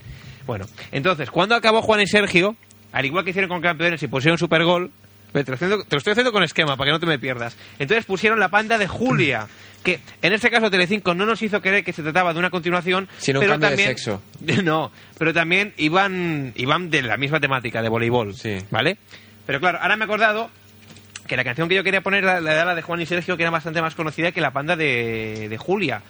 Bueno, 0.46 0.66
entonces, 0.92 1.32
cuando 1.32 1.56
acabó 1.56 1.82
Juana 1.82 2.04
y 2.04 2.08
Sergio, 2.08 2.56
al 2.92 3.06
igual 3.06 3.24
que 3.24 3.32
hicieron 3.32 3.50
con 3.50 3.62
campeones 3.62 4.02
y 4.04 4.08
pusieron 4.08 4.38
super 4.38 4.64
gol, 4.64 4.92
te 5.34 5.52
lo, 5.52 5.54
estoy 5.56 5.68
haciendo, 5.68 5.84
te 5.84 5.96
lo 5.96 5.98
estoy 5.98 6.12
haciendo 6.12 6.32
con 6.32 6.44
esquema 6.44 6.78
para 6.78 6.90
que 6.90 6.92
no 6.92 7.00
te 7.00 7.06
me 7.06 7.20
pierdas. 7.20 7.58
Entonces 7.80 8.06
pusieron 8.06 8.40
la 8.40 8.50
panda 8.50 8.78
de 8.78 8.88
Julia, 8.88 9.48
que 9.84 10.00
en 10.22 10.34
este 10.34 10.52
caso 10.52 10.70
Telecinco 10.70 11.14
no 11.16 11.26
nos 11.26 11.42
hizo 11.42 11.62
creer 11.62 11.84
que 11.84 11.94
se 11.94 12.04
trataba 12.04 12.34
de 12.34 12.40
una 12.40 12.50
continuación, 12.50 13.10
Sino 13.18 13.40
un 13.40 13.44
pero 13.46 13.54
cambio 13.54 13.70
de 13.70 13.76
también, 13.76 13.98
sexo. 13.98 14.22
No, 14.64 14.92
pero 15.18 15.34
también 15.34 15.74
iban, 15.78 16.54
iban 16.56 16.90
de 16.90 17.02
la 17.02 17.18
misma 17.18 17.40
temática, 17.40 17.82
de 17.82 17.90
voleibol, 17.90 18.36
¿vale? 18.70 18.98
Pero 19.46 19.60
claro, 19.60 19.80
ahora 19.82 19.98
me 19.98 20.04
he 20.04 20.06
acordado 20.06 20.50
que 21.28 21.36
la 21.36 21.44
canción 21.44 21.68
que 21.70 21.76
yo 21.76 21.84
quería 21.84 22.02
poner 22.02 22.24
la, 22.24 22.40
la, 22.40 22.66
la 22.66 22.76
de 22.76 22.82
Juan 22.82 23.02
y 23.02 23.06
Sergio, 23.06 23.36
que 23.38 23.44
era 23.44 23.50
bastante 23.52 23.82
más 23.82 23.96
conocida 23.96 24.32
que 24.32 24.42
la 24.42 24.52
panda 24.52 24.76
de, 24.76 25.48
de 25.50 25.58
Julia. 25.58 26.02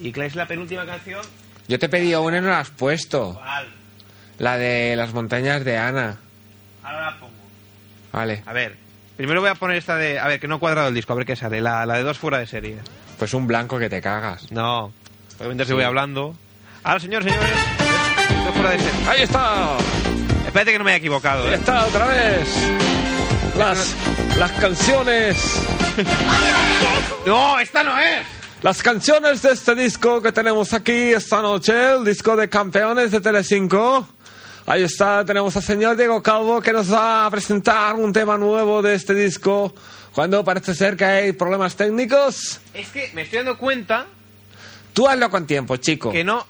Y 0.00 0.12
que 0.12 0.24
es 0.26 0.36
la 0.36 0.46
penúltima 0.46 0.86
canción. 0.86 1.22
Yo 1.66 1.78
te 1.78 1.88
pedido 1.88 2.22
una 2.22 2.38
y 2.38 2.40
no 2.40 2.48
la 2.48 2.60
has 2.60 2.70
puesto. 2.70 3.34
¿Cuál? 3.34 3.66
La 4.38 4.56
de 4.56 4.94
las 4.94 5.12
montañas 5.12 5.64
de 5.64 5.76
Ana. 5.76 6.18
Ahora 6.84 7.10
la 7.10 7.18
pongo. 7.18 7.37
Vale. 8.12 8.42
A 8.46 8.52
ver, 8.52 8.76
primero 9.16 9.40
voy 9.40 9.50
a 9.50 9.54
poner 9.54 9.76
esta 9.76 9.96
de. 9.96 10.18
A 10.18 10.26
ver, 10.28 10.40
que 10.40 10.48
no 10.48 10.56
he 10.56 10.58
cuadrado 10.58 10.88
el 10.88 10.94
disco, 10.94 11.12
a 11.12 11.16
ver 11.16 11.26
qué 11.26 11.36
sale. 11.36 11.60
La, 11.60 11.84
la 11.86 11.94
de 11.96 12.02
dos 12.02 12.18
fuera 12.18 12.38
de 12.38 12.46
serie. 12.46 12.78
Pues 13.18 13.34
un 13.34 13.46
blanco 13.46 13.78
que 13.78 13.88
te 13.90 14.00
cagas. 14.00 14.50
No. 14.52 14.92
Obviamente 15.38 15.64
Sí. 15.66 15.72
voy 15.72 15.84
hablando. 15.84 16.34
Ahora, 16.84 17.00
señor, 17.00 17.22
señores. 17.24 17.48
Dos 18.44 18.54
fuera 18.54 18.70
de 18.70 18.78
serie. 18.78 19.08
¡Ahí 19.08 19.22
está! 19.22 19.76
Espérate 20.46 20.72
que 20.72 20.78
no 20.78 20.84
me 20.84 20.90
haya 20.92 20.98
equivocado. 20.98 21.44
Ahí 21.44 21.50
¿eh? 21.52 21.56
está 21.56 21.84
otra 21.86 22.06
vez. 22.06 22.48
Las, 23.58 23.94
las 24.38 24.52
canciones. 24.52 25.62
¡No, 27.26 27.58
esta 27.58 27.82
no 27.82 27.98
es! 27.98 28.26
Las 28.62 28.82
canciones 28.82 29.42
de 29.42 29.52
este 29.52 29.74
disco 29.74 30.20
que 30.20 30.32
tenemos 30.32 30.72
aquí 30.72 31.12
esta 31.12 31.40
noche, 31.42 31.92
el 31.94 32.04
disco 32.04 32.34
de 32.36 32.48
campeones 32.48 33.10
de 33.12 33.20
Telecinco. 33.20 34.08
Ahí 34.70 34.82
está, 34.82 35.24
tenemos 35.24 35.56
al 35.56 35.62
señor 35.62 35.96
Diego 35.96 36.22
Calvo 36.22 36.60
que 36.60 36.74
nos 36.74 36.92
va 36.92 37.24
a 37.24 37.30
presentar 37.30 37.94
un 37.94 38.12
tema 38.12 38.36
nuevo 38.36 38.82
de 38.82 38.94
este 38.96 39.14
disco. 39.14 39.74
Cuando 40.12 40.44
parece 40.44 40.74
ser 40.74 40.94
que 40.94 41.06
hay 41.06 41.32
problemas 41.32 41.74
técnicos. 41.74 42.60
Es 42.74 42.88
que 42.90 43.10
me 43.14 43.22
estoy 43.22 43.38
dando 43.38 43.56
cuenta 43.56 44.04
Tú 44.92 45.08
hazlo 45.08 45.30
con 45.30 45.46
tiempo, 45.46 45.78
chico. 45.78 46.12
que 46.12 46.22
no. 46.22 46.46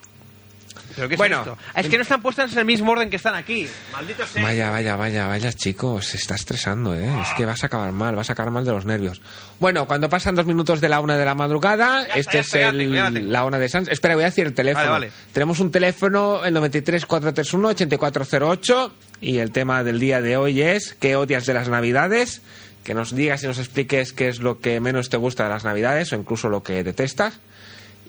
¿Pero 0.99 1.09
qué 1.09 1.15
es 1.15 1.19
Bueno, 1.19 1.39
esto? 1.41 1.59
Es 1.77 1.89
que 1.89 1.97
no 1.97 2.03
están 2.03 2.21
puestas 2.21 2.53
en 2.53 2.59
el 2.59 2.65
mismo 2.65 2.91
orden 2.91 3.09
que 3.09 3.17
están 3.17 3.35
aquí. 3.35 3.69
Maldito 3.93 4.27
sea. 4.27 4.43
Vaya, 4.43 4.71
vaya, 4.71 4.97
vaya, 4.97 5.27
vaya, 5.29 5.53
chico, 5.53 6.03
se 6.03 6.17
está 6.17 6.35
estresando, 6.35 6.95
¿eh? 6.95 7.09
Es 7.23 7.29
que 7.37 7.47
vas 7.47 7.63
a 7.63 7.67
acabar 7.67 7.93
mal, 7.93 8.17
vas 8.17 8.31
a 8.31 8.33
acabar 8.33 8.53
mal 8.53 8.65
de 8.65 8.73
los 8.73 8.85
nervios. 8.85 9.21
Bueno, 9.61 9.87
cuando 9.87 10.09
pasan 10.09 10.35
dos 10.35 10.47
minutos 10.47 10.81
de 10.81 10.89
la 10.89 11.01
una 11.01 11.17
de 11.17 11.25
la 11.25 11.35
madrugada, 11.37 12.07
Ya 12.09 12.15
este 12.15 12.39
está, 12.41 12.59
ya 12.59 12.69
es 12.71 12.75
está, 12.75 13.09
el, 13.09 13.33
la 13.33 13.45
una 13.45 13.59
de 13.59 13.69
Sans. 13.69 13.89
Espera, 13.89 14.15
voy 14.15 14.25
a 14.25 14.27
decir 14.27 14.47
el 14.47 14.55
teléfono. 14.55 14.91
Vale, 14.91 15.07
vale. 15.09 15.13
Tenemos 15.33 15.61
un 15.61 15.71
teléfono, 15.71 16.45
el 16.45 16.53
93 16.55 17.07
431 17.07 17.69
8408, 17.69 18.93
y 19.21 19.39
el 19.39 19.51
tema 19.53 19.85
del 19.85 20.01
día 20.01 20.21
de 20.21 20.37
hoy 20.37 20.63
es 20.63 20.95
¿qué 20.95 21.17
odias 21.17 21.47
de 21.47 21.55
las 21.55 21.69
navidades? 21.69 22.43
Que 22.85 22.95
nos 22.95 23.15
digas 23.15 23.43
y 23.45 23.47
nos 23.47 23.59
expliques 23.59 24.13
qué 24.13 24.29
es 24.29 24.41
lo 24.41 24.61
que 24.61 24.81
menos 24.81 25.11
te 25.11 25.17
gusta 25.17 25.45
de 25.45 25.51
las 25.51 25.65
navidades 25.65 26.13
o 26.13 26.17
incluso 26.17 26.49
lo 26.49 26.63
que 26.63 26.83
detestas. 26.83 27.39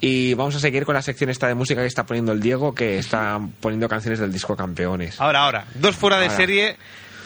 Y 0.01 0.33
vamos 0.33 0.55
a 0.55 0.59
seguir 0.59 0.85
con 0.85 0.95
la 0.95 1.01
sección 1.01 1.29
esta 1.29 1.47
de 1.47 1.55
música 1.55 1.81
que 1.81 1.87
está 1.87 2.05
poniendo 2.05 2.31
el 2.31 2.39
Diego, 2.39 2.73
que 2.73 2.97
está 2.99 3.39
poniendo 3.59 3.89
canciones 3.89 4.19
del 4.19 4.31
disco 4.31 4.55
Campeones. 4.55 5.19
Ahora, 5.19 5.41
ahora. 5.43 5.65
Dos 5.75 5.95
fuera 5.95 6.17
de 6.19 6.25
Ahora. 6.27 6.37
serie. 6.37 6.77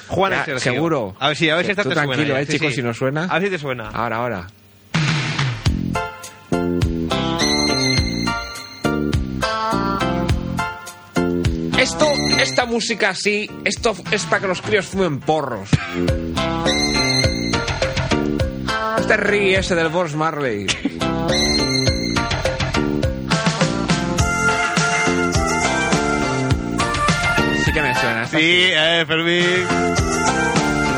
Juan 0.07 0.33
Ya, 0.45 0.59
seguro. 0.59 1.15
A 1.19 1.27
ver 1.29 1.37
si, 1.37 1.49
a 1.49 1.55
ver 1.55 1.65
si 1.65 1.71
esta 1.71 1.83
te 1.83 1.89
tranquilo, 1.91 2.15
suena. 2.17 2.33
ya. 2.35 2.41
eh, 2.41 2.45
Sí, 2.45 2.53
chicos, 2.53 2.69
sí. 2.69 2.75
si 2.75 2.81
no 2.81 2.93
suena. 2.93 3.25
A 3.25 3.33
ver 3.39 3.43
si 3.43 3.49
te 3.51 3.59
suena. 3.59 3.89
Ahora, 3.89 4.17
ahora. 4.17 4.47
Esto, 11.77 12.07
esta 12.39 12.65
música 12.65 13.09
así, 13.09 13.49
esto 13.65 13.93
es 14.11 14.23
para 14.25 14.41
que 14.41 14.47
los 14.47 14.61
críos 14.61 14.85
fumen 14.85 15.19
porros. 15.19 15.69
Este 18.99 19.17
ríe 19.17 19.59
ese 19.59 19.75
del 19.75 19.89
Boss 19.89 20.15
Marley. 20.15 20.65
Sí, 28.33 28.39
eh, 28.71 29.03
Fermín. 29.07 29.45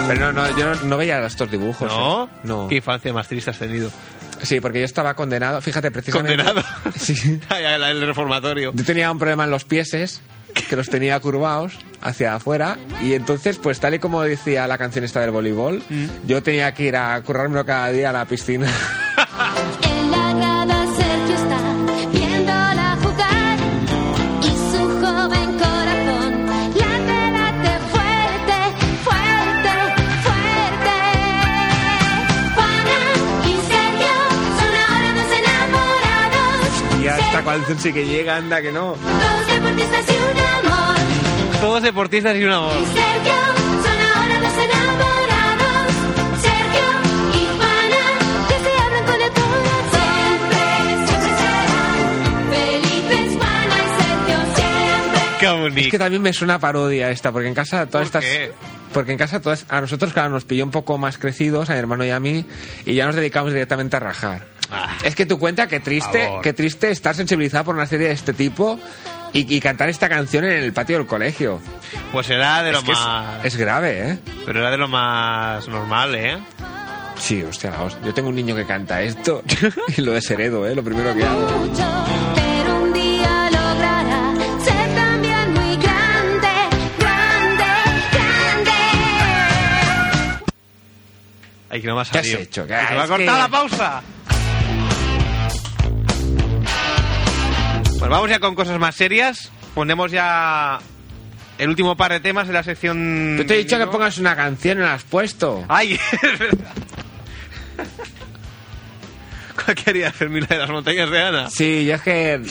Pero 0.07 0.19
no, 0.19 0.31
no, 0.31 0.57
yo 0.57 0.73
no, 0.73 0.75
no 0.83 0.97
veía 0.97 1.25
estos 1.25 1.49
dibujos. 1.51 1.91
¿No? 1.91 2.25
¿eh? 2.25 2.27
No. 2.43 2.67
¿Qué 2.67 2.75
infancia 2.75 3.11
más 3.13 3.27
triste 3.27 3.49
has 3.49 3.59
tenido? 3.59 3.89
Sí, 4.41 4.59
porque 4.59 4.79
yo 4.79 4.85
estaba 4.85 5.13
condenado. 5.15 5.61
Fíjate, 5.61 5.91
precisamente. 5.91 6.37
¿Condenado? 6.43 6.65
Sí. 6.99 7.39
El 7.49 8.05
reformatorio. 8.05 8.71
Yo 8.73 8.83
tenía 8.85 9.11
un 9.11 9.17
problema 9.19 9.43
en 9.45 9.49
los 9.51 9.65
pieses, 9.65 10.21
que 10.69 10.75
los 10.75 10.89
tenía 10.89 11.19
curvados 11.19 11.73
hacia 12.01 12.35
afuera, 12.35 12.77
y 13.01 13.13
entonces, 13.13 13.57
pues 13.57 13.79
tal 13.79 13.95
y 13.95 13.99
como 13.99 14.21
decía 14.21 14.67
la 14.67 14.77
canción 14.77 15.03
esta 15.03 15.21
del 15.21 15.31
voleibol, 15.31 15.81
Mm. 15.89 16.05
yo 16.27 16.43
tenía 16.43 16.73
que 16.73 16.83
ir 16.83 16.95
a 16.95 17.19
currármelo 17.23 17.65
cada 17.65 17.89
día 17.89 18.11
a 18.11 18.13
la 18.13 18.25
piscina. 18.25 18.67
canción 37.53 37.79
sí 37.79 37.93
que 37.93 38.05
llega, 38.05 38.35
anda 38.37 38.61
que 38.61 38.71
no. 38.71 38.95
dos 38.95 39.47
deportistas 39.53 40.05
y 40.09 40.13
un 40.13 40.39
amor. 40.67 40.95
Todos 41.61 41.83
deportistas 41.83 42.35
y 42.37 42.43
un 42.43 42.51
amor. 42.51 42.73
Y 42.73 42.85
Sergio 42.85 43.33
son 43.83 43.99
ahora 44.13 44.39
dos 44.39 44.57
enamorados, 44.65 45.93
Sergio 46.41 46.87
y 47.33 47.45
Juana 47.57 48.03
que 48.47 48.57
se 48.63 48.71
hablan 48.81 49.05
con 49.05 49.21
el 49.21 49.31
corazón. 49.31 49.63
Siempre, 49.91 50.61
siempre 51.07 51.31
serán 51.37 52.49
felices 52.51 53.37
Juana 53.37 53.75
y 53.75 54.01
Sergio 54.01 54.37
siempre. 54.55 55.21
Qué 55.39 55.49
bonito. 55.49 55.81
Es 55.81 55.87
que 55.91 55.99
también 55.99 56.21
me 56.21 56.33
suena 56.33 56.55
a 56.55 56.59
parodia 56.59 57.09
esta, 57.11 57.31
porque 57.31 57.47
en 57.47 57.53
casa 57.53 57.85
todas 57.85 58.09
¿Por 58.09 58.21
estas... 58.21 58.25
qué? 58.25 58.51
Porque 58.93 59.11
en 59.11 59.17
casa 59.17 59.41
todas... 59.41 59.65
A 59.67 59.81
nosotros, 59.81 60.13
claro, 60.13 60.29
nos 60.29 60.45
pilló 60.45 60.63
un 60.63 60.71
poco 60.71 60.97
más 60.97 61.17
crecidos, 61.17 61.69
a 61.69 61.73
mi 61.73 61.79
hermano 61.79 62.05
y 62.05 62.11
a 62.11 62.19
mí, 62.21 62.45
y 62.85 62.93
ya 62.93 63.05
nos 63.05 63.15
dedicamos 63.15 63.51
directamente 63.51 63.97
a 63.97 63.99
rajar. 63.99 64.47
Ah. 64.75 64.97
Es 65.03 65.15
que 65.15 65.25
tú 65.25 65.39
cuenta 65.39 65.67
que 65.67 65.79
triste, 65.79 66.29
que 66.43 66.53
triste 66.53 66.89
estar 66.91 67.15
sensibilizado 67.15 67.63
por 67.65 67.75
una 67.75 67.85
serie 67.85 68.07
de 68.07 68.13
este 68.13 68.33
tipo 68.33 68.79
y, 69.33 69.53
y 69.55 69.59
cantar 69.59 69.89
esta 69.89 70.07
canción 70.09 70.43
en 70.45 70.51
el 70.63 70.73
patio 70.73 70.97
del 70.97 71.07
colegio. 71.07 71.59
Pues 72.11 72.27
será 72.27 72.63
de 72.63 72.71
lo 72.71 72.79
Es 72.79 72.83
que 72.83 72.91
es- 72.91 72.97
más. 72.99 73.45
es 73.45 73.55
grave, 73.55 74.09
¿eh? 74.11 74.19
Pero 74.45 74.59
era 74.59 74.71
de 74.71 74.77
lo 74.77 74.87
más 74.87 75.67
normal, 75.67 76.15
¿eh? 76.15 76.37
Sí, 77.17 77.41
hostia, 77.43 77.71
la 77.71 77.81
hostia. 77.83 78.01
yo 78.05 78.13
tengo 78.13 78.29
un 78.29 78.35
niño 78.35 78.55
que 78.55 78.65
canta 78.65 79.01
esto 79.01 79.41
y 79.97 80.01
lo 80.01 80.11
desheredo, 80.11 80.67
¿eh? 80.67 80.75
Lo 80.75 80.83
primero 80.83 81.15
que 81.15 81.23
hago. 81.23 81.47
Ay, 91.69 91.81
que 91.81 91.87
no 91.87 91.95
me 91.95 92.01
ha 92.01 92.03
¿Qué 92.05 92.19
has 92.19 92.25
salido. 92.25 92.39
hecho? 92.41 92.67
Que 92.67 92.73
se 92.73 92.93
me 92.93 93.01
ha 93.01 93.07
cortado 93.07 93.17
que- 93.17 93.25
la 93.25 93.47
pausa. 93.49 94.03
Pues 98.05 98.11
vamos 98.11 98.29
ya 98.29 98.39
con 98.39 98.53
cosas 98.53 98.79
más 98.79 98.93
serias. 98.93 99.49
Ponemos 99.73 100.11
ya 100.11 100.77
el 101.57 101.69
último 101.69 101.97
par 101.97 102.11
de 102.11 102.19
temas 102.19 102.45
de 102.45 102.53
la 102.53 102.61
sección. 102.61 103.35
Yo 103.35 103.47
te 103.47 103.55
he 103.55 103.57
dicho 103.57 103.79
que 103.79 103.87
pongas 103.87 104.19
una 104.19 104.35
canción 104.35 104.77
y 104.77 104.81
la 104.81 104.93
has 104.93 105.03
puesto. 105.03 105.65
¡Ay! 105.67 105.93
Es 106.21 106.37
verdad. 106.37 106.71
¿Cuál 109.55 109.75
quería 109.75 110.11
Fermín? 110.11 110.45
¿La 110.47 110.55
de 110.55 110.57
las 110.59 110.69
montañas 110.69 111.09
de 111.09 111.19
Ana? 111.19 111.49
Sí, 111.49 111.83
yo 111.83 111.95
es 111.95 112.03
que 112.03 112.41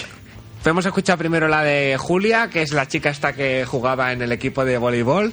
hemos 0.64 0.86
escuchado 0.86 1.18
primero 1.18 1.46
la 1.46 1.62
de 1.62 1.98
Julia, 1.98 2.50
que 2.50 2.62
es 2.62 2.72
la 2.72 2.88
chica 2.88 3.10
esta 3.10 3.32
que 3.32 3.64
jugaba 3.64 4.12
en 4.12 4.22
el 4.22 4.32
equipo 4.32 4.64
de 4.64 4.76
voleibol. 4.76 5.32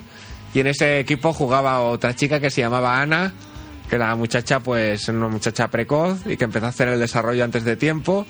Y 0.53 0.59
en 0.59 0.67
ese 0.67 0.99
equipo 0.99 1.33
jugaba 1.33 1.79
otra 1.79 2.15
chica 2.15 2.39
que 2.39 2.51
se 2.51 2.61
llamaba 2.61 3.01
Ana, 3.01 3.33
que 3.89 3.97
la 3.97 4.15
muchacha, 4.15 4.59
pues, 4.59 5.07
una 5.07 5.29
muchacha 5.29 5.69
precoz 5.69 6.27
y 6.27 6.37
que 6.37 6.43
empezó 6.43 6.67
a 6.67 6.69
hacer 6.69 6.89
el 6.89 6.99
desarrollo 6.99 7.43
antes 7.43 7.63
de 7.63 7.75
tiempo. 7.75 8.27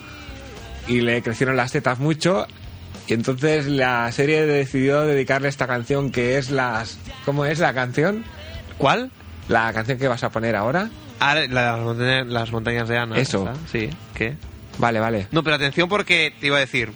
Y 0.91 0.99
le 0.99 1.21
crecieron 1.21 1.55
las 1.55 1.71
tetas 1.71 1.99
mucho. 1.99 2.45
Y 3.07 3.13
entonces 3.13 3.65
la 3.65 4.11
serie 4.11 4.45
decidió 4.45 5.03
dedicarle 5.03 5.47
esta 5.47 5.65
canción 5.65 6.11
que 6.11 6.37
es 6.37 6.49
las. 6.51 6.97
¿Cómo 7.23 7.45
es 7.45 7.59
la 7.59 7.73
canción? 7.73 8.25
¿Cuál? 8.77 9.09
La 9.47 9.71
canción 9.71 9.97
que 9.97 10.09
vas 10.09 10.25
a 10.25 10.31
poner 10.31 10.57
ahora. 10.57 10.89
Ah, 11.21 11.35
la 11.35 11.41
de 11.41 11.47
las 11.47 11.79
montañas, 11.79 12.27
las 12.27 12.51
montañas 12.51 12.89
de 12.89 12.97
Ana. 12.97 13.17
Eso. 13.17 13.49
Sí, 13.71 13.89
¿qué? 14.15 14.35
Vale, 14.79 14.99
vale. 14.99 15.27
No, 15.31 15.43
pero 15.43 15.55
atención 15.55 15.87
porque 15.87 16.33
te 16.41 16.47
iba 16.47 16.57
a 16.57 16.59
decir. 16.59 16.91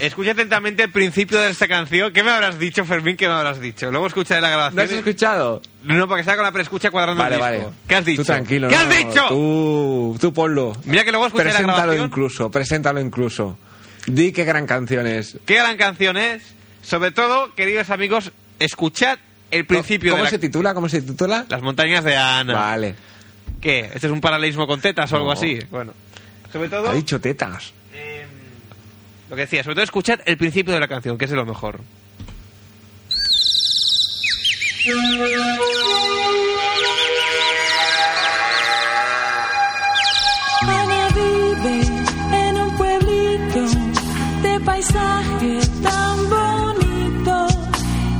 Escucha 0.00 0.32
atentamente 0.32 0.82
el 0.82 0.90
principio 0.90 1.38
de 1.40 1.50
esta 1.50 1.66
canción. 1.68 2.12
¿Qué 2.12 2.22
me 2.22 2.30
habrás 2.30 2.58
dicho, 2.58 2.84
Fermín? 2.84 3.16
¿Qué 3.16 3.26
me 3.28 3.34
habrás 3.34 3.60
dicho? 3.60 3.90
Luego 3.90 4.06
escucharé 4.06 4.40
la 4.40 4.50
grabación. 4.50 4.76
¿No 4.76 4.82
has 4.82 4.90
escuchado? 4.92 5.62
No, 5.84 6.06
porque 6.08 6.20
está 6.20 6.34
con 6.36 6.44
la 6.44 6.52
preescucha 6.52 6.90
cuadrando 6.90 7.22
Vale, 7.22 7.34
el 7.36 7.40
vale. 7.40 7.56
disco. 7.58 7.72
¿Qué 7.88 7.94
has 7.94 8.04
dicho? 8.04 8.22
Tú 8.22 8.26
tranquilo. 8.26 8.68
¿Qué 8.68 8.74
no, 8.76 8.80
has 8.82 8.88
dicho? 8.96 9.24
Tú, 9.28 10.16
tú 10.20 10.32
ponlo. 10.32 10.76
Mira 10.84 11.04
que 11.04 11.10
luego 11.10 11.26
escucharé 11.26 11.50
la 11.50 11.56
Preséntalo 11.58 11.82
grabación. 11.82 12.06
incluso, 12.06 12.50
preséntalo 12.50 13.00
incluso. 13.00 13.58
Di 14.06 14.32
qué 14.32 14.44
gran 14.44 14.66
canción 14.66 15.06
es. 15.06 15.38
Qué 15.46 15.54
gran 15.56 15.76
canción 15.76 16.16
es. 16.16 16.42
Sobre 16.82 17.10
todo, 17.10 17.54
queridos 17.54 17.90
amigos, 17.90 18.32
escuchad 18.58 19.18
el 19.50 19.66
principio 19.66 20.12
¿Cómo 20.12 20.22
de 20.24 20.26
la- 20.26 20.30
se 20.30 20.38
titula? 20.38 20.74
¿Cómo 20.74 20.88
se 20.88 21.02
titula? 21.02 21.46
Las 21.48 21.62
montañas 21.62 22.04
de 22.04 22.16
Ana. 22.16 22.54
Vale. 22.54 22.94
¿Qué? 23.60 23.90
¿Este 23.94 24.06
es 24.06 24.12
un 24.12 24.20
paralelismo 24.20 24.66
con 24.66 24.80
tetas 24.80 25.10
o 25.12 25.16
algo 25.16 25.28
No. 25.28 25.32
así? 25.32 25.58
Bueno. 25.70 25.92
Sobre 26.52 26.68
todo, 26.68 26.88
Ha 26.90 26.94
dicho 26.94 27.20
tetas. 27.20 27.72
Lo 29.30 29.36
que 29.36 29.42
decía, 29.42 29.62
sobre 29.62 29.74
todo 29.74 29.84
escuchad 29.84 30.20
el 30.24 30.36
principio 30.36 30.72
de 30.72 30.80
la 30.80 30.88
canción, 30.88 31.18
que 31.18 31.24
es 31.26 31.30
de 31.30 31.36
lo 31.36 31.44
mejor. 31.46 31.80
Ana 40.62 41.08
vive 41.14 41.80
en 42.32 42.56
un 42.56 42.76
pueblito 42.76 43.66
de 44.42 44.60
paisaje 44.60 45.60
tan 45.82 46.30
bonito 46.30 47.46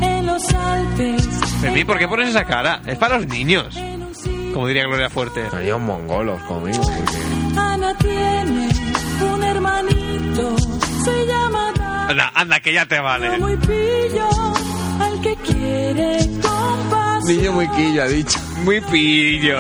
en 0.03 0.27
los 0.27 0.55
Alpes. 0.55 1.29
Fermín, 1.61 1.87
¿por 1.87 1.99
qué 1.99 2.07
pones 2.07 2.29
esa 2.29 2.45
cara? 2.45 2.83
Es 2.87 2.99
para 2.99 3.19
los 3.19 3.27
niños. 3.27 3.77
Como 4.53 4.67
diría 4.67 4.85
Gloria 4.85 5.09
Fuerte. 5.09 5.49
Son 5.51 5.83
mongolos 5.85 6.43
conmigo. 6.43 6.83
Ana 7.57 7.97
tiene 7.99 8.69
un 9.33 9.45
hermanito, 9.45 10.57
se 11.05 11.27
llama 11.27 11.73
Dan, 11.79 12.11
Anda, 12.11 12.33
anda, 12.35 12.61
que 12.61 12.73
ya 12.73 12.87
te 12.87 12.99
vale. 13.01 13.39
muy 13.39 13.57
pillo, 13.57 14.29
al 15.01 15.21
que 15.21 15.37
quiere 15.37 16.19
compás. 16.43 17.25
Niño 17.25 17.53
muy 17.53 17.69
quillo, 17.69 18.03
ha 18.03 18.07
dicho. 18.09 18.39
Muy 18.65 18.81
pillo. 18.81 19.59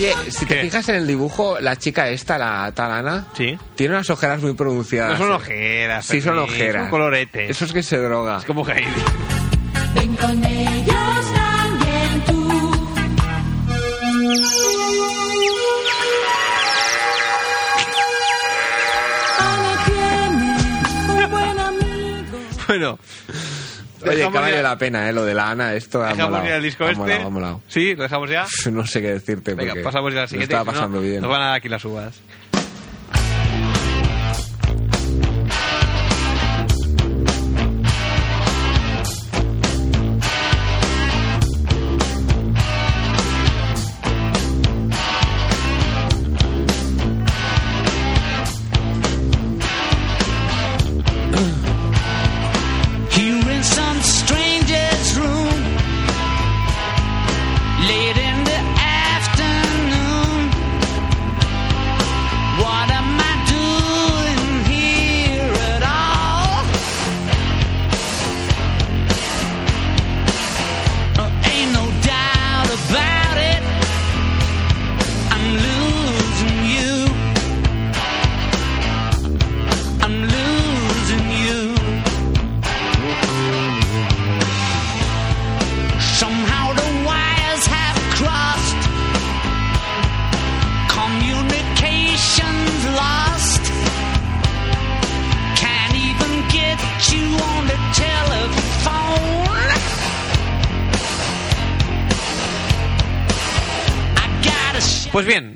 Oye, 0.00 0.14
si 0.30 0.46
te 0.46 0.62
fijas 0.62 0.88
en 0.88 0.94
el 0.94 1.06
dibujo, 1.06 1.60
la 1.60 1.76
chica 1.76 2.08
esta, 2.08 2.38
la 2.38 2.72
talana, 2.72 3.26
¿Sí? 3.36 3.58
tiene 3.74 3.92
unas 3.94 4.08
ojeras 4.08 4.40
muy 4.40 4.54
pronunciadas. 4.54 5.18
No 5.18 5.26
son 5.26 5.32
ojeras. 5.34 6.06
Sí, 6.06 6.22
son 6.22 6.38
ojeras. 6.38 6.84
Son 6.84 6.90
coloretes. 6.90 7.50
Eso 7.50 7.66
es 7.66 7.72
que 7.74 7.82
se 7.82 7.98
droga. 7.98 8.38
Es 8.38 8.46
como 8.46 8.66
Heidi. 8.66 8.86
Ven 9.94 10.16
con 10.16 10.42
ellos 10.42 11.32
también 11.34 12.24
tú. 12.26 12.70
Tiene 19.84 21.24
un 21.24 21.30
buen 21.30 21.58
amigo. 21.60 22.38
Bueno. 22.68 22.98
Oye, 24.08 24.28
que 24.30 24.52
ya- 24.52 24.62
la 24.62 24.78
pena, 24.78 25.08
¿eh? 25.08 25.12
Lo 25.12 25.24
de 25.24 25.34
la 25.34 25.50
Ana, 25.50 25.74
esto 25.74 26.02
ha 26.02 26.08
Dejamos 26.08 26.30
molado. 26.30 26.48
ya 26.48 26.56
el 26.56 26.62
disco 26.62 26.84
ha 26.84 26.88
este. 26.88 26.98
molado, 26.98 27.26
ha 27.26 27.30
molado. 27.30 27.62
Sí, 27.68 27.94
lo 27.94 28.02
dejamos 28.04 28.30
ya. 28.30 28.46
No 28.72 28.86
sé 28.86 29.00
qué 29.02 29.12
decirte 29.12 29.54
Venga, 29.54 29.72
porque 29.72 29.84
pasamos 29.84 30.12
ya 30.12 30.20
a 30.20 30.20
la 30.20 30.22
lo 30.24 30.28
siguiente. 30.28 30.54
estaba 30.54 30.70
si 30.70 30.76
no, 30.76 30.80
pasando 30.82 31.00
bien. 31.00 31.20
Nos 31.20 31.30
van 31.30 31.42
a 31.42 31.46
dar 31.46 31.54
aquí 31.56 31.68
las 31.68 31.84
uvas. 31.84 32.20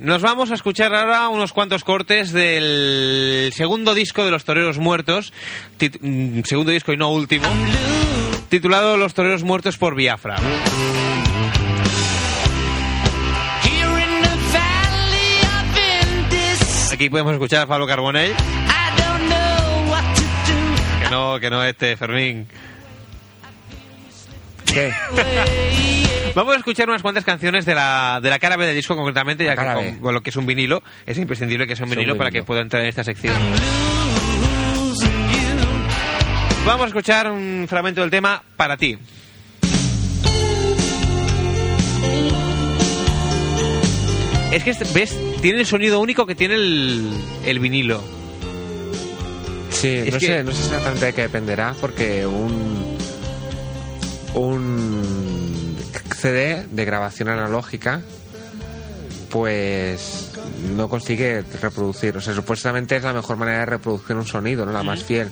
Nos 0.05 0.21
vamos 0.21 0.51
a 0.51 0.55
escuchar 0.55 0.95
ahora 0.95 1.29
unos 1.29 1.53
cuantos 1.53 1.83
cortes 1.83 2.31
del 2.31 3.51
segundo 3.55 3.95
disco 3.95 4.25
de 4.25 4.31
Los 4.31 4.45
Toreros 4.45 4.79
Muertos, 4.79 5.33
mm, 6.01 6.41
segundo 6.45 6.71
disco 6.71 6.93
y 6.93 6.99
no 6.99 7.11
último, 7.11 7.47
titulado 8.51 8.99
Los 8.99 9.15
Toreros 9.15 9.43
Muertos 9.43 9.79
por 9.79 9.95
Biafra. 9.95 10.37
Aquí 16.93 17.11
podemos 17.11 17.33
escuchar 17.33 17.63
a 17.63 17.67
Pablo 17.67 17.87
Carbonell, 17.87 18.35
que 21.03 21.11
no, 21.11 21.41
que 21.41 21.51
no 21.51 21.65
este 21.65 21.97
Fermín. 21.97 22.47
¿Qué? 24.67 24.93
Vamos 26.35 26.55
a 26.55 26.59
escuchar 26.59 26.89
unas 26.89 27.03
cuantas 27.03 27.25
canciones 27.25 27.65
de 27.65 27.75
la, 27.77 28.19
de 28.21 28.29
la 28.29 28.39
cara 28.41 28.57
B 28.57 28.67
del 28.67 28.75
disco 28.75 28.97
concretamente, 28.97 29.45
ya 29.45 29.55
que 29.55 29.99
con, 30.01 30.13
lo 30.15 30.21
que 30.21 30.31
es 30.31 30.37
un 30.37 30.47
vinilo, 30.47 30.83
es 31.07 31.17
imprescindible 31.19 31.67
que 31.67 31.77
sea 31.77 31.85
un 31.85 31.91
vinilo 31.91 32.17
para 32.17 32.31
que 32.33 32.43
pueda 32.43 32.61
entrar 32.61 32.83
en 32.83 32.89
esta 32.89 33.05
sección. 33.05 33.35
Vamos 36.67 36.85
a 36.85 36.89
escuchar 36.89 37.31
un 37.31 37.67
fragmento 37.69 38.01
del 38.01 38.11
tema 38.11 38.43
para 38.57 38.77
ti. 38.77 38.99
Es 44.53 44.63
que, 44.63 44.73
¿ves? 44.95 45.17
Tiene 45.43 45.61
el 45.61 45.67
sonido 45.67 46.01
único 46.01 46.27
que 46.27 46.35
tiene 46.35 46.55
el, 46.55 47.11
el 47.45 47.59
vinilo. 47.59 48.01
Sí, 49.71 49.89
Es 49.89 50.13
no, 50.15 50.19
que- 50.21 50.27
sé, 50.27 50.45
no 50.45 50.53
sé 50.53 50.63
exactamente 50.65 51.07
de 51.07 51.13
qué 51.13 51.23
dependerá, 51.23 51.75
porque 51.81 52.25
un, 52.25 52.97
un 54.35 55.04
CD 56.25 56.65
de 56.71 56.85
grabación 56.87 57.29
analógica, 57.29 58.01
pues 59.31 60.31
no 60.75 60.89
consigue 60.89 61.43
reproducir. 61.61 62.17
O 62.17 62.21
sea, 62.23 62.35
supuestamente 62.35 62.97
es 62.97 63.03
la 63.03 63.13
mejor 63.13 63.37
manera 63.37 63.61
de 63.61 63.67
reproducir 63.67 64.17
un 64.17 64.27
sonido, 64.27 64.65
no 64.65 64.73
la 64.73 64.83
más 64.83 65.03
fiel. 65.05 65.29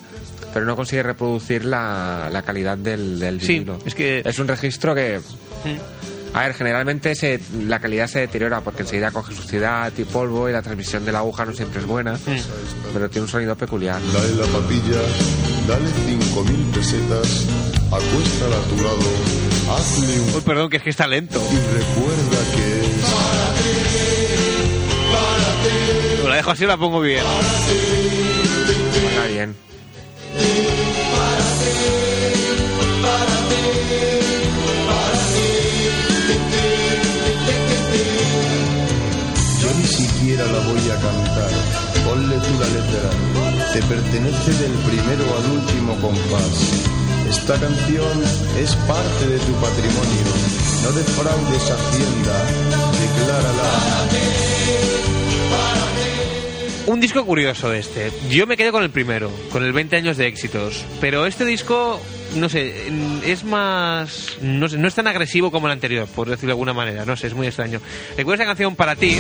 Pero 0.53 0.67
no 0.67 0.77
consigue 0.77 1.03
reproducir 1.03 1.65
la, 1.65 2.29
la 2.31 2.43
calidad 2.43 2.77
del, 2.77 3.19
del 3.19 3.41
Sí, 3.41 3.55
vinilo. 3.55 3.79
es 3.87 3.95
que- 3.95 4.23
Es 4.25 4.39
un 4.39 4.49
registro 4.49 4.95
que... 4.95 5.21
A 6.35 6.41
ver, 6.43 6.55
generalmente 6.55 7.15
se, 7.15 7.41
la 7.67 7.79
calidad 7.79 8.07
se 8.07 8.21
deteriora 8.21 8.61
porque 8.63 8.83
enseguida 8.83 9.11
coge 9.11 9.35
suciedad 9.35 9.93
y 9.97 10.05
polvo 10.05 10.49
y 10.49 10.53
la 10.53 10.63
transmisión 10.63 11.05
de 11.05 11.13
la 11.13 11.19
aguja 11.21 11.45
no 11.45 11.53
siempre 11.55 11.81
es 11.81 11.87
buena, 11.87 12.19
pero 12.93 13.09
tiene 13.11 13.25
un 13.25 13.31
sonido 13.31 13.55
peculiar. 13.57 14.01
Dale 14.13 14.35
la 14.37 14.47
papilla, 14.47 15.01
dale 15.69 15.89
cinco 16.07 16.43
mil 16.45 16.65
pesetas, 16.75 17.47
acuéstala 17.93 18.57
a 18.57 18.63
tu 18.63 18.77
lado, 18.77 19.07
hazle 19.77 20.21
un... 20.21 20.35
Uy, 20.35 20.41
perdón, 20.41 20.71
que 20.71 20.79
es 20.79 20.83
que 20.83 20.91
está 20.91 21.07
lento. 21.07 21.41
Y 21.53 21.57
recuerda 21.57 22.39
que 22.55 22.81
es... 22.81 22.93
La 26.29 26.37
dejo 26.37 26.51
así 26.51 26.65
la 26.67 26.77
pongo 26.77 27.01
bien. 27.01 27.23
Está 29.11 29.27
bien. 29.27 29.55
Yo 39.61 39.69
ni 39.79 39.85
siquiera 39.85 40.47
la 40.47 40.59
voy 40.61 40.91
a 40.91 40.95
cantar. 40.95 41.51
Ponle 42.05 42.37
tú 42.37 42.59
la 42.59 42.67
letra. 42.69 43.11
Te 43.73 43.83
pertenece 43.83 44.53
del 44.53 44.73
primero 44.73 45.25
al 45.37 45.51
último 45.53 45.97
compás. 46.01 47.02
Esta 47.33 47.59
canción 47.59 48.23
es 48.59 48.77
parte 48.87 49.27
de 49.27 49.39
tu 49.39 49.53
patrimonio. 49.55 50.33
No 50.83 50.93
defraudes 50.93 51.71
Hacienda. 51.71 52.45
Declárala. 53.01 54.03
Un 56.87 57.01
disco 57.01 57.25
curioso 57.25 57.73
este. 57.73 58.13
Yo 58.29 58.47
me 58.47 58.59
quedo 58.59 58.71
con 58.71 58.83
el 58.83 58.91
primero, 58.91 59.31
con 59.51 59.65
el 59.65 59.73
20 59.73 59.97
años 59.97 60.19
de 60.19 60.27
éxitos. 60.27 60.85
Pero 61.01 61.25
este 61.25 61.47
disco, 61.47 61.99
no 62.37 62.51
sé, 62.51 62.75
es 63.25 63.45
más. 63.45 64.37
No, 64.43 64.69
sé, 64.69 64.77
no 64.77 64.87
es 64.87 64.95
tan 64.95 65.07
agresivo 65.07 65.51
como 65.51 65.69
el 65.69 65.73
anterior, 65.73 66.07
por 66.15 66.29
decirlo 66.29 66.49
de 66.49 66.53
alguna 66.53 66.75
manera. 66.75 67.07
No 67.07 67.17
sé, 67.17 67.29
es 67.29 67.35
muy 67.35 67.47
extraño. 67.47 67.81
Recuerdo 68.15 68.43
esa 68.43 68.49
canción 68.51 68.77
para 68.77 68.95
ti. 68.95 69.17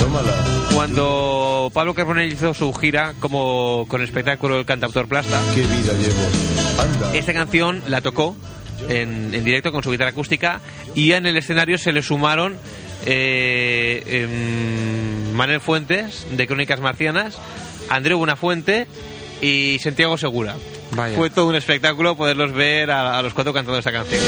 Tómala. 0.00 0.32
Cuando 0.74 1.70
Pablo 1.72 1.94
Carbonell 1.94 2.32
hizo 2.32 2.54
su 2.54 2.72
gira 2.72 3.14
como 3.20 3.86
con 3.88 4.00
el 4.00 4.06
espectáculo 4.06 4.58
El 4.58 4.64
Cantautor 4.64 5.06
Plasta. 5.08 5.40
¿Qué 5.54 5.60
vida 5.62 5.92
llevo? 5.92 6.82
Anda. 6.82 7.14
Esta 7.14 7.32
canción 7.32 7.82
la 7.86 8.00
tocó 8.00 8.36
en, 8.88 9.34
en 9.34 9.44
directo 9.44 9.72
con 9.72 9.82
su 9.82 9.90
guitarra 9.90 10.10
acústica 10.10 10.60
y 10.94 11.12
en 11.12 11.26
el 11.26 11.36
escenario 11.36 11.78
se 11.78 11.92
le 11.92 12.02
sumaron 12.02 12.56
eh, 13.06 14.02
em, 14.06 15.32
Manuel 15.34 15.60
Fuentes 15.60 16.26
de 16.30 16.46
Crónicas 16.46 16.80
Marcianas, 16.80 17.38
Andreu 17.88 18.18
Buenafuente 18.18 18.86
y 19.40 19.78
Santiago 19.82 20.18
Segura. 20.18 20.56
Vaya. 20.92 21.16
Fue 21.16 21.30
todo 21.30 21.46
un 21.48 21.54
espectáculo 21.54 22.16
poderlos 22.16 22.52
ver 22.52 22.90
a, 22.90 23.18
a 23.18 23.22
los 23.22 23.32
cuatro 23.32 23.52
cantando 23.52 23.78
esta 23.78 23.92
canción. 23.92 24.20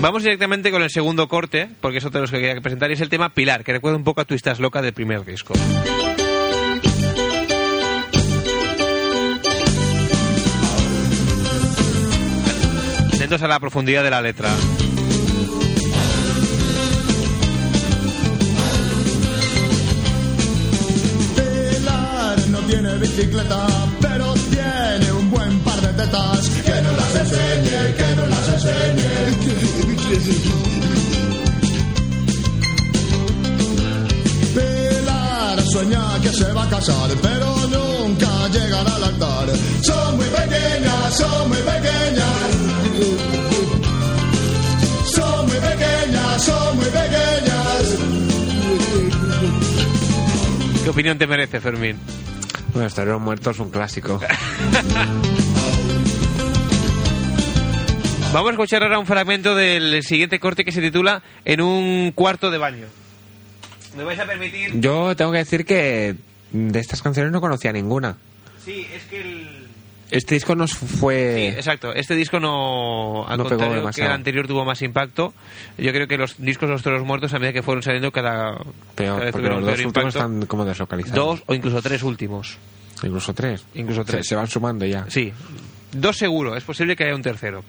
Vamos 0.00 0.22
directamente 0.22 0.70
con 0.70 0.82
el 0.82 0.88
segundo 0.88 1.28
corte, 1.28 1.68
porque 1.82 1.98
es 1.98 2.04
otro 2.06 2.20
de 2.20 2.22
los 2.22 2.30
que 2.30 2.38
quería 2.38 2.58
presentar, 2.62 2.90
y 2.90 2.94
es 2.94 3.02
el 3.02 3.10
tema 3.10 3.34
Pilar, 3.34 3.64
que 3.64 3.72
recuerda 3.72 3.98
un 3.98 4.04
poco 4.04 4.22
a 4.22 4.24
Tu 4.24 4.34
Estás 4.34 4.58
Loca 4.58 4.80
del 4.80 4.94
primer 4.94 5.26
disco. 5.26 5.52
Atentos 13.14 13.42
a 13.42 13.48
la 13.48 13.60
profundidad 13.60 14.02
de 14.02 14.10
la 14.10 14.22
letra. 14.22 14.48
Pilar 34.54 35.62
sueña 35.72 36.20
que 36.22 36.28
se 36.30 36.52
va 36.52 36.64
a 36.64 36.68
casar, 36.68 37.10
pero 37.22 37.56
nunca 37.68 38.48
llegará 38.48 38.94
al 38.96 39.04
altar. 39.04 39.48
Son 39.82 40.16
muy 40.16 40.26
pequeñas, 40.26 41.14
son 41.16 41.48
muy 41.48 41.58
pequeñas. 41.58 42.50
Son 45.14 45.46
muy 45.46 45.56
pequeñas, 45.56 46.42
son 46.44 46.76
muy 46.76 46.86
pequeñas. 46.86 47.82
¿Qué 50.84 50.90
opinión 50.90 51.18
te 51.18 51.26
merece, 51.26 51.60
Fermín? 51.60 51.98
Bueno, 52.72 52.86
Estarían 52.88 53.20
Muertos 53.22 53.56
es 53.56 53.60
un 53.60 53.70
clásico. 53.70 54.20
Vamos 58.32 58.50
a 58.50 58.52
escuchar 58.52 58.82
ahora 58.84 58.98
un 58.98 59.06
fragmento 59.06 59.54
del 59.56 60.02
siguiente 60.04 60.38
corte 60.38 60.64
que 60.64 60.70
se 60.72 60.80
titula 60.80 61.22
En 61.44 61.60
un 61.60 62.12
cuarto 62.14 62.50
de 62.50 62.58
baño. 62.58 62.86
¿Me 63.96 64.04
vais 64.04 64.18
a 64.20 64.24
permitir? 64.26 64.80
Yo 64.80 65.16
tengo 65.16 65.32
que 65.32 65.38
decir 65.38 65.64
que 65.64 66.14
de 66.52 66.78
estas 66.78 67.02
canciones 67.02 67.32
no 67.32 67.40
conocía 67.40 67.72
ninguna. 67.72 68.16
Sí, 68.64 68.86
es 68.94 69.02
que 69.04 69.20
el... 69.20 69.48
Este 70.12 70.34
disco 70.34 70.54
nos 70.56 70.72
fue... 70.74 71.48
Exacto, 71.50 71.92
este 71.94 72.14
disco 72.16 72.38
no, 72.40 73.26
al 73.28 73.38
No 73.38 73.44
pegó 73.44 73.50
contrario 73.50 73.74
que 73.74 73.78
demasiado. 73.80 74.10
el 74.10 74.14
anterior 74.16 74.46
tuvo 74.46 74.64
más 74.64 74.82
impacto. 74.82 75.32
Yo 75.78 75.92
creo 75.92 76.06
que 76.08 76.16
los 76.16 76.36
discos 76.38 76.68
de 76.68 76.72
los 76.74 76.82
toros 76.82 77.04
muertos 77.04 77.32
a 77.34 77.38
medida 77.38 77.52
que 77.52 77.62
fueron 77.62 77.82
saliendo 77.82 78.10
cada, 78.12 78.54
Peor, 78.94 79.18
cada 79.18 79.18
vez 79.24 79.32
porque 79.32 79.48
tuvieron 79.48 79.60
los 79.60 79.66
dos 79.66 79.74
peor 79.76 79.86
últimos 79.86 80.14
impacto. 80.14 80.18
están 80.18 80.46
como 80.46 80.64
deslocalizados. 80.64 81.14
Dos 81.16 81.42
o 81.46 81.54
incluso 81.54 81.80
tres 81.82 82.02
últimos. 82.04 82.58
Incluso 83.02 83.34
tres. 83.34 83.64
Incluso 83.74 84.04
tres. 84.04 84.24
Se, 84.26 84.30
se 84.30 84.34
van 84.36 84.46
sumando 84.48 84.84
ya. 84.84 85.06
Sí, 85.08 85.32
dos 85.92 86.16
seguro, 86.16 86.56
es 86.56 86.64
posible 86.64 86.94
que 86.96 87.04
haya 87.04 87.14
un 87.14 87.22
tercero. 87.22 87.64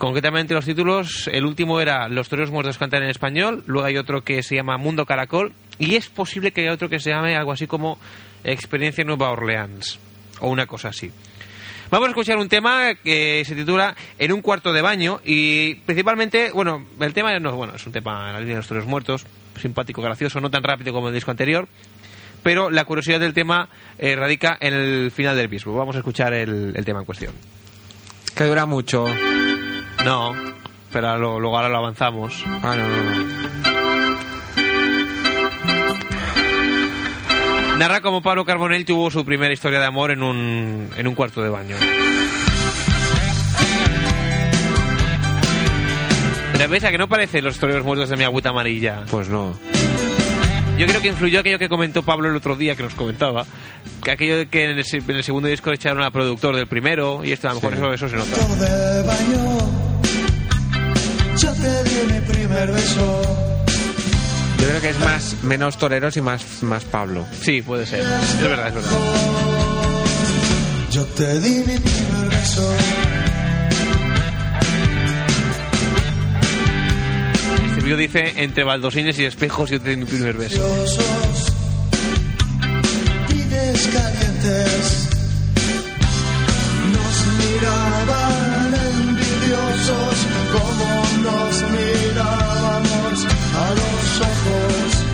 Concretamente 0.00 0.54
los 0.54 0.64
títulos, 0.64 1.28
el 1.30 1.44
último 1.44 1.78
era 1.78 2.08
Los 2.08 2.30
toreros 2.30 2.50
muertos 2.50 2.78
cantan 2.78 3.02
en 3.02 3.10
español, 3.10 3.62
luego 3.66 3.86
hay 3.86 3.98
otro 3.98 4.22
que 4.22 4.42
se 4.42 4.54
llama 4.54 4.78
Mundo 4.78 5.04
Caracol 5.04 5.52
y 5.78 5.96
es 5.96 6.08
posible 6.08 6.52
que 6.52 6.62
haya 6.62 6.72
otro 6.72 6.88
que 6.88 6.98
se 6.98 7.10
llame 7.10 7.36
algo 7.36 7.52
así 7.52 7.66
como 7.66 7.98
Experiencia 8.42 9.04
Nueva 9.04 9.30
Orleans 9.30 9.98
o 10.40 10.48
una 10.48 10.64
cosa 10.64 10.88
así. 10.88 11.12
Vamos 11.90 12.06
a 12.06 12.10
escuchar 12.12 12.38
un 12.38 12.48
tema 12.48 12.94
que 12.94 13.44
se 13.44 13.54
titula 13.54 13.94
En 14.18 14.32
un 14.32 14.40
cuarto 14.40 14.72
de 14.72 14.80
baño 14.80 15.20
y 15.22 15.74
principalmente, 15.84 16.50
bueno, 16.50 16.86
el 16.98 17.12
tema 17.12 17.38
no, 17.38 17.54
bueno, 17.54 17.74
es 17.74 17.86
un 17.86 17.92
tema 17.92 18.28
en 18.28 18.32
la 18.32 18.40
línea 18.40 18.54
de 18.54 18.60
los 18.60 18.68
toreros 18.68 18.88
muertos, 18.88 19.26
simpático, 19.60 20.00
gracioso, 20.00 20.40
no 20.40 20.50
tan 20.50 20.62
rápido 20.62 20.94
como 20.94 21.08
el 21.08 21.14
disco 21.14 21.30
anterior, 21.30 21.68
pero 22.42 22.70
la 22.70 22.86
curiosidad 22.86 23.20
del 23.20 23.34
tema 23.34 23.68
eh, 23.98 24.16
radica 24.16 24.56
en 24.62 24.72
el 24.72 25.10
final 25.10 25.36
del 25.36 25.50
mismo. 25.50 25.74
Vamos 25.74 25.94
a 25.96 25.98
escuchar 25.98 26.32
el 26.32 26.82
tema 26.86 27.00
en 27.00 27.04
cuestión. 27.04 27.34
Que 28.40 28.46
dura 28.46 28.64
mucho. 28.64 29.04
No, 30.02 30.32
pero 30.90 31.18
lo- 31.18 31.38
luego 31.38 31.58
ahora 31.58 31.68
lo 31.68 31.76
avanzamos. 31.76 32.42
Ah, 32.62 32.74
no, 32.74 32.88
no, 32.88 33.02
no. 37.68 37.76
Narra 37.76 38.00
como 38.00 38.22
Pablo 38.22 38.46
Carbonell 38.46 38.86
tuvo 38.86 39.10
su 39.10 39.26
primera 39.26 39.52
historia 39.52 39.78
de 39.78 39.84
amor 39.84 40.10
en 40.10 40.22
un, 40.22 40.88
en 40.96 41.06
un 41.06 41.14
cuarto 41.14 41.42
de 41.42 41.50
baño. 41.50 41.76
Pero 46.52 46.68
ves 46.70 46.84
a 46.84 46.90
que 46.90 46.96
no 46.96 47.10
parece 47.10 47.42
los 47.42 47.58
toreros 47.58 47.84
muertos 47.84 48.08
de 48.08 48.16
mi 48.16 48.24
agüita 48.24 48.48
amarilla. 48.48 49.04
Pues 49.10 49.28
no. 49.28 49.52
Yo 50.80 50.86
creo 50.86 51.02
que 51.02 51.08
influyó 51.08 51.40
aquello 51.40 51.58
que 51.58 51.68
comentó 51.68 52.02
Pablo 52.02 52.30
el 52.30 52.36
otro 52.36 52.56
día, 52.56 52.74
que 52.74 52.82
nos 52.82 52.94
comentaba. 52.94 53.44
Que 54.02 54.12
aquello 54.12 54.38
de 54.38 54.46
que 54.48 54.64
en 54.64 54.78
el, 54.78 54.84
se- 54.84 54.96
en 54.96 55.10
el 55.10 55.22
segundo 55.22 55.46
disco 55.48 55.70
echaron 55.72 56.02
al 56.02 56.10
productor 56.10 56.56
del 56.56 56.66
primero, 56.66 57.22
y 57.24 57.32
esto 57.32 57.48
a 57.50 57.54
lo 57.54 57.60
mejor 57.60 57.74
Sí. 57.76 57.78
eso, 57.94 58.06
eso 58.06 58.08
se 58.08 58.16
nota. 58.16 58.54
de 58.64 59.02
baño. 59.02 59.58
Yo 61.36 61.52
te 61.52 61.84
di 61.84 62.12
mi 62.14 62.20
primer 62.32 62.72
beso. 62.72 63.22
Yo 64.58 64.66
creo 64.68 64.80
que 64.80 64.88
es 64.90 64.98
más 65.00 65.36
menos 65.42 65.76
toreros 65.78 66.16
y 66.16 66.20
más, 66.22 66.62
más 66.62 66.84
Pablo. 66.84 67.26
Sí, 67.42 67.60
puede 67.62 67.86
ser. 67.86 68.00
Es 68.00 68.42
verdad, 68.42 68.68
es 68.68 68.74
verdad. 68.74 68.90
Yo 70.92 71.04
te 71.06 71.40
di 71.40 71.50
mi 71.58 71.78
primer 71.78 72.28
beso. 72.30 72.74
Vídeo 77.90 78.06
dice 78.06 78.34
entre 78.36 78.62
baldosines 78.62 79.18
y 79.18 79.24
espejos 79.24 79.68
yo 79.68 79.80
di 79.80 79.96
mi 79.96 80.04
primer 80.04 80.36
beso. 80.36 80.62
Preciosos 80.62 81.52
y 83.30 83.38
descalientes. 83.50 85.08
Nos 86.94 87.26
miraban 87.40 88.74
envidiosos 88.94 90.14
como 90.52 90.88
nos 91.24 91.54
mirábamos 91.72 93.26
a 93.56 93.70
los 93.74 94.20
ojos. 94.20 95.04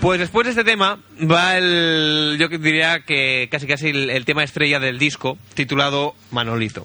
Pues 0.00 0.18
después 0.18 0.46
de 0.46 0.50
este 0.50 0.64
tema 0.64 0.98
va 1.20 1.56
el, 1.56 2.36
yo 2.40 2.48
diría 2.48 3.04
que 3.04 3.46
casi 3.48 3.68
casi 3.68 3.90
el, 3.90 4.10
el 4.10 4.24
tema 4.24 4.42
estrella 4.42 4.80
del 4.80 4.98
disco, 4.98 5.38
titulado 5.54 6.16
Manolito. 6.32 6.84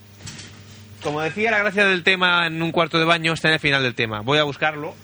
Como 1.04 1.22
decía, 1.22 1.52
la 1.52 1.60
gracia 1.60 1.86
del 1.86 2.04
tema 2.04 2.48
en 2.48 2.62
un 2.62 2.72
cuarto 2.72 2.98
de 3.00 3.06
baño 3.06 3.34
está 3.34 3.48
en 3.50 3.56
el 3.56 3.60
final 3.60 3.84
del 3.84 3.96
tema. 3.96 4.22
Voy 4.22 4.40
a 4.40 4.44
buscarlo 4.44 4.96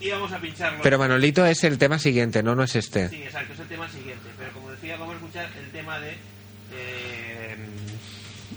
y 0.00 0.10
vamos 0.10 0.32
a 0.32 0.38
pincharlo. 0.38 0.80
Pero 0.82 0.98
Manolito 0.98 1.46
es 1.46 1.64
el 1.64 1.78
tema 1.78 1.98
siguiente, 1.98 2.42
no, 2.42 2.54
no 2.54 2.62
es 2.64 2.76
este. 2.76 3.08
Sí, 3.08 3.22
exacto, 3.22 3.54
es 3.54 3.60
el 3.60 3.68
tema 3.68 3.88
siguiente. 3.88 4.28
Pero 4.38 4.52
como 4.52 4.70
decía, 4.70 4.96
vamos 4.96 5.14
a 5.14 5.16
escuchar 5.18 5.48
el 5.58 5.70
tema 5.70 5.98
de... 6.00 6.10
eh, 6.10 7.56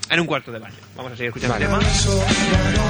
en 0.10 0.20
un 0.20 0.26
cuarto 0.26 0.51
de 0.51 0.60
baño. 0.60 0.76
Vamos 0.95 1.14
a 1.14 1.16
seguir 1.16 1.28
escuchando 1.30 1.53
Vale. 1.53 1.66
el 1.66 1.72
tema. 1.72 2.89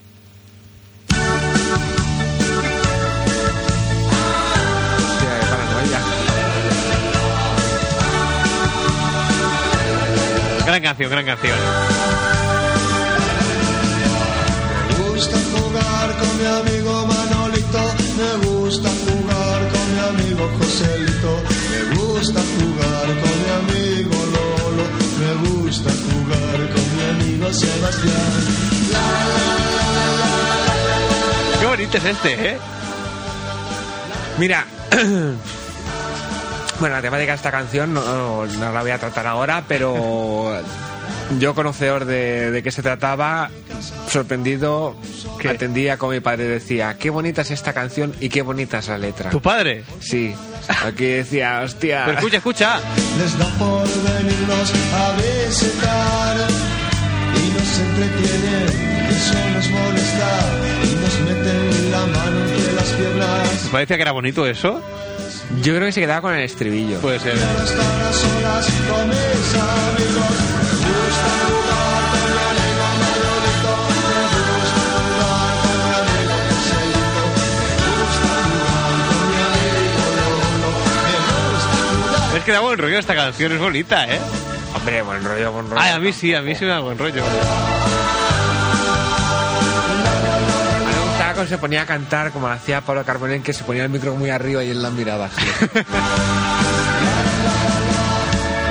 Gran 10.71 10.83
canción, 10.83 11.11
gran 11.11 11.25
canción. 11.25 11.57
Me 14.87 15.09
gusta 15.09 15.37
jugar 15.51 16.17
con 16.17 16.37
mi 16.37 16.45
amigo 16.45 17.07
Manolito, 17.07 17.83
me 18.15 18.47
gusta 18.47 18.87
jugar 18.87 19.67
con 19.67 19.93
mi 19.93 19.99
amigo 19.99 20.49
Joselito, 20.57 21.43
me 21.71 21.95
gusta 21.97 22.39
jugar 22.55 23.05
con 23.19 23.33
mi 23.41 23.49
amigo 23.59 24.15
Lolo, 24.31 24.85
me 25.19 25.31
gusta 25.49 25.89
jugar 25.91 26.59
con 26.73 26.85
mi 26.95 27.03
amigo 27.09 27.53
Sebastián. 27.53 28.31
Qué 31.59 31.65
bonito 31.65 31.97
es 31.97 32.05
este, 32.05 32.49
¿eh? 32.49 32.57
Mira, 34.37 34.65
bueno, 36.81 36.95
la 36.95 37.01
temática 37.03 37.31
de 37.33 37.35
esta 37.35 37.51
canción 37.51 37.93
no, 37.93 38.47
no 38.47 38.71
la 38.73 38.81
voy 38.81 38.89
a 38.89 38.97
tratar 38.97 39.27
ahora, 39.27 39.63
pero 39.67 40.59
yo 41.37 41.53
conocedor 41.53 42.05
de, 42.05 42.49
de 42.49 42.63
qué 42.63 42.71
se 42.71 42.81
trataba, 42.81 43.51
sorprendido, 44.09 44.95
atendía 45.47 45.97
como 45.97 46.13
mi 46.13 46.21
padre 46.21 46.45
decía, 46.45 46.97
qué 46.97 47.11
bonita 47.11 47.43
es 47.43 47.51
esta 47.51 47.73
canción 47.73 48.15
y 48.19 48.29
qué 48.29 48.41
bonita 48.41 48.79
es 48.79 48.87
la 48.87 48.97
letra. 48.97 49.29
¿Tu 49.29 49.39
padre? 49.39 49.83
Sí, 49.99 50.33
aquí 50.83 51.05
decía, 51.05 51.61
hostia. 51.63 52.01
Pero 52.05 52.17
escucha, 52.17 52.37
escucha. 52.37 52.79
Les 53.19 53.37
da 53.37 53.45
por 53.59 53.87
venirnos 53.87 54.73
a 54.95 55.11
visitar 55.17 56.37
y 57.35 57.59
nos 57.59 57.79
entretienen, 57.79 59.07
y 59.07 59.13
eso 59.13 59.33
nos 59.53 59.69
molesta 59.69 60.39
y 60.83 60.95
nos 60.95 61.19
meten 61.29 61.91
la 61.91 61.99
mano 62.07 62.43
entre 62.43 62.73
las 62.73 62.89
piernas. 62.89 63.63
¿Te 63.65 63.69
parecía 63.69 63.95
que 63.97 64.01
era 64.01 64.11
bonito 64.13 64.47
eso? 64.47 64.81
Yo 65.57 65.75
creo 65.75 65.85
que 65.85 65.91
se 65.91 66.01
quedaba 66.01 66.21
con 66.21 66.33
el 66.33 66.41
estribillo. 66.43 66.99
Puede 66.99 67.19
ser. 67.19 67.35
Es 82.35 82.43
que 82.45 82.51
da 82.53 82.59
buen 82.61 82.79
rollo 82.79 82.97
esta 82.97 83.13
canción, 83.13 83.51
es 83.51 83.59
bonita, 83.59 84.05
¿eh? 84.05 84.19
Hombre, 84.73 85.01
buen 85.03 85.23
rollo, 85.23 85.51
buen 85.51 85.69
rollo. 85.69 85.81
Ay, 85.81 85.91
a 85.91 85.99
mí 85.99 86.11
sí, 86.11 86.33
a 86.33 86.41
mí 86.41 86.55
sí 86.55 86.65
me 86.65 86.71
da 86.71 86.79
buen 86.79 86.97
rollo. 86.97 87.21
Se 91.47 91.57
ponía 91.57 91.81
a 91.83 91.85
cantar 91.85 92.31
como 92.31 92.47
hacía 92.47 92.81
Pablo 92.81 93.03
Carbonell, 93.03 93.41
que 93.41 93.53
se 93.53 93.63
ponía 93.63 93.83
el 93.83 93.89
micro 93.89 94.15
muy 94.15 94.29
arriba 94.29 94.63
y 94.63 94.69
él 94.69 94.81
la 94.81 94.89
miraba 94.89 95.25
así. 95.25 95.41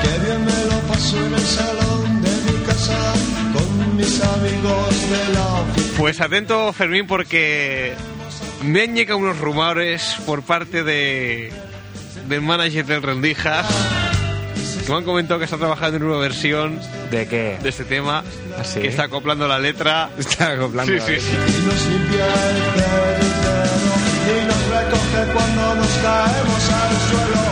Qué 0.03 0.19
bien 0.25 0.45
me 0.45 0.65
lo 0.65 0.81
paso 0.89 1.17
en 1.27 1.35
el 1.35 1.41
salón 1.41 2.23
de 2.23 2.31
mi 2.31 2.65
casa 2.65 3.13
con 3.53 3.97
mis 3.97 4.23
amigos 4.23 5.11
de 5.11 5.33
la 5.35 5.47
oficina. 5.47 5.95
Pues 5.99 6.21
atento, 6.21 6.73
Fermín, 6.73 7.07
porque 7.07 7.95
me 8.63 8.83
han 8.83 8.95
llegado 8.95 9.19
unos 9.19 9.39
rumores 9.39 10.17
por 10.27 10.43
parte 10.43 10.85
de 10.85 11.53
del 12.29 12.43
manager 12.43 12.87
del 12.87 13.03
Rendijas 13.03 13.67
me 14.91 14.97
han 14.99 15.05
comentado 15.05 15.39
que 15.39 15.45
está 15.45 15.57
trabajando 15.57 15.97
en 15.97 16.03
una 16.05 16.19
versión 16.19 16.79
¿De 17.11 17.27
qué? 17.27 17.59
de 17.63 17.69
este 17.69 17.85
tema, 17.85 18.23
¿Ah, 18.59 18.65
sí? 18.65 18.81
que 18.81 18.89
está 18.89 19.05
acoplando 19.05 19.47
la 19.49 19.59
letra. 19.59 20.11
Está 20.19 20.53
acoplando. 20.53 20.93
Sí, 20.93 20.99
la 20.99 21.05
sí, 21.07 21.13
letra. 21.13 21.29
sí. 21.31 21.37
Y 21.63 21.67
nos 21.67 21.87
limpia 21.87 22.25
el 22.25 22.57
cerebro 22.81 23.31
y 24.27 24.45
nos 24.47 24.67
recoge 24.69 25.33
cuando 25.33 25.75
nos 25.77 25.89
caemos 25.89 26.71
al 26.71 26.97
suelo. 27.11 27.51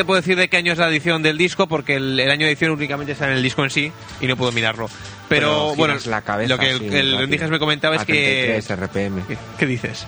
Te 0.00 0.04
puedo 0.06 0.18
decir 0.18 0.36
de 0.38 0.48
qué 0.48 0.56
año 0.56 0.72
es 0.72 0.78
la 0.78 0.88
edición 0.88 1.22
del 1.22 1.36
disco 1.36 1.66
porque 1.66 1.96
el, 1.96 2.18
el 2.18 2.30
año 2.30 2.46
de 2.46 2.52
edición 2.52 2.70
únicamente 2.70 3.12
está 3.12 3.26
en 3.28 3.36
el 3.36 3.42
disco 3.42 3.64
en 3.64 3.70
sí 3.70 3.92
y 4.22 4.26
no 4.26 4.34
puedo 4.34 4.50
mirarlo. 4.50 4.88
Pero, 5.28 5.72
Pero 5.72 5.74
bueno, 5.76 5.94
la 6.06 6.22
cabeza 6.22 6.48
lo 6.48 6.58
que 6.58 6.70
el, 6.70 6.94
el. 6.94 7.18
Rendijas 7.18 7.50
me 7.50 7.58
comentaba 7.58 7.96
es 7.96 8.04
que... 8.06 8.62
33 8.62 8.80
RPM. 8.80 9.26
¿Qué, 9.26 9.36
qué 9.58 9.66
dices? 9.66 10.06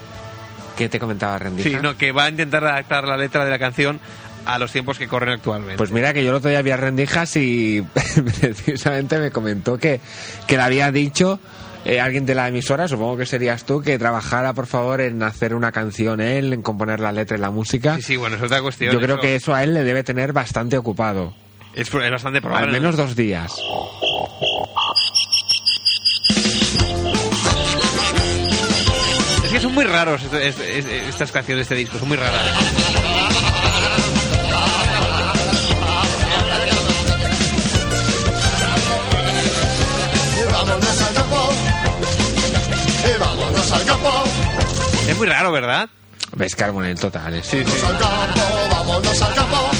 ¿Qué 0.79 0.89
te 0.89 0.99
comentaba 0.99 1.39
Rendija? 1.39 1.69
Sí, 1.69 1.77
no, 1.83 1.99
que 1.99 2.11
va 2.11 2.25
a 2.25 2.29
intentar 2.31 2.65
adaptar 2.65 3.07
la 3.07 3.19
letra 3.19 3.45
de 3.45 3.51
la 3.51 3.59
canción 3.59 4.01
a 4.47 4.59
los 4.59 4.73
tiempos 4.73 4.99
que 4.99 5.09
corren 5.09 5.35
actualmente. 5.35 5.77
Pues 5.77 5.91
mira 5.91 6.15
que 6.15 6.25
yo 6.25 6.31
el 6.31 6.37
otro 6.37 6.49
día 6.49 6.63
vi 6.63 6.71
a 6.71 6.79
Rendijas 6.79 7.37
y 7.37 7.83
precisamente 8.41 9.19
me 9.19 9.31
comentó 9.31 9.77
que, 9.77 10.01
que 10.47 10.57
le 10.57 10.63
había 10.63 10.91
dicho 10.91 11.39
eh, 11.85 12.01
alguien 12.01 12.25
de 12.27 12.35
la 12.35 12.49
emisora, 12.49 12.87
supongo 12.89 13.17
que 13.17 13.27
serías 13.27 13.65
tú, 13.65 13.81
que 13.83 13.99
trabajara 13.99 14.53
por 14.53 14.67
favor 14.67 15.01
en 15.01 15.23
hacer 15.23 15.55
una 15.55 15.73
canción 15.73 16.21
él, 16.21 16.53
en 16.53 16.63
componer 16.63 17.01
la 17.01 17.13
letra 17.13 17.37
y 17.37 17.41
la 17.41 17.51
música. 17.51 17.97
Sí, 17.97 18.03
sí, 18.03 18.17
bueno, 18.17 18.37
es 18.37 18.43
otra 18.43 18.61
cuestión. 18.63 18.93
yo 18.93 19.01
creo 19.01 19.17
eso 19.17 19.21
que 19.23 19.35
eso 19.37 19.55
a 19.55 19.63
él 19.65 19.75
le 19.75 19.83
debe 19.85 20.03
tener 20.05 20.33
bastante 20.33 20.77
ocupado. 20.79 21.35
Es, 21.75 21.89
es 21.93 22.11
bastante 22.11 22.41
probable. 22.41 22.67
Al 22.67 22.73
menos 22.73 22.97
dos 22.97 23.17
días. 23.17 23.53
Es 29.45 29.51
que 29.51 29.61
son 29.61 29.75
muy 29.75 29.85
raros 29.85 30.23
est- 30.23 30.35
est- 30.35 30.61
est- 30.61 31.09
estas 31.09 31.33
canciones 31.33 31.59
de 31.59 31.63
este 31.63 31.75
disco, 31.75 31.99
son 31.99 32.09
muy 32.09 32.17
raras. 32.17 33.12
Es 45.13 45.19
muy 45.19 45.27
raro, 45.27 45.53
¿verdad? 45.53 45.91
Ves 46.37 46.57
Carbonell 46.57 46.99
totales. 46.99 47.45
Sí, 47.45 47.63
sí. 47.63 47.87
al 47.87 47.99
campo, 47.99 48.41
vámonos 48.71 49.21
al 49.21 49.35
campo. 49.35 49.71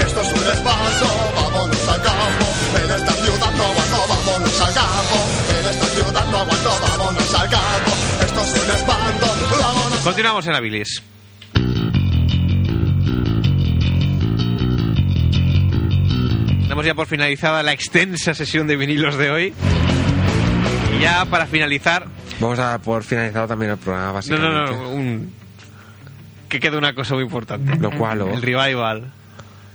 Esto 0.00 0.20
es 0.22 0.32
un 0.32 0.50
espanto, 0.50 1.06
vámonos 1.36 1.88
al 1.88 2.02
campo. 2.02 2.46
En 2.74 2.90
esta 2.90 3.12
ciudad 3.12 3.52
no 3.52 3.64
aguanto, 3.64 3.96
vámonos 4.08 4.60
al 4.60 4.74
campo. 4.74 5.16
En 5.60 5.70
esta 5.70 5.86
ciudad 5.86 6.26
no 6.32 6.38
aguanto, 6.38 6.70
vámonos 6.82 7.34
al 7.34 7.48
campo. 7.48 7.92
Esto 8.24 8.40
es 8.40 8.64
un 8.64 8.70
espanto, 8.74 9.26
vámonos. 9.62 9.98
Continuamos 10.00 10.46
en 10.48 10.52
la 10.52 10.60
bilis. 10.60 11.02
Damos 16.68 16.84
ya 16.84 16.94
por 16.96 17.06
finalizada 17.06 17.62
la 17.62 17.70
extensa 17.70 18.34
sesión 18.34 18.66
de 18.66 18.74
vinilos 18.74 19.16
de 19.16 19.30
hoy. 19.30 19.54
Y 20.98 21.02
ya 21.02 21.24
para 21.26 21.46
finalizar, 21.46 22.08
Vamos 22.40 22.58
a 22.58 22.78
por 22.78 23.02
finalizado 23.02 23.46
también 23.48 23.72
el 23.72 23.76
programa, 23.78 24.08
no, 24.08 24.12
básicamente. 24.14 24.50
no, 24.72 24.82
no, 24.82 24.90
un... 24.90 25.32
que 26.48 26.58
queda 26.60 26.78
una 26.78 26.94
cosa 26.94 27.14
muy 27.14 27.24
importante. 27.24 27.76
Lo 27.76 27.90
cual, 27.92 28.22
¿o? 28.22 28.32
El 28.34 28.42
revival. 28.42 29.12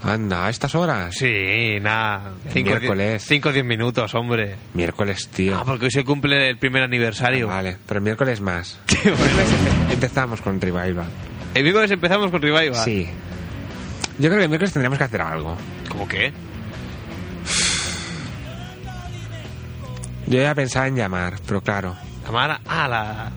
Anda, 0.04 0.46
a 0.46 0.50
estas 0.50 0.76
horas. 0.76 1.16
Sí, 1.16 1.78
nada. 1.82 2.32
Miércoles. 2.54 3.24
5 3.26 3.50
o 3.50 3.52
10 3.52 3.66
minutos, 3.66 4.14
hombre. 4.14 4.56
Miércoles, 4.74 5.28
tío. 5.30 5.58
Ah, 5.58 5.64
porque 5.66 5.86
hoy 5.86 5.92
se 5.92 6.04
cumple 6.04 6.50
el 6.50 6.58
primer 6.58 6.84
aniversario. 6.84 7.48
Vale, 7.48 7.78
pero 7.88 8.00
el 8.00 8.04
miércoles 8.04 8.40
más. 8.42 8.78
Empezamos 9.92 10.42
con 10.42 10.60
Revival. 10.62 11.08
el 11.56 11.64
miércoles 11.64 11.90
empezamos 11.92 12.30
con 12.30 12.42
revival. 12.42 12.84
Sí. 12.84 13.08
Yo 14.20 14.28
creo 14.30 14.38
que 14.38 14.44
el 14.44 14.50
miércoles 14.50 14.74
tendríamos 14.74 14.98
que 14.98 15.04
hacer 15.06 15.22
algo. 15.22 15.56
¿Cómo 15.90 16.08
qué? 16.08 16.32
Yo 20.28 20.42
ya 20.42 20.56
pensaba 20.56 20.88
en 20.88 20.96
llamar, 20.96 21.36
pero 21.48 21.62
claro, 21.62 21.96
Llamar 22.26 22.60
a 22.68 22.88
la... 22.88 23.31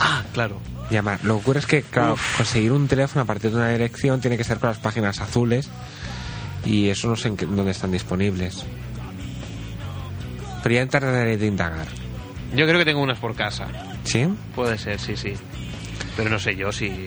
Ah, 0.00 0.22
claro. 0.32 0.60
llamar. 0.90 1.20
Lo 1.24 1.34
que 1.36 1.40
ocurre 1.40 1.58
es 1.60 1.66
que, 1.66 1.82
claro, 1.82 2.16
conseguir 2.36 2.72
un 2.72 2.88
teléfono 2.88 3.22
a 3.22 3.24
partir 3.26 3.50
de 3.50 3.56
una 3.56 3.68
dirección 3.70 4.20
tiene 4.20 4.36
que 4.36 4.44
ser 4.44 4.58
con 4.58 4.68
las 4.70 4.78
páginas 4.78 5.20
azules 5.20 5.68
y 6.64 6.88
eso 6.88 7.08
no 7.08 7.16
sé 7.16 7.28
en 7.28 7.36
qué- 7.36 7.46
dónde 7.46 7.70
están 7.70 7.92
disponibles. 7.92 8.64
Pero 10.62 10.74
ya 10.74 10.82
intentaré 10.82 11.36
de 11.36 11.46
indagar. 11.46 11.86
Yo 12.54 12.66
creo 12.66 12.78
que 12.78 12.84
tengo 12.84 13.02
unas 13.02 13.18
por 13.18 13.34
casa. 13.34 13.66
¿Sí? 14.04 14.26
Puede 14.54 14.78
ser, 14.78 14.98
sí, 14.98 15.16
sí. 15.16 15.34
Pero 16.16 16.30
no 16.30 16.38
sé 16.38 16.56
yo 16.56 16.72
si... 16.72 17.06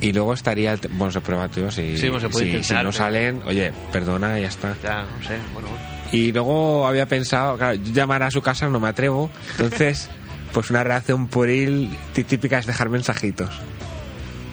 Y 0.00 0.12
luego 0.12 0.34
estaría 0.34 0.72
el... 0.72 0.80
Bueno, 0.90 1.10
se 1.10 1.20
prueba, 1.22 1.48
tío. 1.48 1.70
Si, 1.70 1.96
Sí, 1.96 2.02
se 2.02 2.10
puede 2.10 2.30
si- 2.30 2.50
intentar, 2.50 2.62
si 2.62 2.74
no 2.74 2.78
pero- 2.80 2.92
salen, 2.92 3.42
oye, 3.46 3.72
perdona 3.92 4.38
ya 4.38 4.48
está. 4.48 4.76
Ya, 4.82 5.02
no 5.04 5.26
sé, 5.26 5.38
bueno... 5.54 5.68
Y 6.12 6.30
luego 6.32 6.86
había 6.86 7.06
pensado, 7.06 7.56
claro, 7.56 7.74
yo 7.74 7.92
llamar 7.92 8.22
a 8.22 8.30
su 8.30 8.40
casa 8.40 8.68
no 8.68 8.78
me 8.78 8.88
atrevo. 8.88 9.28
Entonces, 9.52 10.08
pues 10.56 10.70
una 10.70 10.82
reacción 10.82 11.26
pueril 11.28 11.94
tí- 12.14 12.24
típica 12.24 12.58
es 12.58 12.64
dejar 12.64 12.88
mensajitos. 12.88 13.50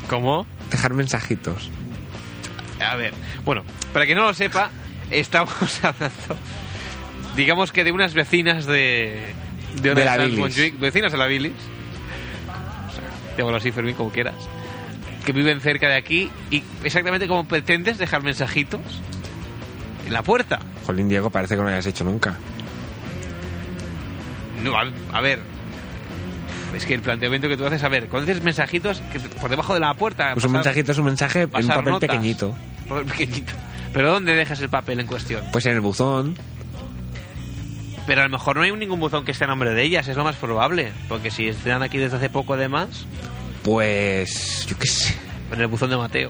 ¿Cómo? 0.10 0.46
dejar 0.70 0.94
mensajitos. 0.94 1.72
A 2.86 2.98
ver, 2.98 3.14
bueno, 3.46 3.64
para 3.94 4.06
que 4.06 4.14
no 4.14 4.24
lo 4.24 4.34
sepa, 4.34 4.70
estamos 5.12 5.54
hablando, 5.82 6.36
digamos 7.38 7.72
que 7.72 7.86
de 7.86 7.94
unas 7.94 8.14
vecinas 8.14 8.66
de... 8.66 9.34
De 9.82 9.96
la 9.96 10.18
bilis. 10.18 10.40
Montjuic, 10.40 10.78
vecinas 10.78 11.14
de 11.14 11.18
la 11.18 11.26
Bilis. 11.28 11.54
O 11.54 12.92
sea, 12.92 13.38
llámalo 13.38 13.56
así, 13.58 13.72
Fermín, 13.72 13.96
como 13.96 14.10
quieras. 14.12 14.36
Que 15.26 15.32
viven 15.32 15.62
cerca 15.62 15.88
de 15.88 15.96
aquí 15.96 16.30
y 16.52 16.64
exactamente 16.84 17.30
como 17.30 17.48
pretendes 17.48 17.98
dejar 17.98 18.24
mensajitos 18.24 18.82
en 20.06 20.12
la 20.12 20.22
puerta. 20.22 20.60
Jolín, 20.86 21.08
Diego, 21.08 21.30
parece 21.30 21.54
que 21.56 21.60
no 21.62 21.64
lo 21.64 21.70
hayas 21.70 21.86
hecho 21.86 22.04
nunca. 22.04 22.38
No, 24.64 24.78
a, 24.78 24.84
a 25.14 25.22
ver. 25.22 25.40
Es 26.76 26.86
que 26.86 26.94
el 26.96 27.02
planteamiento 27.02 27.48
que 27.48 27.56
tú 27.58 27.66
haces, 27.66 27.84
a 27.84 27.90
ver, 27.90 28.08
cuando 28.08 28.32
haces 28.32 28.44
mensajitos 28.44 29.02
que 29.12 29.20
por 29.20 29.50
debajo 29.50 29.74
de 29.74 29.80
la 29.80 29.94
puerta. 29.94 30.34
Pues 30.34 30.46
un 30.46 30.54
mensajito 30.54 30.92
es 30.92 30.98
un 30.98 31.06
mensaje 31.06 31.42
en 31.44 31.50
un 31.56 31.68
papel 31.68 31.86
notas. 31.86 32.10
pequeñito. 32.10 32.56
Papel 32.90 33.06
pequeñito. 33.06 33.54
Pero 33.94 34.12
¿dónde 34.12 34.34
dejas 34.36 34.60
el 34.62 34.70
papel 34.70 35.00
en 35.00 35.08
cuestión? 35.08 35.44
Pues 35.52 35.66
en 35.68 35.74
el 35.74 35.82
buzón. 35.82 36.36
Pero 38.08 38.22
a 38.22 38.24
lo 38.26 38.30
mejor 38.32 38.58
no 38.58 38.64
hay 38.64 38.72
ningún 38.72 39.00
buzón 39.00 39.24
que 39.24 39.32
esté 39.32 39.44
a 39.46 39.48
nombre 39.48 39.74
de 39.74 39.84
ellas, 39.84 40.08
es 40.08 40.18
lo 40.18 40.24
más 40.24 40.36
probable. 40.36 40.92
Porque 41.08 41.30
si 41.32 41.48
están 41.48 41.84
aquí 41.84 41.98
desde 42.00 42.18
hace 42.18 42.30
poco, 42.30 42.54
además, 42.56 43.06
Pues. 43.64 44.66
Yo 44.68 44.78
qué 44.78 44.88
sé. 44.88 45.16
en 45.52 45.62
el 45.62 45.68
buzón 45.68 45.90
de 45.92 45.98
Mateo. 45.98 46.30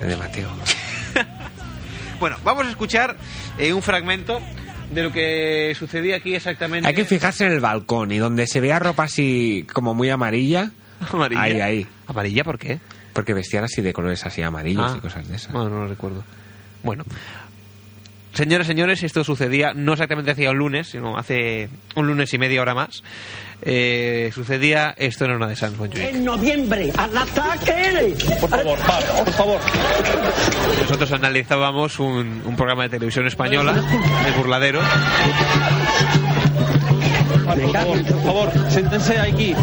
El 0.00 0.08
de 0.08 0.16
Mateo. 0.16 0.48
Bueno, 2.18 2.36
vamos 2.44 2.66
a 2.66 2.70
escuchar 2.70 3.18
eh, 3.58 3.74
un 3.74 3.82
fragmento 3.82 4.40
de 4.92 5.02
lo 5.02 5.12
que 5.12 5.74
sucedía 5.78 6.16
aquí 6.16 6.34
exactamente. 6.34 6.88
Hay 6.88 6.94
que 6.94 7.04
fijarse 7.04 7.46
en 7.46 7.52
el 7.52 7.60
balcón 7.60 8.12
y 8.12 8.18
donde 8.18 8.46
se 8.46 8.60
vea 8.60 8.78
ropa 8.78 9.04
así 9.04 9.66
como 9.72 9.94
muy 9.94 10.10
amarilla. 10.10 10.70
Amarilla. 11.12 11.42
Ahí, 11.42 11.60
ahí. 11.60 11.86
¿Amarilla 12.06 12.44
por 12.44 12.58
qué? 12.58 12.78
Porque 13.12 13.34
vestían 13.34 13.64
así 13.64 13.82
de 13.82 13.92
colores 13.92 14.24
así 14.26 14.42
amarillos 14.42 14.92
Ah. 14.92 14.96
y 14.98 15.00
cosas 15.00 15.28
de 15.28 15.36
esas. 15.36 15.52
No, 15.52 15.68
no 15.68 15.80
lo 15.80 15.88
recuerdo. 15.88 16.24
Bueno. 16.82 17.04
Señoras, 18.34 18.66
señores, 18.66 19.02
esto 19.02 19.24
sucedía 19.24 19.72
no 19.74 19.92
exactamente 19.94 20.30
hacía 20.30 20.50
un 20.50 20.58
lunes, 20.58 20.88
sino 20.88 21.16
hace 21.16 21.70
un 21.94 22.06
lunes 22.06 22.32
y 22.34 22.38
media 22.38 22.60
hora 22.60 22.74
más. 22.74 23.02
Eh, 23.62 24.30
sucedía 24.34 24.94
esto 24.96 25.24
en 25.24 25.32
una 25.32 25.48
de 25.48 25.56
Sans 25.56 25.76
Montjuic. 25.76 26.04
En 26.04 26.24
noviembre, 26.24 26.92
al 26.96 27.16
ataque. 27.16 28.14
Por 28.40 28.48
favor, 28.50 28.78
por 28.78 29.32
favor. 29.32 29.60
Nosotros 30.82 31.12
analizábamos 31.12 31.98
un, 31.98 32.42
un 32.44 32.56
programa 32.56 32.84
de 32.84 32.90
televisión 32.90 33.26
española, 33.26 33.74
El 34.26 34.32
Burladero. 34.34 34.80
Por 37.46 37.72
favor, 37.72 38.02
por 38.04 38.22
favor, 38.22 38.52
siéntense 38.70 39.18
aquí. 39.18 39.54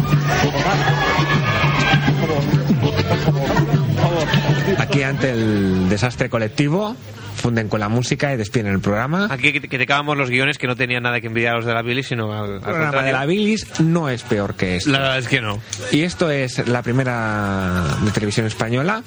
Aquí 4.78 5.02
ante 5.02 5.30
el 5.30 5.88
desastre 5.88 6.28
colectivo, 6.28 6.96
funden 7.44 7.68
con 7.68 7.78
la 7.78 7.90
música 7.90 8.32
y 8.32 8.38
despiden 8.38 8.68
el 8.68 8.80
programa. 8.80 9.28
Aquí 9.30 9.52
que- 9.52 9.60
criticábamos 9.68 10.16
los 10.16 10.30
guiones 10.30 10.56
que 10.56 10.66
no 10.66 10.76
tenían 10.76 11.02
nada 11.02 11.20
que 11.20 11.26
envidiar 11.26 11.52
a 11.52 11.56
los 11.56 11.66
de 11.66 11.74
la 11.74 11.82
Billy, 11.82 12.02
sino 12.02 12.32
al, 12.32 12.44
al 12.44 12.52
El 12.54 12.60
programa 12.60 12.84
contrario. 12.86 13.06
de 13.06 13.12
la 13.12 13.26
bilis 13.26 13.80
no 13.80 14.08
es 14.08 14.22
peor 14.22 14.54
que 14.54 14.76
esto. 14.76 14.90
La 14.90 15.00
verdad 15.00 15.18
es 15.18 15.28
que 15.28 15.42
no. 15.42 15.60
Y 15.92 16.04
esto 16.04 16.30
es 16.30 16.66
la 16.66 16.80
primera 16.82 17.82
de 18.02 18.10
televisión 18.12 18.46
española 18.46 19.02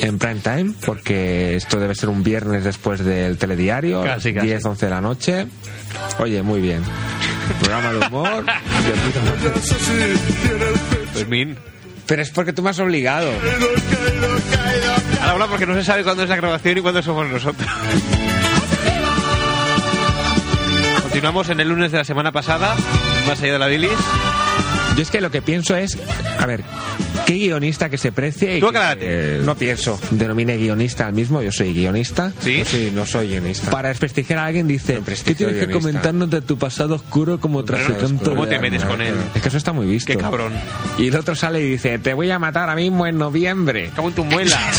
en 0.00 0.16
prime 0.20 0.40
time, 0.44 0.74
porque 0.84 1.56
esto 1.56 1.80
debe 1.80 1.96
ser 1.96 2.08
un 2.08 2.22
viernes 2.22 2.62
después 2.62 3.04
del 3.04 3.36
telediario, 3.36 4.04
Casi, 4.04 4.32
casi. 4.32 4.46
10, 4.46 4.64
11 4.64 4.86
de 4.86 4.90
la 4.90 5.00
noche. 5.00 5.46
Oye, 6.20 6.42
muy 6.42 6.60
bien. 6.60 6.82
Programa 7.58 7.92
de 7.94 8.06
humor. 8.06 8.44
de. 11.28 11.56
Pero 12.06 12.22
es 12.22 12.30
porque 12.30 12.52
tú 12.52 12.62
me 12.62 12.70
has 12.70 12.78
obligado. 12.78 13.28
Ahora 15.26 15.32
habla 15.32 15.46
porque 15.48 15.66
no 15.66 15.74
se 15.74 15.84
sabe 15.84 16.04
cuándo 16.04 16.22
es 16.22 16.28
la 16.28 16.36
grabación 16.36 16.78
y 16.78 16.80
cuándo 16.80 17.02
somos 17.02 17.26
nosotros. 17.28 17.68
Continuamos 21.02 21.48
en 21.48 21.60
el 21.60 21.68
lunes 21.68 21.92
de 21.92 21.98
la 21.98 22.04
semana 22.04 22.30
pasada, 22.32 22.76
más 23.26 23.40
allá 23.42 23.54
de 23.54 23.58
la 23.58 23.66
bilis. 23.66 23.90
Yo 24.96 25.02
es 25.02 25.10
que 25.10 25.20
lo 25.20 25.30
que 25.30 25.42
pienso 25.42 25.76
es, 25.76 25.98
a 26.38 26.46
ver, 26.46 26.62
¿qué 27.26 27.34
guionista 27.34 27.90
que 27.90 27.98
se 27.98 28.12
precie 28.12 28.56
y 28.56 28.60
Tú 28.60 28.68
que 28.70 28.78
se- 28.98 29.44
no 29.44 29.54
pienso, 29.54 30.00
denomine 30.10 30.56
guionista 30.56 31.06
al 31.06 31.12
mismo, 31.12 31.42
yo 31.42 31.52
soy 31.52 31.74
guionista. 31.74 32.32
¿Sí? 32.40 32.62
Sí, 32.64 32.90
no 32.94 33.04
soy 33.04 33.28
guionista. 33.28 33.70
Para 33.70 33.88
desprestigiar 33.90 34.38
a 34.38 34.46
alguien 34.46 34.66
dice, 34.66 34.94
¿qué 35.04 35.34
tienes 35.34 35.56
que 35.56 35.66
guionista. 35.66 35.72
comentarnos 35.72 36.30
de 36.30 36.40
tu 36.40 36.56
pasado 36.56 36.94
oscuro 36.94 37.38
como 37.40 37.62
traficante 37.64 38.24
¿Cómo 38.24 38.46
te 38.46 38.58
metes 38.58 38.84
con 38.84 39.02
él? 39.02 39.14
Es 39.34 39.42
que 39.42 39.48
eso 39.48 39.58
está 39.58 39.72
muy 39.74 39.86
visto. 39.86 40.10
Qué 40.10 40.18
cabrón. 40.18 40.52
Y 40.98 41.08
el 41.08 41.16
otro 41.16 41.34
sale 41.34 41.60
y 41.60 41.68
dice, 41.70 41.98
te 41.98 42.14
voy 42.14 42.30
a 42.30 42.38
matar 42.38 42.62
ahora 42.62 42.76
mismo 42.76 43.06
en 43.06 43.18
noviembre. 43.18 43.90
Cago 43.94 44.08
en 44.08 44.14
tu 44.14 44.24
muela. 44.24 44.58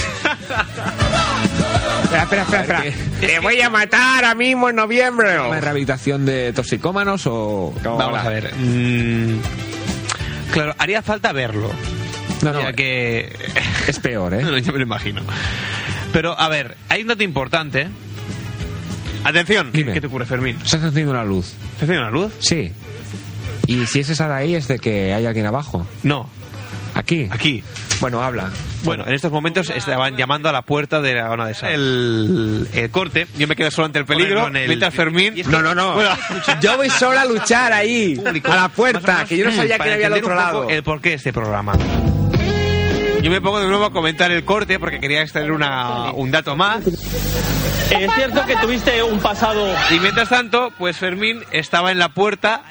Espera, 2.03 2.24
espera, 2.24 2.41
espera, 2.44 2.61
espera. 2.84 2.84
Te 3.19 3.40
voy 3.40 3.61
a 3.61 3.69
matar 3.69 4.15
ahora 4.24 4.36
mismo 4.36 4.69
en 4.69 4.76
noviembre. 4.78 5.40
¿Una 5.40 5.60
rehabilitación 5.60 6.26
de 6.26 6.53
toxicómanos 6.53 7.24
o...? 7.28 7.74
Vamos 7.84 8.19
a 8.19 8.30
ver. 8.30 8.53
mm, 8.56 9.40
claro, 10.52 10.76
haría 10.78 11.02
falta 11.02 11.32
verlo. 11.34 11.69
No, 12.44 12.53
no, 12.53 12.61
Ya 12.61 12.74
que... 12.74 13.36
es 13.88 13.99
peor, 13.99 14.34
¿eh? 14.36 14.41
No, 14.44 14.57
yo 14.57 14.72
me 14.72 14.80
lo 14.80 14.84
imagino. 14.86 15.22
Pero, 16.14 16.40
a 16.40 16.48
ver, 16.49 16.78
hay 16.90 17.02
un 17.02 17.07
dato 17.07 17.24
importante. 17.24 17.88
Atención, 19.24 19.72
Dime. 19.74 19.91
¿qué 19.94 19.99
te 20.02 20.07
ocurre, 20.07 20.26
Fermín? 20.26 20.57
¿Se 20.60 20.64
está 20.78 20.78
encendiendo 20.78 21.11
una 21.11 21.26
luz? 21.26 21.53
¿Te 21.80 21.86
hace 21.86 21.98
una 21.98 22.10
luz? 22.10 22.32
Sí. 22.40 22.72
Y 23.65 23.86
si 23.88 23.99
es 23.99 24.10
esa 24.10 24.28
de 24.30 24.34
ahí 24.36 24.56
es 24.56 24.68
de 24.69 24.80
que 24.80 25.14
hay 25.14 25.26
alguien 25.26 25.45
abajo. 25.45 25.86
No, 26.03 26.30
Aquí. 26.98 27.28
aquí. 27.32 27.64
Bueno, 27.99 28.22
habla. 28.24 28.49
Bueno, 28.84 29.03
en 29.07 29.14
estos 29.14 29.32
momentos 29.32 29.69
estaban 29.69 30.15
llamando 30.18 30.49
a 30.49 30.52
la 30.52 30.61
puerta 30.64 31.02
de 31.02 31.14
la 31.15 31.28
zona 31.30 31.45
de 31.48 31.53
sal. 31.53 31.72
El, 31.74 32.68
el 32.74 32.90
corte, 32.91 33.28
yo 33.38 33.48
me 33.48 33.56
quedé 33.56 33.72
solo 33.72 33.86
ante 33.86 33.99
el 33.99 34.06
peligro, 34.06 34.48
en 34.48 34.56
el- 34.56 34.68
mientras 34.68 34.94
Fermín... 34.94 35.34
No, 35.48 35.61
no, 35.61 35.74
no. 35.76 35.94
Bueno, 35.94 36.10
Yo 36.61 36.76
voy 36.78 36.90
solo 36.90 37.19
a 37.19 37.26
luchar 37.26 37.72
ahí, 37.74 38.15
público. 38.24 38.52
a 38.52 38.56
la 38.56 38.69
puerta, 38.69 39.14
menos, 39.14 39.30
que 39.30 39.38
yo 39.38 39.45
no 39.45 39.52
sabía 39.52 39.78
que 39.80 39.94
había 39.94 40.07
al 40.07 40.14
otro 40.14 40.36
lado. 40.36 40.69
El 40.69 40.84
porqué 40.84 41.10
de 41.10 41.15
este 41.15 41.34
programa. 41.34 41.74
Yo 43.22 43.32
me 43.32 43.41
pongo 43.41 43.60
de 43.60 43.68
nuevo 43.68 43.86
a 43.86 43.91
comentar 43.91 44.32
el 44.32 44.45
corte 44.45 44.80
porque 44.80 44.99
quería 44.99 45.22
extraer 45.22 45.52
una, 45.52 46.11
un 46.11 46.30
dato 46.32 46.56
más. 46.56 46.86
Es 46.86 48.14
cierto 48.15 48.45
que 48.45 48.56
tuviste 48.57 49.02
un 49.03 49.19
pasado. 49.19 49.74
Y 49.91 49.99
mientras 49.99 50.30
tanto, 50.30 50.72
pues 50.78 50.98
Fermín 50.98 51.44
estaba 51.52 51.91
en 51.91 51.99
la 51.99 52.10
puerta. 52.10 52.61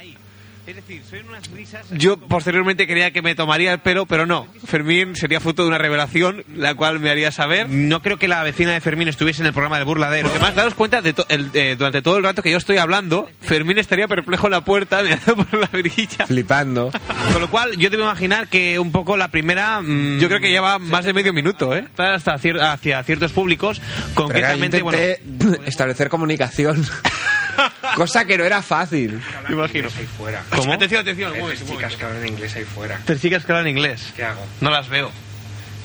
Es 0.67 0.75
decir, 0.75 1.01
son 1.09 1.29
unas 1.29 1.49
risas. 1.53 1.87
Yo 1.93 2.17
posteriormente 2.17 2.87
creía 2.89 3.13
que 3.13 3.23
me 3.23 3.35
tomaría 3.37 3.73
el 3.73 3.79
pelo, 3.79 4.07
pero 4.07 4.27
no. 4.27 4.49
Fermín 4.67 5.15
sería 5.15 5.39
fruto 5.39 5.63
de 5.63 5.69
una 5.69 5.79
revelación, 5.79 6.45
la 6.57 6.75
cual 6.75 6.99
me 6.99 7.09
haría 7.11 7.31
saber. 7.31 7.69
No 7.69 8.03
creo 8.03 8.19
que 8.19 8.27
la 8.27 8.43
vecina 8.43 8.73
de 8.73 8.81
Fermín 8.81 9.07
estuviese 9.07 9.43
en 9.43 9.47
el 9.47 9.53
programa 9.53 9.79
de 9.79 9.85
burladero. 9.85 10.29
Además, 10.29 10.55
daros 10.57 10.75
cuenta, 10.75 11.03
de 11.03 11.13
to- 11.13 11.27
el- 11.29 11.51
eh, 11.55 11.77
durante 11.79 12.03
todo 12.03 12.17
el 12.17 12.25
rato 12.25 12.43
que 12.43 12.51
yo 12.51 12.59
estoy 12.59 12.79
hablando, 12.79 13.31
Fermín 13.41 13.79
estaría 13.79 14.09
perplejo 14.09 14.49
en 14.49 14.51
la 14.53 14.63
puerta, 14.63 15.03
mirando 15.05 15.37
por 15.37 15.61
la 15.61 15.67
brilla. 15.69 16.27
Flipando. 16.27 16.91
Con 17.33 17.41
lo 17.43 17.49
cual, 17.49 17.77
yo 17.77 17.89
debo 17.89 18.03
imaginar 18.03 18.49
que 18.49 18.79
un 18.81 18.91
poco 18.91 19.17
la 19.17 19.29
primera, 19.29 19.81
mm, 19.81 20.19
yo 20.19 20.27
creo 20.29 20.41
que 20.41 20.51
lleva 20.51 20.79
más 20.81 21.05
de 21.05 21.13
medio 21.13 21.33
minuto, 21.33 21.77
¿eh? 21.77 21.87
Hasta 21.97 22.37
cier- 22.39 22.61
hacia 22.61 23.03
ciertos 23.05 23.31
públicos, 23.33 23.81
concretamente, 24.15 24.83
bueno, 24.83 24.99
intenté 24.99 25.61
establecer 25.69 26.09
comunicación. 26.09 26.85
Cosa 27.95 28.27
que 28.27 28.37
no 28.37 28.45
era 28.45 28.61
fácil. 28.63 29.19
imagino. 29.49 29.89
fuera. 30.19 30.43
¿Cómo? 30.57 30.73
Atención, 30.73 31.03
atención, 31.03 31.33
Hay 31.35 31.41
un 31.41 31.53
chicas 31.55 31.97
que 31.97 32.05
hablan 32.05 32.27
inglés 32.27 32.57
ahí 32.57 32.65
fuera. 32.65 33.01
Tres 33.05 33.21
chicas 33.21 33.45
que 33.45 33.53
hablan 33.53 33.69
inglés. 33.69 34.13
¿Qué 34.17 34.25
hago? 34.25 34.41
No 34.61 34.71
las 34.71 34.89
veo. 34.89 35.11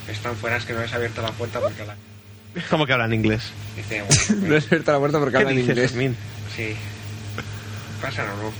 Están 0.08 0.34
fuera, 0.36 0.56
es 0.56 0.64
que 0.64 0.72
no 0.72 0.80
les 0.80 0.92
he 0.92 0.96
abierto 0.96 1.22
la 1.22 1.30
puerta 1.32 1.60
porque 1.60 1.84
la... 1.84 1.96
¿Cómo 2.68 2.86
que 2.86 2.92
hablan 2.92 3.12
inglés? 3.12 3.52
Dice, 3.76 4.02
No 4.36 4.54
he 4.54 4.58
abierto 4.58 4.92
la 4.92 4.98
puerta 4.98 5.18
porque 5.18 5.36
hablan 5.36 5.56
dices, 5.56 5.70
inglés. 5.70 5.90
Fermín? 5.90 6.16
sí. 6.56 6.76
¿Pasan 8.00 8.26
o 8.30 8.36
no? 8.36 8.52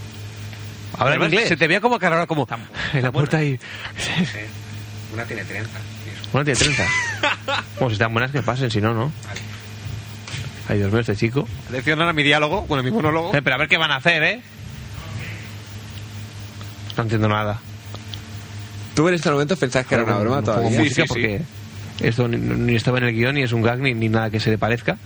¿Hablan 0.95 1.09
Además, 1.09 1.33
inglés? 1.33 1.49
Se 1.49 1.57
te 1.57 1.67
veía 1.67 1.81
como 1.81 1.99
cara 1.99 2.15
ahora 2.17 2.27
como 2.27 2.47
en 2.93 3.03
la 3.03 3.11
puerta 3.11 3.39
ahí. 3.39 3.59
No 4.19 4.27
sé. 4.27 4.47
Una 5.13 5.25
tiene 5.25 5.45
30. 5.45 5.69
y 5.69 6.11
eso. 6.11 6.29
Bueno, 6.33 6.45
tiene 6.45 6.61
30. 6.61 6.87
Bueno, 7.79 7.89
si 7.89 7.93
están 7.95 8.13
buenas 8.13 8.31
que 8.31 8.43
pasen, 8.43 8.71
si 8.71 8.81
no, 8.81 8.95
¿no? 8.95 9.13
Ay, 10.69 10.79
Dios 10.79 10.91
mío, 10.91 11.01
este 11.01 11.17
chico. 11.17 11.49
Atención 11.69 11.99
ahora 11.99 12.11
a 12.11 12.15
mi 12.15 12.23
diálogo, 12.23 12.63
bueno, 12.63 12.83
mi 12.85 12.91
monólogo. 12.91 13.35
Eh, 13.35 13.43
pero 13.43 13.57
a 13.57 13.59
ver 13.59 13.69
qué 13.69 13.79
van 13.79 13.91
a 13.91 13.97
hacer, 13.97 14.23
¿eh? 14.23 14.41
No 17.03 17.07
entiendo 17.07 17.29
nada. 17.29 17.59
Tú 18.95 19.09
en 19.09 19.15
este 19.15 19.29
momento 19.29 19.57
pensabas 19.57 19.89
que 19.89 19.97
era 19.97 20.05
una 20.05 20.19
broma 20.19 20.41
todavía. 20.41 20.79
música 20.79 21.03
porque 21.09 21.43
esto 21.99 22.29
ni, 22.29 22.37
ni 22.37 22.77
estaba 22.77 22.99
en 22.99 23.05
el 23.05 23.13
guion, 23.13 23.35
ni 23.35 23.43
es 23.43 23.53
un 23.53 23.61
gag, 23.61 23.81
ni, 23.81 23.93
ni 23.93 24.09
nada 24.09 24.31
que 24.31 24.39
se 24.39 24.51
le 24.51 24.59
parezca. 24.59 24.97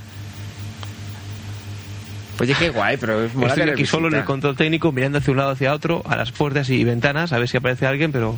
Oye, 2.39 2.55
qué 2.59 2.68
guay, 2.68 2.98
pero 2.98 3.24
es 3.24 3.32
Estoy 3.35 3.70
aquí 3.70 3.86
solo 3.86 4.09
en 4.09 4.14
el 4.16 4.24
control 4.24 4.56
técnico, 4.56 4.93
mirando 4.93 5.16
hacia 5.18 5.31
un 5.31 5.39
lado 5.39 5.52
hacia 5.52 5.73
otro, 5.73 6.02
a 6.06 6.16
las 6.16 6.32
puertas 6.32 6.68
y 6.68 6.85
ventanas, 6.85 7.32
a 7.32 7.39
ver 7.39 7.48
si 7.48 7.56
aparece 7.56 7.86
alguien, 7.86 8.12
pero. 8.12 8.36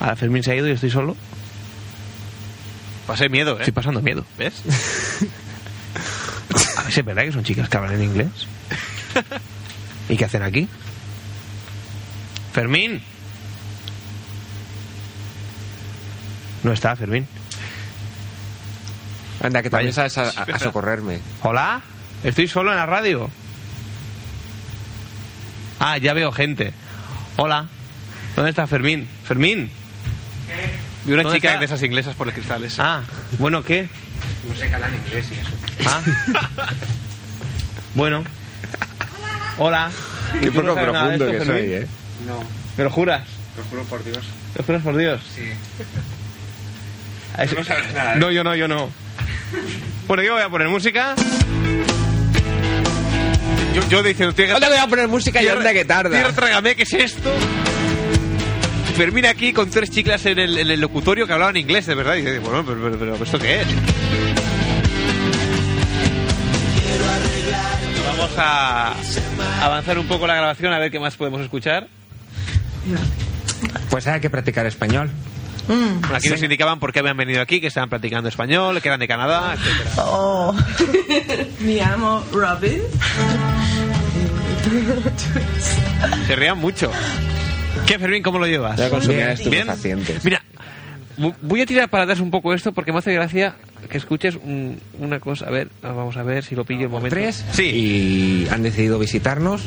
Ahora 0.00 0.16
Fermín 0.16 0.42
se 0.42 0.50
ha 0.50 0.56
ido 0.56 0.66
y 0.66 0.72
estoy 0.72 0.90
solo. 0.90 1.14
Pasé 3.06 3.28
miedo, 3.28 3.52
¿eh? 3.52 3.58
Estoy 3.60 3.74
pasando 3.74 4.02
miedo, 4.02 4.26
¿ves? 4.36 4.60
a 6.78 6.82
ver 6.82 6.92
si 6.92 6.98
es 6.98 7.06
verdad 7.06 7.22
que 7.22 7.32
son 7.32 7.44
chicas 7.44 7.68
que 7.68 7.76
hablan 7.76 7.94
en 7.94 8.02
inglés. 8.02 8.48
¿Y 10.08 10.16
qué 10.16 10.24
hacen 10.24 10.42
aquí? 10.42 10.68
Fermín. 12.54 13.02
No 16.62 16.72
está, 16.72 16.94
Fermín. 16.94 17.26
Anda, 19.42 19.60
que 19.62 19.68
también 19.70 19.92
sabes 19.92 20.16
a, 20.18 20.28
a- 20.28 20.58
socorrerme. 20.60 21.18
Hola, 21.42 21.82
estoy 22.22 22.46
solo 22.48 22.70
en 22.70 22.76
la 22.78 22.86
radio. 22.86 23.28
Ah, 25.80 25.98
ya 25.98 26.14
veo 26.14 26.30
gente. 26.30 26.72
Hola, 27.36 27.66
¿dónde 28.36 28.50
está 28.50 28.66
Fermín? 28.68 29.08
Fermín. 29.24 29.68
Vi 31.04 31.12
una 31.12 31.24
¿Dónde 31.24 31.36
chica 31.38 31.48
está? 31.48 31.58
de 31.58 31.66
esas 31.66 31.82
inglesas 31.82 32.14
por 32.14 32.28
el 32.28 32.34
cristal 32.34 32.64
ese. 32.64 32.80
Ah, 32.80 33.02
bueno, 33.38 33.64
¿qué? 33.64 33.88
No 34.48 34.54
sé 34.54 34.68
que 34.68 34.74
hablan 34.76 34.94
inglés 34.94 35.26
y 35.32 35.34
eso. 35.40 35.50
Ah. 35.86 36.00
bueno. 37.96 38.22
Hola. 39.58 39.90
Qué 40.40 40.46
¿Y 40.46 40.50
no 40.50 40.74
profundo 40.74 41.26
que 41.26 41.38
Fermín? 41.38 41.46
soy, 41.46 41.72
¿eh? 41.74 41.86
No, 42.26 42.42
¿Me 42.76 42.84
lo 42.84 42.90
juras? 42.90 43.22
lo 43.56 43.64
juro 43.64 43.82
por 43.84 44.04
Dios. 44.04 44.18
¿Me 44.18 44.58
lo 44.58 44.64
juras 44.64 44.82
por 44.82 44.96
Dios? 44.96 45.20
Sí. 45.34 45.42
Eso- 47.42 47.56
no 47.56 47.64
sabes 47.64 47.92
nada, 47.92 48.14
¿eh? 48.14 48.18
No, 48.18 48.30
yo 48.30 48.44
no, 48.44 48.54
yo 48.54 48.68
no. 48.68 48.90
Bueno, 50.06 50.22
yo 50.22 50.34
voy 50.34 50.42
a 50.42 50.48
poner 50.48 50.68
música. 50.68 51.14
Yo, 53.74 53.88
yo 53.88 54.02
diciendo, 54.02 54.34
¿Dónde 54.36 54.68
voy 54.68 54.78
a 54.78 54.86
poner 54.86 55.08
música 55.08 55.42
y 55.42 55.48
anda 55.48 55.72
que 55.72 55.84
tarda? 55.84 56.10
tierra, 56.10 56.32
trágame, 56.32 56.76
¿qué 56.76 56.84
es 56.84 56.92
esto? 56.92 57.32
Fermín 58.96 59.26
aquí 59.26 59.52
con 59.52 59.68
tres 59.70 59.90
chiclas 59.90 60.24
en 60.26 60.38
el, 60.38 60.56
en 60.58 60.70
el 60.70 60.80
locutorio 60.80 61.26
que 61.26 61.32
hablaban 61.32 61.56
inglés, 61.56 61.86
de 61.86 61.96
verdad. 61.96 62.14
Y 62.14 62.22
yo 62.22 62.30
digo, 62.30 62.44
bueno, 62.50 62.64
pero, 62.64 62.80
pero, 62.80 62.98
pero, 63.16 63.24
¿esto 63.24 63.38
qué 63.40 63.62
es? 63.62 63.66
Vamos 68.06 68.30
a 68.38 68.94
avanzar 69.62 69.98
un 69.98 70.06
poco 70.06 70.28
la 70.28 70.36
grabación 70.36 70.72
a 70.72 70.78
ver 70.78 70.92
qué 70.92 71.00
más 71.00 71.16
podemos 71.16 71.40
escuchar. 71.40 71.88
Pues 73.90 74.06
hay 74.06 74.20
que 74.20 74.30
practicar 74.30 74.66
español. 74.66 75.10
Bueno, 75.66 76.00
aquí 76.14 76.28
nos 76.28 76.42
indicaban 76.42 76.78
por 76.78 76.92
qué 76.92 76.98
habían 76.98 77.16
venido 77.16 77.40
aquí, 77.40 77.60
que 77.60 77.68
estaban 77.68 77.88
practicando 77.88 78.28
español, 78.28 78.80
que 78.82 78.88
eran 78.88 79.00
de 79.00 79.08
Canadá, 79.08 79.54
etcétera. 79.54 79.90
Oh. 80.04 80.54
Me 81.60 81.76
llamo 81.76 82.22
Robin. 82.32 82.82
Se 86.26 86.36
rían 86.36 86.58
mucho. 86.58 86.90
¿Qué, 87.86 87.98
Fermín, 87.98 88.22
cómo 88.22 88.38
lo 88.38 88.46
llevas? 88.46 88.78
Ya 88.78 88.90
consumía 88.90 89.32
estupefacientes. 89.32 90.24
Mira, 90.24 90.42
voy 91.42 91.60
a 91.60 91.66
tirar 91.66 91.88
para 91.88 92.04
atrás 92.04 92.20
un 92.20 92.30
poco 92.30 92.52
esto 92.54 92.72
porque 92.72 92.92
me 92.92 92.98
hace 92.98 93.12
gracia 93.14 93.54
que 93.88 93.98
escuches 93.98 94.36
un- 94.36 94.80
una 94.98 95.20
cosa. 95.20 95.46
A 95.46 95.50
ver, 95.50 95.68
vamos 95.82 96.16
a 96.16 96.22
ver 96.22 96.42
si 96.44 96.54
lo 96.54 96.64
pillo 96.64 96.82
el 96.84 96.88
momento. 96.88 97.14
Tres. 97.14 97.44
Sí. 97.52 97.64
Y 97.64 98.48
han 98.50 98.62
decidido 98.62 98.98
visitarnos. 98.98 99.62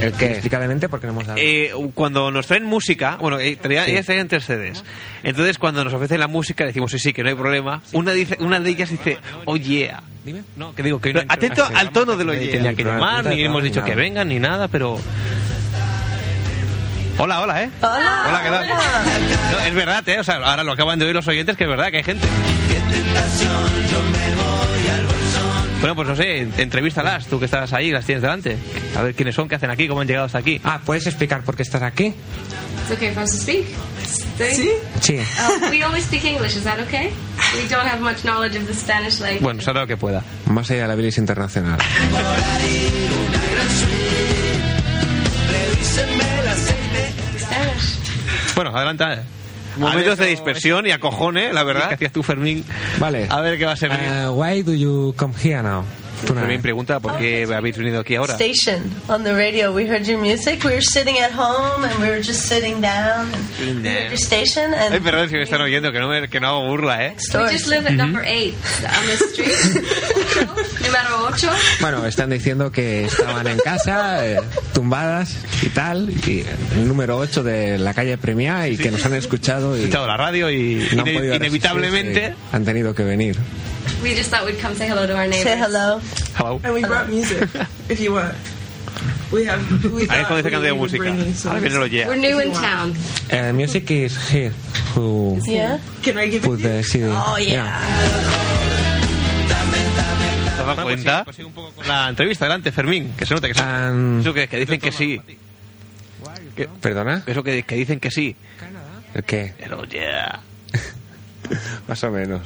El 0.00 0.12
que 0.12 0.26
explicadamente 0.32 0.88
porque 0.88 1.06
no 1.06 1.12
hemos 1.12 1.26
dado. 1.26 1.38
Eh, 1.40 1.72
cuando 1.94 2.30
nos 2.30 2.46
traen 2.46 2.64
música, 2.64 3.16
bueno, 3.20 3.38
eh, 3.38 3.56
traían- 3.60 3.84
Sí. 3.84 3.90
ellas 3.92 4.06
traían 4.06 4.28
tres 4.28 4.44
CDs. 4.46 4.82
Entonces, 5.22 5.58
cuando 5.58 5.84
nos 5.84 5.92
ofrecen 5.92 6.20
la 6.20 6.28
música, 6.28 6.64
decimos 6.64 6.90
sí, 6.90 6.98
sí, 6.98 7.12
que 7.12 7.22
no 7.22 7.28
hay 7.28 7.34
problema. 7.34 7.82
Una, 7.92 8.12
dice, 8.12 8.36
una 8.40 8.58
de 8.60 8.70
ellas 8.70 8.90
dice, 8.90 9.18
oh 9.44 9.56
yeah. 9.56 10.02
Dime. 10.24 10.42
No, 10.56 10.74
que 10.74 10.82
digo 10.82 11.00
que 11.00 11.12
no. 11.14 11.20
Atento 11.28 11.64
ah, 11.64 11.78
al 11.80 11.90
tono 11.92 12.16
de 12.16 12.24
lo 12.24 12.34
yeah. 12.34 12.50
tenía 12.50 12.74
que 12.74 12.84
llamar, 12.84 13.24
ni 13.26 13.42
hemos 13.42 13.62
dicho 13.62 13.82
que 13.84 13.94
vengan, 13.94 14.28
ni 14.28 14.38
nada, 14.38 14.68
pero. 14.68 14.98
Hola, 17.22 17.42
hola, 17.42 17.62
¿eh? 17.62 17.70
Hola. 17.82 18.24
Hola, 18.28 18.42
¿qué 18.42 18.48
tal? 18.48 18.68
No, 19.52 19.58
es 19.66 19.74
verdad, 19.74 20.08
¿eh? 20.08 20.20
O 20.20 20.24
sea, 20.24 20.36
ahora 20.36 20.64
lo 20.64 20.72
acaban 20.72 20.98
de 20.98 21.04
oír 21.04 21.14
los 21.14 21.28
oyentes, 21.28 21.54
que 21.54 21.64
es 21.64 21.70
verdad 21.70 21.90
que 21.90 21.98
hay 21.98 22.02
gente. 22.02 22.26
Bueno, 25.80 25.94
pues 25.94 26.08
no 26.08 26.16
sé, 26.16 26.48
entrevístalas, 26.56 27.26
tú 27.26 27.38
que 27.38 27.44
estás 27.44 27.74
ahí, 27.74 27.90
las 27.90 28.06
tienes 28.06 28.22
delante. 28.22 28.56
A 28.96 29.02
ver 29.02 29.14
quiénes 29.14 29.34
son, 29.34 29.50
qué 29.50 29.56
hacen 29.56 29.68
aquí, 29.68 29.86
cómo 29.86 30.00
han 30.00 30.06
llegado 30.06 30.24
hasta 30.24 30.38
aquí. 30.38 30.62
Ah, 30.64 30.80
¿puedes 30.82 31.06
explicar 31.06 31.42
por 31.42 31.56
qué 31.56 31.62
estás 31.62 31.82
aquí? 31.82 32.06
It's 32.06 32.96
okay 32.96 33.12
for 33.12 33.22
us 33.22 33.32
to 33.32 33.36
speak. 33.36 33.66
¿Sí? 34.38 34.70
Sí. 35.02 35.18
Uh, 35.18 35.70
we 35.70 35.82
always 35.82 36.04
speak 36.04 36.24
English, 36.24 36.56
is 36.56 36.64
that 36.64 36.80
okay? 36.80 37.10
We 37.54 37.68
don't 37.68 37.86
have 37.86 38.00
much 38.00 38.24
knowledge 38.24 38.56
of 38.56 38.66
the 38.66 38.72
Spanish 38.72 39.20
language. 39.20 39.42
Bueno, 39.42 39.60
será 39.60 39.82
lo 39.82 39.86
que 39.86 39.98
pueda. 39.98 40.22
Más 40.46 40.70
allá 40.70 40.82
de 40.82 40.88
la 40.88 40.94
bilis 40.94 41.18
internacional. 41.18 41.78
Bueno, 48.54 48.76
adelanta. 48.76 49.22
Momentos 49.76 50.18
de 50.18 50.26
dispersión 50.26 50.86
y 50.86 50.90
acojone, 50.90 51.52
la 51.52 51.62
verdad. 51.62 51.88
¿Qué 51.88 51.94
hacías 51.94 52.12
tú, 52.12 52.22
Fermín? 52.22 52.64
Vale. 52.98 53.26
A 53.30 53.40
ver 53.40 53.58
qué 53.58 53.64
va 53.64 53.72
a 53.72 53.76
ser. 53.76 53.90
Uh, 53.92 54.32
why 54.32 54.62
do 54.62 54.74
you 54.74 55.14
come 55.16 55.32
here 55.42 55.62
now? 55.62 55.84
Fermín 56.26 56.60
pregunta 56.62 57.00
por 57.00 57.16
qué 57.18 57.46
habéis 57.52 57.76
venido 57.76 58.00
aquí 58.00 58.14
ahora. 58.16 58.34
Station 58.34 58.82
on 59.08 59.24
the 59.24 59.32
radio. 59.34 59.72
We 59.72 59.86
heard 59.88 60.04
your 60.06 60.18
music. 60.20 60.62
We 60.64 60.72
were 60.72 60.82
sitting 60.82 61.18
at 61.18 61.32
home 61.32 61.84
and 61.84 61.94
we 62.00 62.08
were 62.08 62.20
just 62.22 62.46
sitting 62.46 62.80
down. 62.80 63.28
And 63.60 63.82
we 63.82 63.90
your 64.08 64.16
station 64.18 64.74
and 64.74 64.94
Ay, 64.94 65.00
perdón 65.00 65.28
si 65.28 65.36
me 65.36 65.42
están 65.42 65.60
oyendo, 65.60 65.92
que 65.92 65.98
no, 65.98 66.08
me- 66.08 66.28
que 66.28 66.40
no 66.40 66.48
hago 66.48 66.66
burla, 66.68 67.06
¿eh? 67.06 67.16
We 67.34 67.50
just 67.52 67.66
live 67.68 67.86
at 67.86 67.92
number 67.94 68.22
8 68.24 68.54
on 68.84 69.06
the 69.06 69.24
street. 69.26 69.84
Número 70.80 71.28
8. 71.32 71.50
Bueno, 71.80 72.06
están 72.06 72.30
diciendo 72.30 72.70
que 72.72 73.04
estaban 73.04 73.46
en 73.46 73.58
casa, 73.58 74.26
eh, 74.26 74.40
tumbadas 74.74 75.36
y 75.62 75.68
tal, 75.68 76.10
y 76.26 76.44
el 76.76 76.88
número 76.88 77.16
8 77.18 77.42
de 77.42 77.78
la 77.78 77.94
calle 77.94 78.18
Premia 78.18 78.68
y 78.68 78.76
que 78.76 78.90
nos 78.90 79.04
han 79.06 79.14
escuchado 79.14 79.76
y 79.76 79.80
He 79.80 79.82
escuchado 79.84 80.06
la 80.06 80.16
radio 80.16 80.50
y 80.50 80.88
no 80.94 81.02
han 81.02 81.08
ine- 81.08 81.14
podido 81.18 81.34
inevitablemente. 81.36 82.20
resistirse, 82.20 82.56
han 82.56 82.64
tenido 82.64 82.94
que 82.94 83.04
venir. 83.04 83.36
We 84.02 84.14
just 84.14 84.30
thought 84.30 84.46
we'd 84.46 84.58
come 84.58 84.74
say 84.74 84.88
hello 84.88 85.06
to 85.06 85.14
our 85.16 85.26
neighbors. 85.26 85.42
say 85.42 85.58
hello. 85.58 86.00
Hello. 86.34 86.60
And 86.64 86.72
we 86.74 86.82
brought 86.82 87.08
music 87.08 87.48
if 87.88 88.00
you 88.00 88.12
want. 88.14 88.34
We 89.32 89.44
have. 89.44 89.60
We 89.92 90.06
Ahí 90.08 90.20
es 90.22 90.26
cuando 90.26 90.36
dice 90.42 90.50
que 90.50 90.56
han 90.56 90.76
música. 90.76 91.48
Ahora 91.48 91.60
viene 91.60 91.78
lo 91.78 91.86
yeah. 91.86 92.08
We're 92.08 92.16
new 92.16 92.40
in 92.40 92.52
town. 92.52 92.94
Uh, 93.30 93.52
music 93.52 93.90
is 93.90 94.16
here. 94.30 94.52
Who 94.94 95.38
Yeah. 95.46 95.78
Can 96.02 96.18
I 96.18 96.28
give 96.28 96.44
it? 96.44 96.62
the 96.62 96.82
CD? 96.82 97.04
Oh 97.12 97.36
yeah. 97.38 97.80
¿Te 99.46 100.62
has 100.62 100.66
dado 100.66 100.82
cuenta? 100.82 101.24
Pues 101.24 101.36
sigue 101.36 101.46
un 101.46 101.52
poco 101.52 101.70
con 101.72 101.86
la 101.86 102.08
entrevista, 102.08 102.44
adelante, 102.46 102.72
Fermín, 102.72 103.12
que 103.16 103.24
se 103.26 103.34
nota 103.34 103.48
que 103.48 103.54
sí. 103.54 103.60
Um, 103.62 104.20
Eso 104.20 104.34
que, 104.34 104.48
que 104.48 104.56
dicen 104.58 104.80
que 104.80 104.92
sí. 104.92 105.20
Que- 106.56 106.68
¿Perdona? 106.80 107.22
Eso 107.26 107.42
que, 107.42 107.62
que 107.62 107.74
dicen 107.76 108.00
que 108.00 108.10
sí. 108.10 108.34
¿El 109.14 109.24
qué? 109.24 109.54
Pero 109.58 109.84
yeah. 109.84 110.40
Más 111.88 112.02
o 112.04 112.10
menos. 112.10 112.42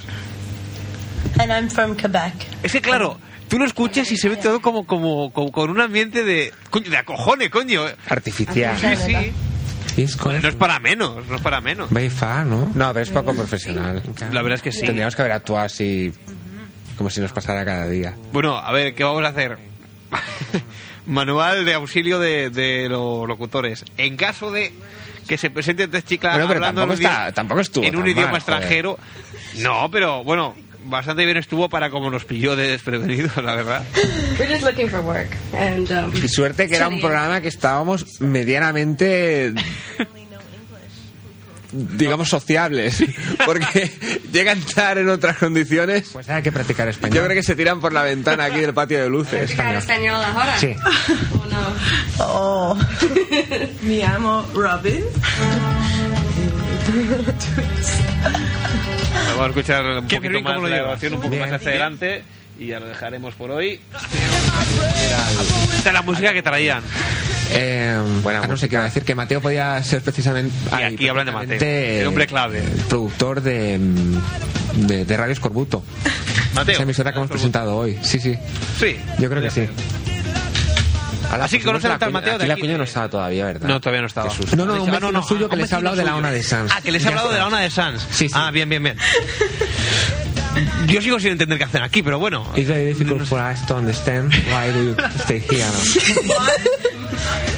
And 1.39 1.51
I'm 1.51 1.69
from 1.71 1.97
Quebec. 1.97 2.35
Es 2.63 2.73
que 2.73 2.81
claro, 2.81 3.19
tú 3.49 3.59
lo 3.59 3.65
escuchas 3.65 4.11
y 4.13 4.17
se 4.17 4.29
ve 4.29 4.37
todo 4.37 4.61
como, 4.61 4.87
como, 4.87 5.33
como 5.33 5.51
con 5.53 5.71
un 5.71 5.81
ambiente 5.81 6.25
de. 6.25 6.53
Coño, 6.71 6.91
de 6.91 6.97
acojone, 6.97 7.51
coño. 7.51 7.83
Artificial. 8.09 8.77
Sí, 8.79 8.97
sí. 8.97 9.33
No 10.43 10.49
es 10.49 10.55
para 10.57 10.81
menos, 10.81 11.25
no 11.27 11.37
es 11.37 11.41
para 11.43 11.61
menos. 11.61 11.89
Far, 12.13 12.47
¿no? 12.47 12.71
No, 12.75 12.93
pero 12.93 13.01
es 13.03 13.11
poco 13.11 13.33
profesional. 13.35 14.03
La 14.33 14.43
verdad 14.43 14.57
es 14.57 14.63
que 14.63 14.73
sí. 14.73 14.81
Tendríamos 14.85 15.15
que 15.15 15.23
haber 15.23 15.33
actuado 15.33 15.63
así, 15.65 16.13
como 16.97 17.11
si 17.11 17.21
nos 17.21 17.33
pasara 17.33 17.65
cada 17.65 17.87
día. 17.89 18.15
Bueno, 18.33 18.57
a 18.57 18.73
ver, 18.73 18.95
¿qué 18.95 19.05
vamos 19.05 19.23
a 19.25 19.29
hacer? 19.29 19.57
Manual 21.07 21.65
de 21.65 21.75
auxilio 21.75 22.19
de, 22.19 22.51
de 22.51 22.89
los 22.89 23.29
locutores. 23.29 23.85
En 23.99 24.17
caso 24.17 24.51
de 24.51 24.73
que 25.29 25.37
se 25.39 25.51
presenten 25.51 25.91
tres 25.91 26.05
chicas 26.05 26.33
Bueno, 26.33 26.49
pero 26.49 26.59
hablando 26.67 26.81
tampoco 26.83 26.95
en 26.95 26.99
un 26.99 27.05
está- 27.07 27.21
idioma- 27.29 27.33
tampoco 27.35 27.61
estuvo 27.61 27.85
en 27.85 27.97
un 27.97 28.07
idioma 28.09 28.33
mal, 28.33 28.41
joder. 28.41 28.55
extranjero. 28.57 28.99
No, 29.59 29.91
pero 29.91 30.25
bueno, 30.25 30.55
bastante 30.85 31.25
bien 31.25 31.37
estuvo 31.37 31.69
para 31.69 31.91
como 31.91 32.11
nos 32.11 32.25
pilló 32.25 32.57
de 32.57 32.69
desprevenidos, 32.69 33.37
la 33.43 33.55
verdad. 33.55 33.85
We're 34.39 34.53
just 34.53 34.65
looking 34.65 34.89
for 34.89 35.01
work. 35.01 35.29
And 35.53 35.91
um, 35.91 36.13
Y 36.15 36.29
suerte 36.29 36.69
que 36.69 36.77
era 36.77 36.89
un 36.89 37.01
programa 37.01 37.41
que 37.41 37.49
estábamos 37.49 38.21
medianamente 38.21 39.55
digamos 41.75 42.29
sociables 42.29 43.05
porque 43.45 43.91
llega 44.33 44.53
a 44.53 44.55
estar 44.55 44.97
en 44.97 45.09
otras 45.09 45.39
condiciones 45.39 46.09
pues 46.13 46.29
hay 46.29 46.41
que 46.41 46.53
practicar 46.53 46.87
español 46.87 47.17
yo 47.17 47.25
creo 47.25 47.35
que 47.37 47.43
se 47.43 47.57
tiran 47.57 47.81
por 47.81 47.93
la 47.93 48.03
ventana 48.05 48.45
aquí 48.45 48.61
del 48.61 48.73
patio 48.73 49.03
de 49.03 49.09
luces 49.11 49.53
Practicar 49.53 49.75
español 49.75 50.23
ahora. 50.23 50.57
Sí. 50.57 50.75
Oh 51.33 51.47
no. 51.51 52.25
Oh. 52.25 52.79
Me 53.83 53.99
llamo 53.99 54.47
Robin. 54.55 55.03
Vamos 59.29 59.41
a 59.45 59.47
escuchar 59.49 59.85
un 59.87 60.07
poquito 60.09 60.41
más 60.43 60.63
la 60.63 60.69
grabación 60.77 61.15
un 61.15 61.21
poco 61.21 61.31
Bien. 61.31 61.43
más 61.43 61.53
hacia 61.53 61.71
adelante 61.71 62.23
y 62.59 62.67
ya 62.67 62.81
lo 62.81 62.87
dejaremos 62.87 63.35
por 63.35 63.51
hoy. 63.51 63.81
Esta 65.77 65.89
es 65.89 65.95
la 65.95 66.03
música 66.03 66.33
que 66.33 66.43
traían. 66.43 66.83
Eh, 67.51 67.97
bueno, 68.23 68.47
no 68.47 68.57
sé 68.57 68.69
qué 68.69 68.77
iba 68.77 68.83
a 68.83 68.87
decir 68.87 69.03
que 69.05 69.15
Mateo 69.15 69.41
podía 69.41 69.83
ser 69.83 70.03
precisamente 70.03 70.51
Y 70.79 70.83
aquí 70.83 71.09
hablan 71.09 71.27
de 71.27 71.33
Mateo, 71.33 72.01
el 72.01 72.07
hombre 72.07 72.27
clave. 72.27 72.59
el 72.61 72.81
productor 72.89 73.43
de, 73.43 73.79
mm, 73.79 74.87
de, 74.87 75.05
de 75.05 75.17
Radio 75.17 75.33
Escorbuto 75.35 75.85
Mateo. 76.55 76.75
esa 76.75 76.83
emisora 76.85 77.13
que 77.13 77.19
hemos 77.19 77.31
presentado 77.31 77.77
hoy 77.77 77.99
sí 78.03 78.19
sí 78.19 78.35
Sí. 78.79 78.97
yo 79.19 79.29
creo 79.29 79.43
que 79.43 79.51
sí 79.51 79.69
Así 81.43 81.59
que 81.59 81.65
conocen 81.65 81.91
al 81.93 81.99
tal 81.99 82.13
Mateo 82.13 82.39
de 82.39 82.45
aquí 82.45 82.49
la 82.49 82.57
cuña 82.57 82.79
no 82.79 82.85
estaba 82.85 83.09
todavía 83.09 83.47
verdad 83.47 83.69
No, 83.69 83.81
todavía 83.81 84.01
no 84.03 84.07
estaba. 84.07 84.31
No 84.57 84.65
no 84.67 84.83
un 84.83 84.89
Ah, 84.91 84.99
vecino 85.01 85.23
suyo 85.23 85.49
que 85.49 85.57
les 85.57 85.73
ha 85.73 85.77
hablado 85.77 85.97
de 85.97 86.05
la. 86.05 86.17
ONA 86.17 86.31
de 86.31 86.43
Sans 86.43 86.71
Ah, 86.75 86.81
que 86.81 86.93
les 86.93 87.05
ha 87.05 87.09
hablado 87.09 87.31
de 87.33 87.39
la 87.39 87.47
ONA 87.47 87.61
de 87.61 87.71
Sans. 87.71 88.01
Sí, 88.11 88.29
sí. 88.29 88.35
Ah, 88.35 88.51
bien, 88.51 88.69
bien, 88.69 88.83
bien. 88.83 88.97
Yo 90.87 91.03
sigo 91.03 91.19
sin 91.19 91.33
entender 91.33 91.59
qué 91.59 91.65
hacen 91.65 91.83
aquí, 91.83 92.03
pero 92.03 92.19
bueno. 92.21 92.47
It's 92.55 92.69
very 92.69 92.85
difficult 92.87 93.23
for 93.27 93.41
us 93.41 93.65
to 93.67 93.75
understand 93.77 94.33
why 94.53 94.71
do 94.73 94.85
you 94.85 94.97
stay 95.25 95.41
here. 95.41 95.67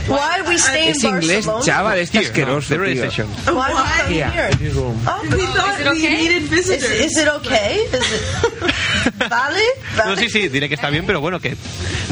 Why 0.08 0.40
we 0.48 0.56
stay 0.58 0.90
Es 0.90 1.02
in 1.02 1.10
inglés, 1.10 1.44
Barcelona? 1.46 1.64
chaval, 1.64 1.98
este 1.98 2.18
asqueroso, 2.20 2.68
There 2.68 2.86
is 2.92 3.00
tío. 3.00 3.04
session. 3.10 3.26
Why 3.46 3.68
we 3.68 3.74
come 3.74 4.14
Yeah, 4.14 4.30
here? 4.32 4.56
this 4.56 4.74
room. 4.74 4.96
Oh, 5.06 5.20
We 5.24 5.46
thought 5.46 5.74
is 5.74 5.86
it 5.86 5.92
we 5.92 6.06
okay? 6.06 6.16
needed 6.16 6.42
visitors. 6.44 6.90
Is, 6.90 7.12
is 7.12 7.18
it 7.18 7.28
okay? 7.28 7.80
Is 7.92 8.12
it 8.12 9.14
valid? 9.28 9.65
No, 10.04 10.16
sí, 10.16 10.28
sí, 10.28 10.48
diré 10.48 10.68
que 10.68 10.74
está 10.74 10.90
bien, 10.90 11.04
pero 11.06 11.20
bueno, 11.20 11.40
que 11.40 11.56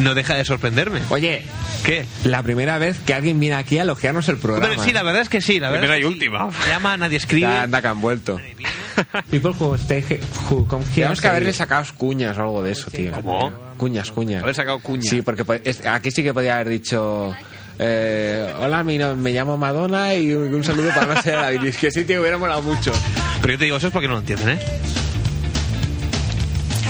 no 0.00 0.14
deja 0.14 0.34
de 0.34 0.44
sorprenderme. 0.44 1.00
Oye, 1.10 1.42
¿Qué? 1.84 2.06
la 2.24 2.42
primera 2.42 2.78
vez 2.78 2.98
que 3.04 3.14
alguien 3.14 3.38
viene 3.40 3.56
aquí 3.56 3.78
a 3.78 3.82
elogiarnos 3.82 4.28
el 4.28 4.38
programa. 4.38 4.68
Hombre, 4.72 4.84
sí, 4.84 4.92
la 4.92 5.02
verdad 5.02 5.22
es 5.22 5.28
que 5.28 5.40
sí, 5.40 5.60
la 5.60 5.68
verdad. 5.70 5.82
Primera 5.82 5.98
es 5.98 6.04
y 6.04 6.06
última. 6.06 6.50
Llama, 6.68 6.96
nadie 6.96 7.16
escribe. 7.18 7.42
Ya, 7.42 7.62
anda 7.62 7.80
que 7.82 7.88
han 7.88 8.00
vuelto. 8.00 8.40
People 9.30 9.52
who 9.58 9.74
stay 9.76 10.04
he- 10.08 10.20
who 10.50 10.66
come 10.66 10.84
here 10.84 10.94
Tenemos 10.94 11.20
que 11.20 11.28
haberle 11.28 11.52
sacado 11.52 11.84
cuñas 11.96 12.38
o 12.38 12.42
algo 12.42 12.62
de 12.62 12.72
eso, 12.72 12.90
tío. 12.90 13.12
¿Cómo? 13.12 13.52
Cuñas, 13.76 14.10
cuñas. 14.12 14.42
Haber 14.42 14.54
sacado 14.54 14.78
cuñas. 14.78 15.06
Sí, 15.08 15.22
porque 15.22 15.44
aquí 15.88 16.10
sí 16.10 16.22
que 16.22 16.32
podía 16.32 16.54
haber 16.54 16.68
dicho... 16.68 17.34
eh, 17.78 18.54
hola, 18.60 18.84
mi 18.84 18.96
no- 18.98 19.16
me 19.16 19.32
llamo 19.32 19.56
Madonna 19.56 20.14
y 20.14 20.32
un, 20.32 20.54
un 20.54 20.62
saludo 20.64 20.90
para 20.94 21.06
no 21.14 21.22
ser 21.22 21.34
la. 21.34 21.72
Que 21.72 21.90
sí, 21.90 22.04
tío, 22.04 22.20
hubiera 22.20 22.38
molado 22.38 22.62
mucho. 22.62 22.92
Pero 23.40 23.52
yo 23.54 23.58
te 23.58 23.64
digo, 23.64 23.76
eso 23.78 23.88
es 23.88 23.92
porque 23.92 24.06
no 24.06 24.14
lo 24.14 24.20
entienden, 24.20 24.50
¿eh? 24.50 24.58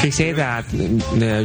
He 0.05 0.11
said 0.13 0.37
that 0.37 0.65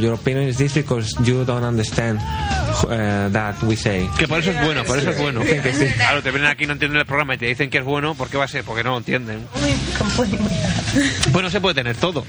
your 0.00 0.12
opinion 0.14 0.46
is 0.48 0.58
this 0.58 0.74
because 0.74 1.14
you 1.24 1.44
don't 1.46 1.64
understand 1.64 2.18
uh, 2.20 3.30
that 3.32 3.54
we 3.62 3.74
say. 3.74 4.06
Que 4.18 4.28
por 4.28 4.38
eso 4.40 4.50
es 4.50 4.62
bueno, 4.62 4.84
por 4.84 4.98
eso 4.98 5.10
es 5.10 5.18
bueno. 5.18 5.40
Sí, 5.42 5.58
que 5.62 5.72
sí. 5.72 5.86
Claro, 5.96 6.22
te 6.22 6.30
vienen 6.30 6.50
aquí 6.50 6.64
y 6.64 6.66
no 6.66 6.74
entienden 6.74 7.00
el 7.00 7.06
programa 7.06 7.34
y 7.34 7.38
te 7.38 7.46
dicen 7.46 7.70
que 7.70 7.78
es 7.78 7.84
bueno, 7.84 8.14
¿por 8.14 8.28
qué 8.28 8.36
va 8.36 8.44
a 8.44 8.48
ser? 8.48 8.62
Porque 8.64 8.84
no 8.84 8.90
lo 8.90 8.98
entienden. 8.98 9.46
Only 9.54 9.74
complain. 9.98 10.38
Pues 11.32 11.42
no 11.42 11.48
se 11.50 11.60
puede 11.60 11.74
tener 11.74 11.96
todo. 11.96 12.24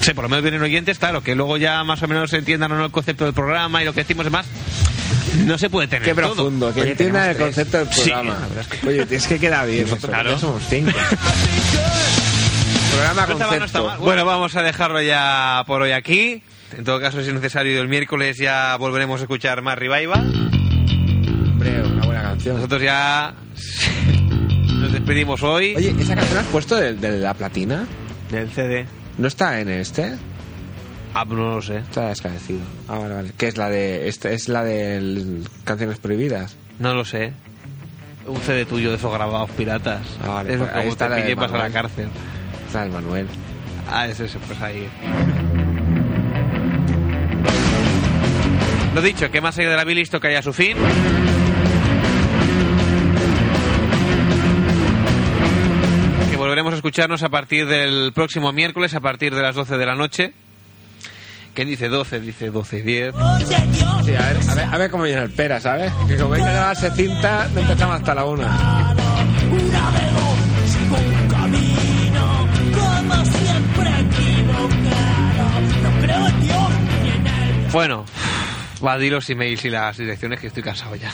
Sí, 0.00 0.12
por 0.12 0.24
lo 0.24 0.28
menos 0.28 0.42
vienen 0.42 0.60
oyentes, 0.62 0.98
claro, 0.98 1.22
que 1.22 1.34
luego 1.36 1.56
ya 1.56 1.84
más 1.84 2.02
o 2.02 2.08
menos 2.08 2.32
entiendan 2.32 2.72
o 2.72 2.76
no 2.76 2.84
el 2.86 2.90
concepto 2.90 3.24
del 3.24 3.34
programa 3.34 3.80
y 3.82 3.84
lo 3.84 3.92
que 3.92 4.00
decimos 4.00 4.24
demás. 4.24 4.46
No 5.44 5.56
se 5.58 5.70
puede 5.70 5.86
tener 5.86 6.02
Qué 6.08 6.14
todo. 6.20 6.34
profundo, 6.34 6.74
que 6.74 6.80
Oye, 6.80 6.90
entienda 6.92 7.30
el 7.30 7.36
concepto 7.36 7.78
del 7.78 7.88
Sí, 7.92 8.10
programa. 8.10 8.38
verdad 8.48 8.66
es 8.72 8.80
que- 8.80 8.88
Oye, 8.88 9.06
es 9.10 9.26
que 9.28 9.38
queda 9.38 9.64
bien. 9.64 9.82
Nosotros, 9.82 10.10
Nosotros 10.10 10.10
claro. 10.10 10.30
ya 10.32 10.38
somos 10.40 10.62
cinco. 10.68 10.90
Programa 12.90 13.26
concepto. 13.26 13.96
Bueno, 14.00 14.24
vamos 14.24 14.56
a 14.56 14.62
dejarlo 14.62 15.00
ya 15.02 15.62
por 15.66 15.82
hoy 15.82 15.92
aquí. 15.92 16.42
En 16.76 16.84
todo 16.84 17.00
caso, 17.00 17.20
si 17.22 17.28
es 17.28 17.34
necesario, 17.34 17.80
el 17.80 17.88
miércoles 17.88 18.38
ya 18.38 18.76
volveremos 18.76 19.20
a 19.20 19.24
escuchar 19.24 19.60
más 19.62 19.76
Revival. 19.78 20.20
Hombre, 21.52 21.82
una 21.82 22.06
buena 22.06 22.22
canción. 22.22 22.56
Nosotros 22.56 22.82
ya 22.82 23.34
nos 24.80 24.92
despedimos 24.92 25.42
hoy 25.42 25.74
Oye, 25.76 25.94
¿esa 25.98 26.14
canción 26.14 26.38
has 26.38 26.46
puesto 26.46 26.76
de, 26.76 26.94
de 26.94 27.18
la 27.18 27.34
platina? 27.34 27.86
del 28.30 28.48
CD. 28.50 28.86
¿No 29.18 29.26
está 29.26 29.60
en 29.60 29.68
este? 29.68 30.14
Ah, 31.12 31.24
no 31.24 31.34
lo 31.56 31.60
sé. 31.62 31.78
Está 31.78 32.08
descanecido. 32.08 32.60
Ah, 32.88 32.98
vale, 32.98 33.14
vale. 33.14 33.32
¿Qué 33.36 33.48
es 33.48 33.56
la 33.56 33.68
de 33.68 34.08
esta 34.08 34.30
es 34.30 34.48
la 34.48 34.62
de 34.62 34.96
el- 34.96 35.48
canciones 35.64 35.98
prohibidas? 35.98 36.56
No 36.78 36.94
lo 36.94 37.04
sé. 37.04 37.32
Un 38.26 38.40
CD 38.42 38.64
tuyo 38.64 38.90
de 38.90 38.96
esos 38.96 39.12
grabados 39.12 39.50
piratas. 39.50 40.02
Ah, 40.22 40.28
vale, 40.34 40.54
Eso 40.54 40.62
pues 40.62 40.70
ahí 40.74 40.80
como 40.82 40.92
está 40.92 41.04
te 41.06 41.10
la 41.10 41.16
de 41.16 41.22
pillé 41.22 41.34
vas 41.34 41.52
a 41.52 41.58
la 41.58 41.70
cárcel. 41.70 42.08
Ostras, 42.70 42.88
Manuel. 42.88 43.26
Ah, 43.90 44.06
es 44.06 44.20
eso, 44.20 44.38
pues 44.46 44.62
ahí. 44.62 44.88
Lo 48.94 49.02
dicho, 49.02 49.28
que 49.28 49.40
más 49.40 49.58
allá 49.58 49.70
de 49.70 49.76
la 49.76 49.82
bilis 49.82 50.08
toca 50.08 50.30
ya 50.30 50.40
su 50.40 50.52
fin. 50.52 50.76
Que 56.30 56.36
volveremos 56.36 56.72
a 56.72 56.76
escucharnos 56.76 57.24
a 57.24 57.28
partir 57.28 57.66
del 57.66 58.12
próximo 58.12 58.52
miércoles, 58.52 58.94
a 58.94 59.00
partir 59.00 59.34
de 59.34 59.42
las 59.42 59.56
12 59.56 59.76
de 59.76 59.86
la 59.86 59.96
noche. 59.96 60.32
¿Quién 61.54 61.66
dice 61.66 61.88
12? 61.88 62.20
Dice 62.20 62.50
12 62.50 62.78
y 62.78 62.82
10. 62.82 63.14
Sí, 64.04 64.14
a 64.14 64.32
ver, 64.32 64.36
a 64.48 64.54
ver, 64.54 64.64
a 64.74 64.78
ver 64.78 64.90
cómo 64.92 65.02
viene 65.02 65.22
el 65.22 65.30
pera, 65.32 65.58
¿sabes? 65.58 65.92
Que 66.06 66.16
como 66.16 66.34
hay 66.34 66.42
que 66.44 66.48
llevarse 66.48 66.88
cinta, 66.92 67.48
no 67.52 67.62
empezamos 67.62 67.96
hasta 67.96 68.14
la 68.14 68.24
1. 68.26 68.48
Bueno, 77.72 78.04
va 78.84 78.94
a 78.94 78.98
di 78.98 79.10
los 79.10 79.30
emails 79.30 79.64
y 79.64 79.70
las 79.70 79.96
direcciones 79.96 80.40
que 80.40 80.48
estoy 80.48 80.64
cansado 80.64 80.96
ya. 80.96 81.12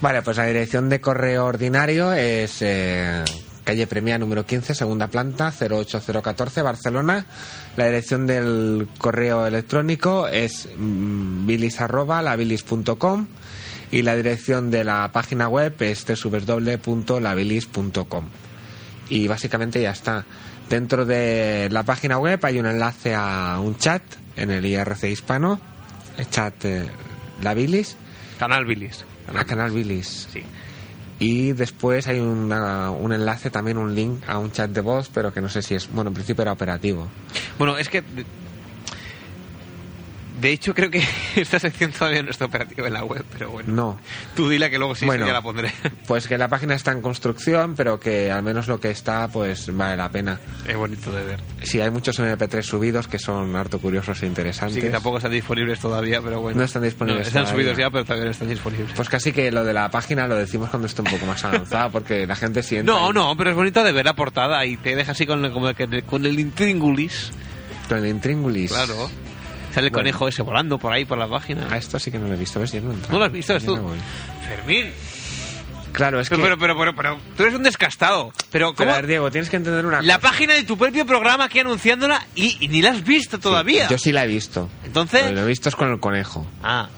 Vale, 0.00 0.22
pues 0.22 0.36
la 0.36 0.46
dirección 0.46 0.88
de 0.88 1.00
correo 1.00 1.46
ordinario 1.46 2.12
es 2.12 2.58
eh, 2.60 3.24
calle 3.64 3.88
Premia 3.88 4.16
número 4.16 4.46
15, 4.46 4.76
segunda 4.76 5.08
planta, 5.08 5.50
08014, 5.50 6.62
Barcelona. 6.62 7.26
La 7.76 7.86
dirección 7.86 8.28
del 8.28 8.86
correo 8.98 9.48
electrónico 9.48 10.28
es 10.28 10.68
mm, 10.76 11.44
bilis 11.44 11.80
arroba 11.80 12.22
labilis.com 12.22 13.26
y 13.90 14.02
la 14.02 14.14
dirección 14.14 14.70
de 14.70 14.84
la 14.84 15.10
página 15.12 15.48
web 15.48 15.74
es 15.80 16.06
www.labilis.com. 16.06 18.28
Y 19.08 19.26
básicamente 19.26 19.82
ya 19.82 19.90
está. 19.90 20.24
Dentro 20.70 21.04
de 21.04 21.66
la 21.72 21.82
página 21.82 22.18
web 22.18 22.38
hay 22.44 22.60
un 22.60 22.66
enlace 22.66 23.16
a 23.16 23.58
un 23.60 23.76
chat 23.76 24.02
en 24.36 24.52
el 24.52 24.64
IRC 24.64 25.02
hispano, 25.04 25.60
el 26.18 26.28
chat 26.30 26.64
eh, 26.64 26.86
La 27.42 27.54
Bilis. 27.54 27.96
Canal 28.38 28.64
Bilis. 28.64 29.04
A 29.34 29.44
Canal 29.44 29.70
Bilis. 29.70 30.28
Sí. 30.32 30.42
Y 31.18 31.52
después 31.52 32.06
hay 32.08 32.20
una- 32.20 32.90
un 32.90 33.12
enlace, 33.12 33.50
también 33.50 33.78
un 33.78 33.94
link 33.94 34.22
a 34.28 34.38
un 34.38 34.52
chat 34.52 34.70
de 34.70 34.82
voz, 34.82 35.08
pero 35.12 35.32
que 35.32 35.40
no 35.40 35.48
sé 35.48 35.62
si 35.62 35.74
es. 35.74 35.88
Bueno, 35.90 36.08
en 36.08 36.14
principio 36.14 36.42
era 36.42 36.52
operativo. 36.52 37.08
Bueno, 37.58 37.78
es 37.78 37.88
que. 37.88 38.02
De- 40.40 40.50
hecho, 40.52 40.74
creo 40.74 40.90
que 40.90 41.02
esta 41.36 41.58
sección 41.58 41.92
todavía 41.92 42.22
no 42.22 42.30
está 42.30 42.44
operativa 42.46 42.86
en 42.86 42.92
la 42.94 43.04
web, 43.04 43.24
pero 43.32 43.50
bueno. 43.50 43.72
No. 43.72 43.98
Tú 44.34 44.48
dile 44.48 44.70
que 44.70 44.78
luego 44.78 44.94
sí, 44.94 45.00
sí, 45.00 45.06
Bueno. 45.06 45.26
ya 45.26 45.32
la 45.32 45.42
pondré. 45.42 45.72
Pues 46.06 46.28
que 46.28 46.38
la 46.38 46.46
página 46.48 46.74
está 46.74 46.92
en 46.92 47.00
construcción, 47.02 47.74
pero 47.74 47.98
que 47.98 48.30
al 48.30 48.42
menos 48.44 48.68
lo 48.68 48.78
que 48.78 48.90
está, 48.90 49.26
pues 49.28 49.74
vale 49.76 49.96
la 49.96 50.08
pena. 50.08 50.38
Es 50.66 50.76
bonito 50.76 51.10
de 51.10 51.24
ver. 51.24 51.40
Sí, 51.62 51.80
hay 51.80 51.90
muchos 51.90 52.18
MP3 52.20 52.62
subidos 52.62 53.08
que 53.08 53.18
son 53.18 53.54
harto 53.56 53.80
curiosos 53.80 54.22
e 54.22 54.26
interesantes. 54.26 54.76
Sí, 54.76 54.80
que 54.82 54.90
tampoco 54.90 55.16
están 55.16 55.32
disponibles 55.32 55.80
todavía, 55.80 56.20
pero 56.22 56.40
bueno. 56.40 56.58
No 56.58 56.64
están 56.64 56.82
disponibles 56.84 57.22
No, 57.22 57.26
están 57.28 57.42
todavía. 57.44 57.64
subidos 57.64 57.78
ya, 57.78 57.90
pero 57.90 58.04
todavía 58.04 58.24
no 58.26 58.30
están 58.30 58.48
disponibles. 58.48 58.92
Pues 58.94 59.08
casi 59.08 59.32
que 59.32 59.50
lo 59.50 59.64
de 59.64 59.72
la 59.72 59.90
página 59.90 60.28
lo 60.28 60.36
decimos 60.36 60.70
cuando 60.70 60.86
esté 60.86 61.02
un 61.02 61.08
poco 61.10 61.26
más 61.26 61.44
avanzado, 61.44 61.90
porque 61.90 62.24
la 62.26 62.36
gente 62.36 62.62
siente. 62.62 62.86
No, 62.90 63.12
no, 63.12 63.36
pero 63.36 63.50
es 63.50 63.56
bonito 63.56 63.82
de 63.82 63.90
ver 63.92 64.04
la 64.04 64.14
portada 64.14 64.64
y 64.64 64.76
te 64.76 64.94
deja 64.94 65.10
así 65.12 65.26
con, 65.26 65.44
el- 65.44 65.50
como 65.52 65.68
con 66.06 66.24
el 66.24 66.38
intríngulis. 66.38 67.32
Con 67.88 67.98
el 67.98 68.06
intríngulis. 68.06 68.70
Claro. 68.70 69.10
Sale 69.76 69.88
el 69.88 69.92
Bueno. 69.92 70.04
conejo 70.04 70.26
ese 70.28 70.40
volando 70.40 70.78
por 70.78 70.90
ahí, 70.90 71.04
por 71.04 71.18
la 71.18 71.28
página. 71.28 71.68
A 71.70 71.76
esto 71.76 71.98
sí 71.98 72.10
que 72.10 72.18
no 72.18 72.28
lo 72.28 72.32
he 72.34 72.38
visto, 72.38 72.58
¿ves? 72.60 72.72
Yo 72.72 72.80
no. 72.80 72.94
¿No 73.10 73.18
lo 73.18 73.24
has 73.26 73.30
visto? 73.32 73.54
¿Es 73.54 73.62
Yo 73.62 73.74
tú? 73.74 73.82
no. 73.82 73.90
Fermín. 74.48 74.86
Claro, 75.92 76.18
es 76.18 76.30
que. 76.30 76.36
Pero, 76.36 76.56
pero, 76.58 76.76
pero, 76.78 76.94
pero, 76.94 77.18
tú 77.36 77.42
eres 77.42 77.54
un 77.54 77.62
descastado. 77.62 78.32
Pero, 78.50 78.72
Pero, 78.72 78.74
¿cómo? 78.74 78.90
a 78.92 78.94
ver, 78.96 79.06
Diego, 79.06 79.30
tienes 79.30 79.50
que 79.50 79.56
entender 79.56 79.84
una 79.84 80.00
La 80.00 80.16
cosa. 80.16 80.30
página 80.30 80.54
de 80.54 80.62
tu 80.64 80.78
propio 80.78 81.04
programa 81.04 81.44
aquí 81.44 81.58
anunciándola 81.58 82.24
y, 82.34 82.56
y 82.60 82.68
ni 82.68 82.80
la 82.80 82.92
has 82.92 83.04
visto 83.04 83.38
todavía. 83.38 83.86
Yo 83.88 83.98
sí 83.98 84.12
la 84.12 84.24
he 84.24 84.28
visto. 84.28 84.68
Entonces. 84.84 85.30
Lo 85.32 85.42
he 85.42 85.46
visto 85.46 85.68
es 85.68 85.76
con 85.76 85.90
el 85.92 86.00
conejo. 86.00 86.46
Ah, 86.62 86.88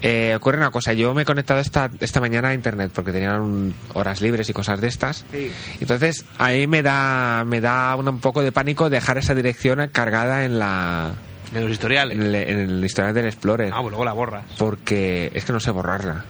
Eh, 0.00 0.32
ocurre 0.36 0.58
una 0.58 0.70
cosa, 0.70 0.92
yo 0.92 1.12
me 1.12 1.22
he 1.22 1.24
conectado 1.24 1.58
esta, 1.58 1.90
esta 1.98 2.20
mañana 2.20 2.50
a 2.50 2.54
internet 2.54 2.92
porque 2.94 3.10
tenían 3.10 3.40
un- 3.40 3.74
horas 3.94 4.20
libres 4.20 4.48
y 4.48 4.52
cosas 4.52 4.80
de 4.80 4.86
estas. 4.86 5.24
Sí. 5.32 5.50
Entonces 5.80 6.24
ahí 6.38 6.68
me 6.68 6.82
da, 6.82 7.42
me 7.44 7.60
da 7.60 7.96
un, 7.96 8.06
un 8.08 8.20
poco 8.20 8.42
de 8.42 8.52
pánico 8.52 8.90
dejar 8.90 9.18
esa 9.18 9.34
dirección 9.34 9.88
cargada 9.90 10.44
en 10.44 10.60
la 10.60 11.14
en 11.54 11.62
los 11.62 11.70
historiales. 11.70 12.16
en 12.16 12.22
el, 12.22 12.34
en 12.34 12.58
el 12.58 12.84
historial 12.84 13.14
del 13.14 13.26
Explorer. 13.26 13.70
Ah, 13.72 13.78
pues 13.80 13.90
luego 13.90 14.04
la 14.04 14.12
borras. 14.12 14.44
Porque 14.58 15.30
es 15.34 15.44
que 15.44 15.52
no 15.52 15.60
sé 15.60 15.70
borrarla. 15.70 16.24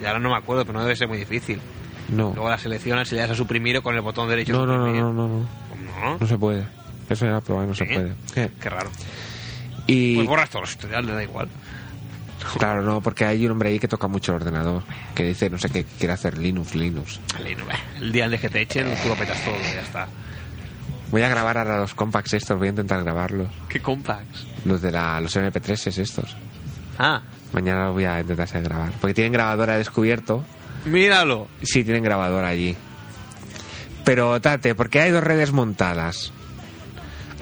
Y 0.00 0.04
ahora 0.06 0.18
no 0.18 0.30
me 0.30 0.36
acuerdo, 0.36 0.64
pero 0.64 0.78
no 0.78 0.84
debe 0.84 0.96
ser 0.96 1.08
muy 1.08 1.18
difícil. 1.18 1.60
No. 2.08 2.32
Luego 2.34 2.48
la 2.48 2.58
seleccionas 2.58 3.10
y 3.12 3.14
le 3.14 3.20
das 3.22 3.30
a 3.30 3.34
suprimir 3.34 3.76
o 3.78 3.82
con 3.82 3.94
el 3.94 4.00
botón 4.00 4.28
derecho. 4.28 4.52
No, 4.52 4.66
no, 4.66 4.78
no, 4.78 4.86
no, 4.92 5.12
no, 5.12 5.28
no. 5.28 5.38
No. 6.00 6.18
No 6.18 6.26
se 6.26 6.38
puede. 6.38 6.64
Eso 7.08 7.24
ya 7.26 7.32
lo 7.32 7.38
he 7.38 7.42
probado, 7.42 7.66
no 7.68 7.74
se 7.74 7.84
puede. 7.84 8.12
Qué 8.34 8.70
raro. 8.70 8.90
Y 9.86 10.14
Pues 10.16 10.26
borras 10.28 10.48
todos 10.50 10.62
los 10.62 10.70
historiales, 10.70 11.14
da 11.14 11.22
igual. 11.22 11.48
claro, 12.58 12.82
no, 12.82 13.00
porque 13.00 13.24
hay 13.24 13.44
un 13.44 13.52
hombre 13.52 13.70
ahí 13.70 13.78
que 13.78 13.88
toca 13.88 14.06
mucho 14.08 14.32
el 14.32 14.36
ordenador, 14.36 14.82
que 15.14 15.24
dice, 15.24 15.50
no 15.50 15.58
sé 15.58 15.68
qué, 15.70 15.84
quiere 15.98 16.12
hacer 16.14 16.38
Linux, 16.38 16.74
Linux. 16.74 17.20
Bah, 17.66 17.74
El 18.00 18.12
día 18.12 18.24
antes 18.26 18.40
que 18.40 18.48
te 18.48 18.60
echen, 18.62 18.86
tú 19.02 19.08
lo 19.08 19.16
petas 19.16 19.44
todo 19.44 19.54
y 19.56 19.74
ya 19.74 19.80
está. 19.82 20.08
Voy 21.10 21.22
a 21.22 21.28
grabar 21.28 21.58
ahora 21.58 21.78
los 21.78 21.94
compacts 21.94 22.34
estos, 22.34 22.56
voy 22.58 22.68
a 22.68 22.70
intentar 22.70 23.02
grabarlos. 23.02 23.48
¿Qué 23.68 23.80
compacts? 23.80 24.46
Los 24.64 24.80
de 24.80 24.92
la, 24.92 25.20
los 25.20 25.34
MP3 25.36 25.86
es 25.88 25.98
estos. 25.98 26.36
Ah, 26.98 27.22
Mañana 27.52 27.86
los 27.86 27.94
voy 27.94 28.04
a 28.04 28.20
intentar 28.20 28.44
hacer 28.44 28.62
grabar. 28.62 28.92
Porque 29.00 29.14
tienen 29.14 29.32
grabadora 29.32 29.76
descubierto. 29.76 30.44
míralo. 30.84 31.48
Sí, 31.62 31.82
tienen 31.82 32.04
grabadora 32.04 32.48
allí. 32.48 32.76
Pero, 34.04 34.40
Tate, 34.40 34.74
¿por 34.74 34.88
qué 34.88 35.00
hay 35.00 35.10
dos 35.10 35.24
redes 35.24 35.52
montadas? 35.52 36.32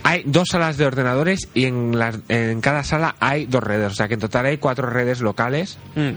Hay 0.02 0.22
dos 0.24 0.48
salas 0.50 0.76
de 0.78 0.86
ordenadores 0.86 1.48
y 1.54 1.66
en, 1.66 1.98
las, 1.98 2.18
en 2.28 2.60
cada 2.60 2.84
sala 2.84 3.16
hay 3.20 3.46
dos 3.46 3.62
redes. 3.62 3.92
O 3.92 3.94
sea 3.94 4.08
que 4.08 4.14
en 4.14 4.20
total 4.20 4.46
hay 4.46 4.56
cuatro 4.58 4.88
redes 4.88 5.20
locales 5.20 5.76
Mm. 5.94 6.12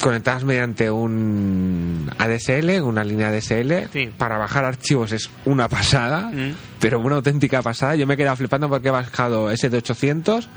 Conectadas 0.00 0.44
mediante 0.44 0.90
un 0.90 2.10
ADSL, 2.18 2.80
una 2.82 3.04
línea 3.04 3.28
ADSL. 3.28 3.88
Sí. 3.92 4.10
Para 4.16 4.38
bajar 4.38 4.64
archivos 4.64 5.12
es 5.12 5.30
una 5.44 5.68
pasada, 5.68 6.30
Mm. 6.32 6.54
pero 6.80 7.00
una 7.00 7.16
auténtica 7.16 7.62
pasada. 7.62 7.96
Yo 7.96 8.06
me 8.06 8.14
he 8.14 8.16
quedado 8.16 8.36
flipando 8.36 8.68
porque 8.68 8.88
he 8.88 8.92
bajado 8.92 9.50
ese 9.50 9.68
de 9.70 9.78
800 9.78 10.48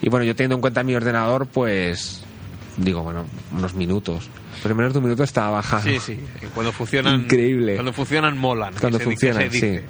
y 0.00 0.08
bueno, 0.08 0.24
yo 0.24 0.34
teniendo 0.36 0.54
en 0.56 0.60
cuenta 0.60 0.82
mi 0.82 0.94
ordenador, 0.94 1.46
pues 1.46 2.22
digo, 2.76 3.02
bueno, 3.02 3.24
unos 3.52 3.74
minutos. 3.74 4.28
Pero 4.62 4.72
en 4.72 4.76
menos 4.78 4.92
de 4.92 4.98
un 4.98 5.04
minuto 5.04 5.22
estaba 5.24 5.50
bajado. 5.50 5.82
Sí, 5.84 5.98
sí. 6.00 6.18
Cuando 6.54 6.72
funcionan. 6.72 7.14
Increíble. 7.22 7.74
Cuando 7.74 7.92
funcionan, 7.92 8.36
molan. 8.38 8.74
Cuando 8.80 8.98
funcionan, 9.00 9.50
sí. 9.50 9.80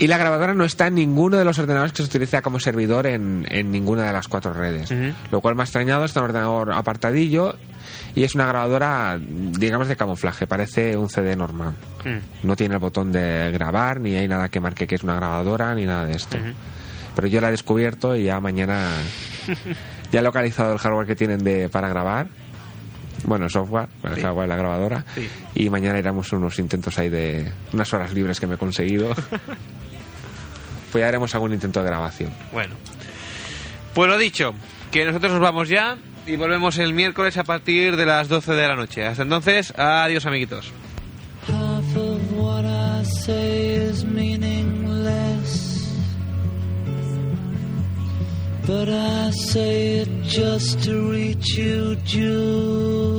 Y 0.00 0.06
la 0.06 0.16
grabadora 0.18 0.54
no 0.54 0.64
está 0.64 0.86
en 0.86 0.94
ninguno 0.94 1.36
de 1.36 1.44
los 1.44 1.58
ordenadores 1.58 1.92
que 1.92 2.02
se 2.02 2.08
utiliza 2.08 2.40
como 2.42 2.58
servidor 2.58 3.06
en, 3.06 3.46
en 3.50 3.70
ninguna 3.70 4.04
de 4.04 4.12
las 4.14 4.28
cuatro 4.28 4.52
redes. 4.54 4.90
Lo 5.30 5.40
cual 5.42 5.54
me 5.54 5.62
ha 5.62 5.64
extrañado, 5.64 6.04
está 6.06 6.20
un 6.20 6.24
ordenador 6.26 6.72
apartadillo 6.72 7.54
y 8.14 8.24
es 8.24 8.34
una 8.34 8.46
grabadora, 8.46 9.18
digamos, 9.20 9.88
de 9.88 9.96
camuflaje, 9.96 10.46
parece 10.46 10.96
un 10.96 11.10
CD 11.10 11.36
normal. 11.36 11.74
Mm. 12.04 12.46
No 12.46 12.56
tiene 12.56 12.74
el 12.74 12.80
botón 12.80 13.12
de 13.12 13.50
grabar, 13.52 14.00
ni 14.00 14.16
hay 14.16 14.26
nada 14.26 14.48
que 14.48 14.58
marque 14.58 14.86
que 14.86 14.94
es 14.94 15.02
una 15.04 15.14
grabadora, 15.16 15.74
ni 15.74 15.84
nada 15.84 16.06
de 16.06 16.12
esto. 16.16 16.38
Pero 17.14 17.28
yo 17.28 17.40
la 17.42 17.48
he 17.48 17.50
descubierto 17.50 18.16
y 18.16 18.24
ya 18.24 18.40
mañana 18.40 18.88
ya 20.12 20.20
he 20.20 20.22
localizado 20.22 20.72
el 20.72 20.78
hardware 20.78 21.06
que 21.08 21.14
tienen 21.16 21.44
de, 21.44 21.68
para 21.68 21.88
grabar. 21.90 22.28
Bueno, 23.24 23.44
el 23.44 23.50
software, 23.50 23.88
el 24.04 24.14
Sí. 24.14 24.22
hardware 24.22 24.44
de 24.44 24.48
la 24.48 24.56
grabadora. 24.56 25.04
Sí. 25.14 25.28
Y 25.56 25.68
mañana 25.68 25.98
iremos 25.98 26.32
unos 26.32 26.58
intentos 26.58 26.98
ahí 26.98 27.10
de 27.10 27.52
unas 27.74 27.92
horas 27.92 28.14
libres 28.14 28.40
que 28.40 28.46
me 28.46 28.54
he 28.54 28.58
conseguido. 28.58 29.14
pues 30.90 31.02
ya 31.02 31.08
haremos 31.08 31.34
algún 31.34 31.52
intento 31.52 31.82
de 31.82 31.86
grabación. 31.86 32.32
Bueno. 32.52 32.74
Pues 33.94 34.08
lo 34.08 34.18
dicho, 34.18 34.54
que 34.90 35.04
nosotros 35.04 35.32
nos 35.32 35.40
vamos 35.40 35.68
ya 35.68 35.96
y 36.26 36.36
volvemos 36.36 36.78
el 36.78 36.94
miércoles 36.94 37.36
a 37.36 37.44
partir 37.44 37.96
de 37.96 38.06
las 38.06 38.28
12 38.28 38.52
de 38.52 38.68
la 38.68 38.76
noche. 38.76 39.06
Hasta 39.06 39.22
entonces, 39.22 39.72
adiós 39.76 40.26
amiguitos. 40.26 40.72
Half 41.48 41.96
of 41.96 42.32
what 42.36 42.64
I 42.64 43.04
say 43.04 43.88
is 43.88 44.04
meaningless. 44.04 45.70
But 48.66 48.88
I 48.88 49.30
say 49.32 50.02
it 50.02 50.22
just 50.22 50.84
to 50.84 51.10
reach 51.10 51.56
you, 51.56 51.96
Julia. 52.04 53.09